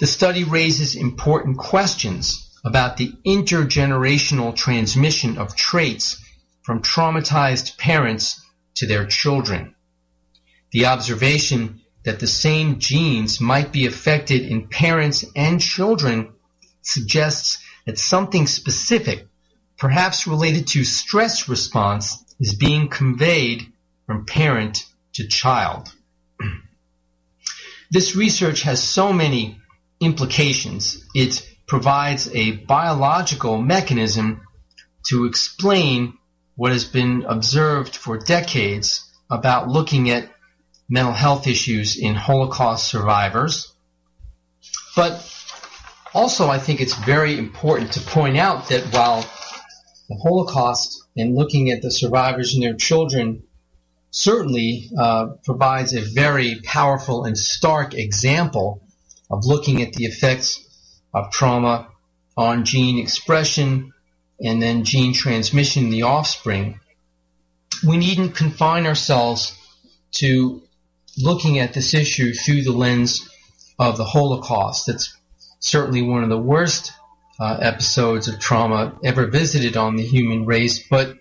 The 0.00 0.06
study 0.06 0.44
raises 0.44 0.96
important 0.96 1.58
questions 1.58 2.50
about 2.64 2.96
the 2.96 3.12
intergenerational 3.26 4.56
transmission 4.56 5.36
of 5.36 5.54
traits 5.54 6.20
from 6.62 6.80
traumatized 6.80 7.76
parents 7.76 8.40
to 8.76 8.86
their 8.86 9.04
children. 9.06 9.74
The 10.72 10.86
observation 10.86 11.82
that 12.04 12.18
the 12.18 12.26
same 12.26 12.78
genes 12.78 13.42
might 13.42 13.72
be 13.72 13.84
affected 13.84 14.40
in 14.40 14.68
parents 14.68 15.24
and 15.36 15.60
children 15.60 16.32
suggests 16.80 17.62
that 17.84 17.98
something 17.98 18.46
specific, 18.46 19.28
perhaps 19.78 20.26
related 20.26 20.66
to 20.68 20.84
stress 20.84 21.48
response, 21.48 22.24
is 22.40 22.54
being 22.54 22.88
conveyed 22.88 23.72
from 24.06 24.26
parent 24.26 24.84
to 25.14 25.26
child. 25.26 25.92
this 27.90 28.16
research 28.16 28.62
has 28.62 28.82
so 28.82 29.12
many 29.12 29.58
implications. 30.00 31.04
It 31.14 31.48
provides 31.66 32.28
a 32.34 32.52
biological 32.52 33.60
mechanism 33.60 34.42
to 35.06 35.24
explain 35.24 36.18
what 36.56 36.72
has 36.72 36.84
been 36.84 37.24
observed 37.26 37.96
for 37.96 38.18
decades 38.18 39.10
about 39.30 39.68
looking 39.68 40.10
at 40.10 40.28
mental 40.88 41.12
health 41.12 41.46
issues 41.46 41.96
in 41.96 42.14
Holocaust 42.14 42.86
survivors. 42.86 43.72
But 44.94 45.12
also, 46.12 46.48
I 46.48 46.58
think 46.58 46.80
it's 46.80 46.94
very 46.94 47.38
important 47.38 47.92
to 47.92 48.00
point 48.00 48.36
out 48.36 48.68
that 48.68 48.84
while 48.92 49.24
the 50.08 50.16
Holocaust 50.16 51.02
and 51.16 51.34
looking 51.34 51.70
at 51.70 51.82
the 51.82 51.90
survivors 51.90 52.54
and 52.54 52.62
their 52.62 52.74
children 52.74 53.42
certainly 54.10 54.90
uh, 54.98 55.26
provides 55.44 55.94
a 55.94 56.00
very 56.00 56.60
powerful 56.62 57.24
and 57.24 57.36
stark 57.36 57.94
example 57.94 58.82
of 59.30 59.44
looking 59.44 59.82
at 59.82 59.92
the 59.94 60.04
effects 60.04 60.60
of 61.12 61.30
trauma 61.30 61.88
on 62.36 62.64
gene 62.64 62.98
expression 62.98 63.92
and 64.40 64.60
then 64.60 64.84
gene 64.84 65.14
transmission 65.14 65.84
in 65.84 65.90
the 65.90 66.02
offspring, 66.02 66.80
we 67.86 67.96
needn't 67.96 68.36
confine 68.36 68.86
ourselves 68.86 69.56
to 70.12 70.62
looking 71.18 71.58
at 71.58 71.72
this 71.72 71.94
issue 71.94 72.32
through 72.32 72.62
the 72.62 72.72
lens 72.72 73.28
of 73.78 73.96
the 73.96 74.04
Holocaust. 74.04 74.86
That's 74.86 75.16
certainly 75.60 76.02
one 76.02 76.22
of 76.22 76.28
the 76.28 76.38
worst 76.38 76.92
uh, 77.40 77.58
episodes 77.60 78.28
of 78.28 78.38
trauma 78.38 78.96
ever 79.04 79.26
visited 79.26 79.76
on 79.76 79.96
the 79.96 80.04
human 80.04 80.46
race, 80.46 80.86
but 80.88 81.16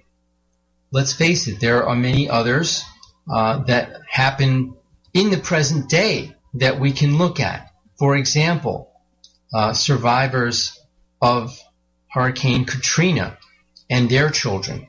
let's 0.91 1.13
face 1.13 1.47
it, 1.47 1.59
there 1.59 1.87
are 1.87 1.95
many 1.95 2.29
others 2.29 2.83
uh, 3.31 3.63
that 3.63 4.01
happen 4.07 4.75
in 5.13 5.29
the 5.29 5.37
present 5.37 5.89
day 5.89 6.35
that 6.55 6.79
we 6.79 6.91
can 6.91 7.17
look 7.17 7.39
at. 7.39 7.71
For 7.97 8.15
example, 8.15 8.91
uh, 9.53 9.73
survivors 9.73 10.79
of 11.21 11.59
Hurricane 12.09 12.65
Katrina 12.65 13.37
and 13.89 14.09
their 14.09 14.29
children, 14.29 14.87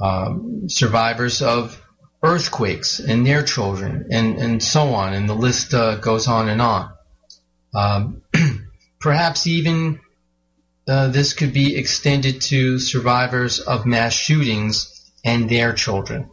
um, 0.00 0.68
survivors 0.68 1.42
of 1.42 1.80
earthquakes 2.22 2.98
and 2.98 3.26
their 3.26 3.42
children, 3.42 4.08
and, 4.10 4.38
and 4.38 4.62
so 4.62 4.88
on, 4.88 5.14
and 5.14 5.28
the 5.28 5.34
list 5.34 5.72
uh, 5.72 5.96
goes 5.96 6.28
on 6.28 6.48
and 6.48 6.60
on. 6.60 6.90
Um, 7.74 8.22
perhaps 9.00 9.46
even 9.46 10.00
this 10.86 11.32
could 11.32 11.52
be 11.52 11.76
extended 11.76 12.40
to 12.42 12.78
survivors 12.78 13.60
of 13.60 13.86
mass 13.86 14.12
shootings 14.12 15.12
and 15.24 15.48
their 15.48 15.72
children. 15.72 16.30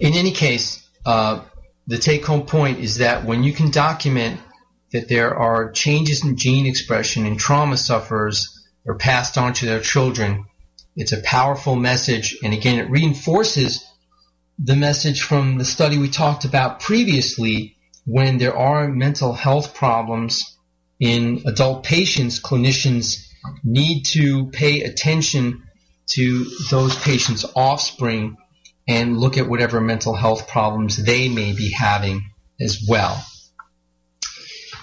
In 0.00 0.14
any 0.14 0.32
case, 0.32 0.86
uh, 1.04 1.42
the 1.86 1.98
take 1.98 2.24
home 2.24 2.46
point 2.46 2.78
is 2.78 2.98
that 2.98 3.24
when 3.24 3.42
you 3.42 3.52
can 3.52 3.70
document 3.70 4.40
that 4.92 5.08
there 5.08 5.36
are 5.36 5.72
changes 5.72 6.24
in 6.24 6.36
gene 6.36 6.66
expression 6.66 7.26
in 7.26 7.36
trauma 7.36 7.76
sufferers 7.76 8.64
are 8.86 8.94
passed 8.94 9.36
on 9.36 9.52
to 9.52 9.66
their 9.66 9.80
children. 9.80 10.44
It's 10.94 11.12
a 11.12 11.20
powerful 11.22 11.74
message, 11.74 12.36
and 12.44 12.54
again, 12.54 12.78
it 12.78 12.88
reinforces 12.90 13.84
the 14.58 14.76
message 14.76 15.22
from 15.22 15.58
the 15.58 15.64
study 15.64 15.98
we 15.98 16.08
talked 16.08 16.44
about 16.44 16.78
previously 16.78 17.76
when 18.06 18.38
there 18.38 18.56
are 18.56 18.86
mental 18.86 19.32
health 19.32 19.74
problems 19.74 20.56
in 21.00 21.42
adult 21.46 21.84
patients, 21.84 22.40
clinicians 22.40 23.26
need 23.62 24.04
to 24.04 24.46
pay 24.46 24.82
attention 24.82 25.62
to 26.06 26.44
those 26.70 26.96
patients' 26.96 27.44
offspring 27.56 28.36
and 28.86 29.18
look 29.18 29.38
at 29.38 29.48
whatever 29.48 29.80
mental 29.80 30.14
health 30.14 30.48
problems 30.48 31.02
they 31.02 31.28
may 31.28 31.52
be 31.52 31.70
having 31.70 32.30
as 32.60 32.84
well. 32.88 33.24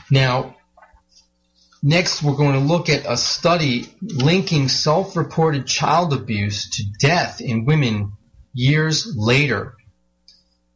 Now, 0.09 0.57
next 1.81 2.21
we're 2.21 2.35
going 2.35 2.53
to 2.53 2.59
look 2.59 2.89
at 2.89 3.05
a 3.05 3.17
study 3.17 3.93
linking 4.01 4.67
self-reported 4.67 5.67
child 5.67 6.13
abuse 6.13 6.69
to 6.71 6.83
death 6.99 7.39
in 7.41 7.65
women 7.65 8.13
years 8.53 9.15
later. 9.15 9.75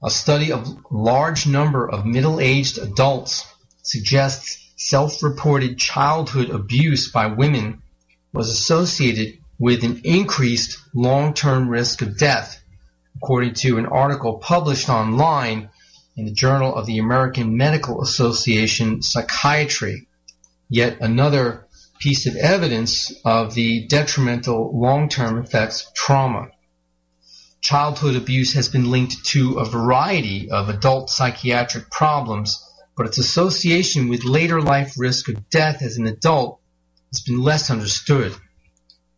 A 0.03 0.09
study 0.09 0.51
of 0.51 0.77
large 0.91 1.47
number 1.47 1.89
of 1.89 2.05
middle-aged 2.05 2.77
adults 2.77 3.45
suggests 3.81 4.64
self-reported 4.89 5.79
childhood 5.79 6.51
abuse 6.51 7.11
by 7.11 7.25
women 7.25 7.81
was 8.31 8.49
associated 8.49 9.39
with 9.57 9.83
an 9.83 9.99
increased 10.03 10.77
long-term 10.93 11.67
risk 11.67 12.03
of 12.03 12.19
death, 12.19 12.61
according 13.15 13.55
to 13.55 13.79
an 13.79 13.87
article 13.87 14.37
published 14.37 14.87
online 14.87 15.69
in 16.15 16.25
the 16.25 16.31
Journal 16.31 16.75
of 16.75 16.85
the 16.85 16.99
American 16.99 17.57
Medical 17.57 18.03
Association 18.03 19.01
Psychiatry. 19.01 20.07
Yet 20.69 21.01
another 21.01 21.65
piece 21.99 22.27
of 22.27 22.35
evidence 22.35 23.11
of 23.25 23.55
the 23.55 23.87
detrimental 23.87 24.79
long-term 24.79 25.43
effects 25.43 25.87
of 25.87 25.95
trauma. 25.95 26.49
Childhood 27.61 28.15
abuse 28.15 28.53
has 28.53 28.69
been 28.69 28.91
linked 28.91 29.25
to 29.25 29.57
a 29.57 29.65
variety 29.65 30.51
of 30.51 30.69
adult 30.69 31.09
psychiatric 31.09 31.89
problems, 31.89 32.61
but 32.95 33.05
its 33.05 33.17
association 33.17 34.07
with 34.07 34.23
later 34.23 34.61
life 34.61 34.95
risk 34.97 35.29
of 35.29 35.49
death 35.49 35.81
as 35.81 35.97
an 35.97 36.07
adult 36.07 36.59
has 37.11 37.21
been 37.21 37.41
less 37.41 37.69
understood. 37.69 38.33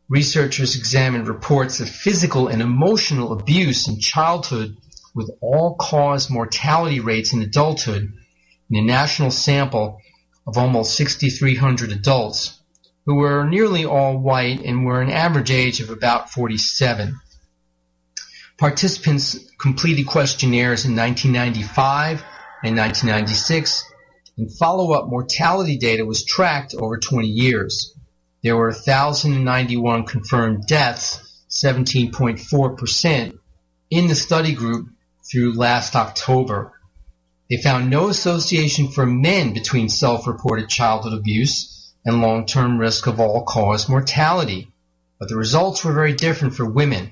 Researchers 0.09 0.75
examined 0.75 1.27
reports 1.27 1.79
of 1.79 1.89
physical 1.89 2.47
and 2.47 2.61
emotional 2.61 3.33
abuse 3.33 3.87
in 3.87 3.99
childhood 3.99 4.77
with 5.13 5.29
all-cause 5.41 6.29
mortality 6.29 6.99
rates 6.99 7.33
in 7.33 7.41
adulthood 7.41 8.13
in 8.69 8.75
a 8.77 8.81
national 8.81 9.31
sample 9.31 9.99
of 10.45 10.57
almost 10.57 10.95
6,300 10.95 11.91
adults 11.91 12.59
who 13.05 13.15
were 13.15 13.45
nearly 13.45 13.85
all 13.85 14.17
white 14.17 14.61
and 14.63 14.85
were 14.85 15.01
an 15.01 15.09
average 15.09 15.51
age 15.51 15.79
of 15.79 15.89
about 15.89 16.29
47. 16.29 17.19
Participants 18.57 19.51
completed 19.59 20.07
questionnaires 20.07 20.85
in 20.85 20.95
1995 20.95 22.23
and 22.63 22.75
1996, 22.77 23.83
and 24.37 24.51
follow-up 24.51 25.07
mortality 25.07 25.77
data 25.77 26.05
was 26.05 26.23
tracked 26.25 26.73
over 26.75 26.97
20 26.97 27.27
years. 27.27 27.93
There 28.43 28.55
were 28.55 28.71
1,091 28.71 30.05
confirmed 30.05 30.67
deaths, 30.67 31.43
17.4%, 31.49 33.37
in 33.89 34.07
the 34.07 34.15
study 34.15 34.53
group 34.53 34.89
through 35.29 35.53
last 35.53 35.95
October. 35.95 36.73
They 37.49 37.57
found 37.57 37.89
no 37.89 38.09
association 38.09 38.89
for 38.89 39.05
men 39.05 39.53
between 39.53 39.89
self-reported 39.89 40.69
childhood 40.69 41.13
abuse 41.13 41.93
and 42.05 42.21
long-term 42.21 42.77
risk 42.77 43.07
of 43.07 43.19
all-cause 43.19 43.89
mortality. 43.89 44.71
but 45.19 45.29
the 45.29 45.35
results 45.35 45.83
were 45.83 45.93
very 45.93 46.13
different 46.13 46.55
for 46.55 46.65
women. 46.69 47.11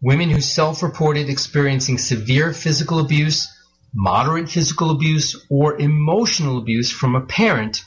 Women 0.00 0.30
who 0.30 0.40
self-reported 0.40 1.28
experiencing 1.28 1.98
severe 1.98 2.52
physical 2.52 2.98
abuse, 2.98 3.48
moderate 3.94 4.48
physical 4.48 4.90
abuse, 4.90 5.44
or 5.48 5.78
emotional 5.78 6.58
abuse 6.58 6.90
from 6.90 7.14
a 7.14 7.20
parent 7.20 7.84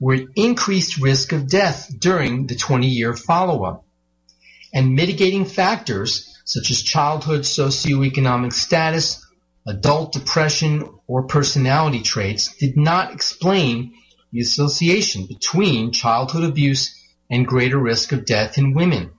were 0.00 0.14
at 0.14 0.26
increased 0.34 1.00
risk 1.00 1.32
of 1.32 1.48
death 1.48 1.90
during 1.98 2.46
the 2.46 2.54
20-year 2.54 3.14
follow-up. 3.14 3.84
And 4.72 4.96
mitigating 4.96 5.44
factors 5.44 6.36
such 6.44 6.70
as 6.70 6.82
childhood 6.82 7.42
socioeconomic 7.42 8.52
status, 8.52 9.24
adult 9.66 10.12
depression, 10.12 10.88
or 11.06 11.22
personality 11.22 12.02
traits 12.02 12.56
did 12.56 12.76
not 12.76 13.12
explain 13.12 13.94
the 14.32 14.40
association 14.40 15.26
between 15.26 15.92
childhood 15.92 16.44
abuse 16.44 17.00
and 17.30 17.46
greater 17.46 17.78
risk 17.78 18.12
of 18.12 18.24
death 18.26 18.58
in 18.58 18.74
women. 18.74 19.12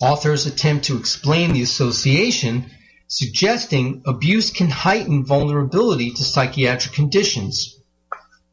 Authors 0.00 0.46
attempt 0.46 0.84
to 0.84 0.98
explain 0.98 1.52
the 1.52 1.62
association, 1.62 2.70
suggesting 3.08 4.02
abuse 4.04 4.50
can 4.50 4.68
heighten 4.68 5.24
vulnerability 5.24 6.10
to 6.10 6.22
psychiatric 6.22 6.94
conditions. 6.94 7.80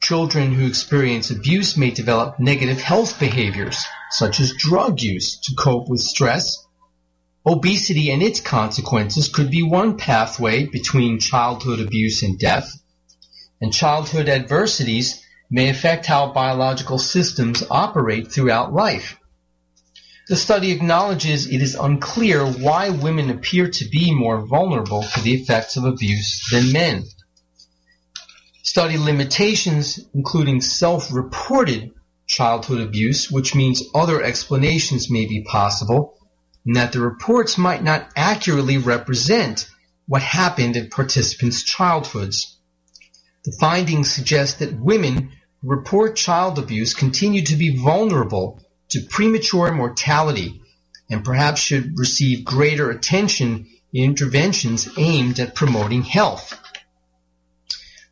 Children 0.01 0.53
who 0.53 0.65
experience 0.65 1.29
abuse 1.29 1.75
may 1.75 1.91
develop 1.91 2.39
negative 2.39 2.79
health 2.79 3.19
behaviors, 3.19 3.83
such 4.11 4.39
as 4.39 4.53
drug 4.53 5.01
use, 5.01 5.37
to 5.41 5.55
cope 5.55 5.89
with 5.89 5.99
stress. 5.99 6.65
Obesity 7.45 8.09
and 8.11 8.23
its 8.23 8.39
consequences 8.39 9.27
could 9.27 9.51
be 9.51 9.61
one 9.61 9.97
pathway 9.97 10.65
between 10.65 11.19
childhood 11.19 11.81
abuse 11.81 12.23
and 12.23 12.39
death. 12.39 12.81
And 13.61 13.73
childhood 13.73 14.29
adversities 14.29 15.21
may 15.51 15.69
affect 15.69 16.05
how 16.05 16.31
biological 16.31 16.97
systems 16.97 17.61
operate 17.69 18.31
throughout 18.31 18.73
life. 18.73 19.17
The 20.27 20.35
study 20.35 20.71
acknowledges 20.71 21.45
it 21.45 21.61
is 21.61 21.75
unclear 21.75 22.43
why 22.47 22.89
women 22.89 23.29
appear 23.29 23.69
to 23.69 23.89
be 23.89 24.11
more 24.11 24.43
vulnerable 24.43 25.03
to 25.03 25.21
the 25.21 25.35
effects 25.35 25.77
of 25.77 25.83
abuse 25.83 26.49
than 26.51 26.71
men. 26.71 27.05
Study 28.63 28.97
limitations, 28.97 29.99
including 30.15 30.61
self-reported 30.61 31.91
childhood 32.25 32.81
abuse, 32.81 33.29
which 33.29 33.53
means 33.53 33.83
other 33.93 34.19
explanations 34.23 35.11
may 35.11 35.27
be 35.27 35.43
possible, 35.43 36.17
and 36.65 36.75
that 36.75 36.91
the 36.91 37.01
reports 37.01 37.59
might 37.59 37.83
not 37.83 38.09
accurately 38.15 38.79
represent 38.79 39.69
what 40.07 40.23
happened 40.23 40.75
in 40.75 40.89
participants' 40.89 41.61
childhoods. 41.61 42.57
The 43.43 43.55
findings 43.59 44.09
suggest 44.09 44.57
that 44.57 44.79
women 44.79 45.33
who 45.61 45.69
report 45.69 46.15
child 46.15 46.57
abuse 46.57 46.95
continue 46.95 47.43
to 47.43 47.55
be 47.55 47.77
vulnerable 47.77 48.64
to 48.89 49.01
premature 49.01 49.71
mortality 49.71 50.61
and 51.09 51.23
perhaps 51.23 51.61
should 51.61 51.97
receive 51.97 52.45
greater 52.45 52.89
attention 52.89 53.67
in 53.93 54.03
interventions 54.03 54.89
aimed 54.97 55.39
at 55.39 55.55
promoting 55.55 56.03
health. 56.03 56.59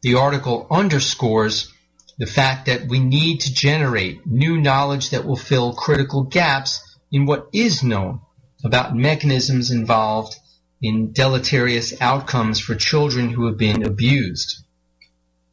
The 0.01 0.15
article 0.15 0.67
underscores 0.69 1.71
the 2.17 2.26
fact 2.26 2.67
that 2.67 2.88
we 2.88 2.99
need 2.99 3.41
to 3.41 3.53
generate 3.53 4.26
new 4.28 4.59
knowledge 4.59 5.09
that 5.09 5.26
will 5.26 5.36
fill 5.36 5.74
critical 5.74 6.24
gaps 6.24 6.82
in 7.11 7.26
what 7.26 7.47
is 7.53 7.84
known 7.84 8.21
about 8.63 8.95
mechanisms 8.95 9.71
involved 9.71 10.36
in 10.82 11.11
deleterious 11.13 11.93
outcomes 12.01 12.59
for 12.59 12.76
children 12.76 13.30
who 13.30 13.45
have 13.47 13.57
been 13.57 13.84
abused. 13.84 14.63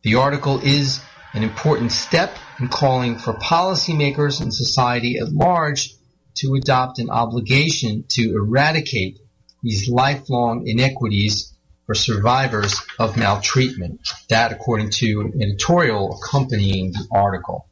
The 0.03 0.17
article 0.17 0.61
is 0.61 1.01
an 1.33 1.43
important 1.43 1.93
step 1.93 2.37
in 2.59 2.69
calling 2.69 3.19
for 3.19 3.33
policymakers 3.35 4.41
and 4.41 4.53
society 4.53 5.19
at 5.19 5.33
large 5.33 5.95
to 6.37 6.55
adopt 6.55 6.99
an 6.99 7.11
obligation 7.11 8.05
to 8.09 8.35
eradicate 8.35 9.19
these 9.63 9.89
lifelong 9.89 10.67
inequities 10.67 11.55
for 11.87 11.95
survivors 11.95 12.81
of 12.99 13.17
maltreatment. 13.17 14.01
That 14.29 14.53
according 14.53 14.91
to 14.91 15.21
an 15.21 15.43
editorial 15.43 16.19
accompanying 16.19 16.93
the 16.93 17.07
article. 17.13 17.67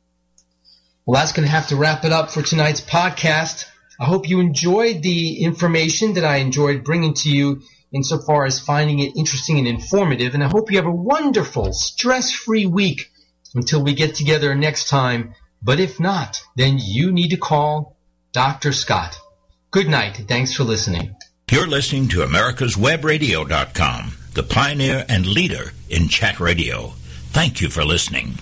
Well, 1.06 1.20
that's 1.20 1.32
going 1.32 1.46
to 1.46 1.52
have 1.52 1.68
to 1.68 1.76
wrap 1.76 2.04
it 2.04 2.12
up 2.12 2.30
for 2.30 2.42
tonight's 2.42 2.80
podcast. 2.80 3.64
I 3.98 4.04
hope 4.04 4.28
you 4.28 4.40
enjoyed 4.40 5.02
the 5.02 5.42
information 5.42 6.14
that 6.14 6.24
I 6.24 6.36
enjoyed 6.36 6.84
bringing 6.84 7.14
to 7.14 7.30
you 7.30 7.62
insofar 7.92 8.44
as 8.44 8.60
finding 8.60 8.98
it 8.98 9.16
interesting 9.16 9.58
and 9.58 9.66
informative. 9.66 10.34
And 10.34 10.44
I 10.44 10.48
hope 10.48 10.70
you 10.70 10.76
have 10.76 10.86
a 10.86 10.90
wonderful, 10.90 11.72
stress-free 11.72 12.66
week 12.66 13.10
until 13.54 13.82
we 13.82 13.94
get 13.94 14.14
together 14.14 14.54
next 14.54 14.88
time. 14.88 15.34
But 15.62 15.80
if 15.80 15.98
not, 15.98 16.42
then 16.56 16.78
you 16.80 17.12
need 17.12 17.30
to 17.30 17.36
call 17.36 17.96
Dr. 18.32 18.72
Scott. 18.72 19.18
Good 19.70 19.88
night. 19.88 20.16
Thanks 20.28 20.54
for 20.54 20.64
listening. 20.64 21.16
You're 21.50 21.66
listening 21.66 22.08
to 22.08 22.18
America'sWebRadio.com, 22.18 24.12
the 24.34 24.42
pioneer 24.42 25.04
and 25.08 25.26
leader 25.26 25.72
in 25.88 26.08
chat 26.08 26.38
radio. 26.40 26.92
Thank 27.30 27.60
you 27.60 27.70
for 27.70 27.84
listening. 27.84 28.34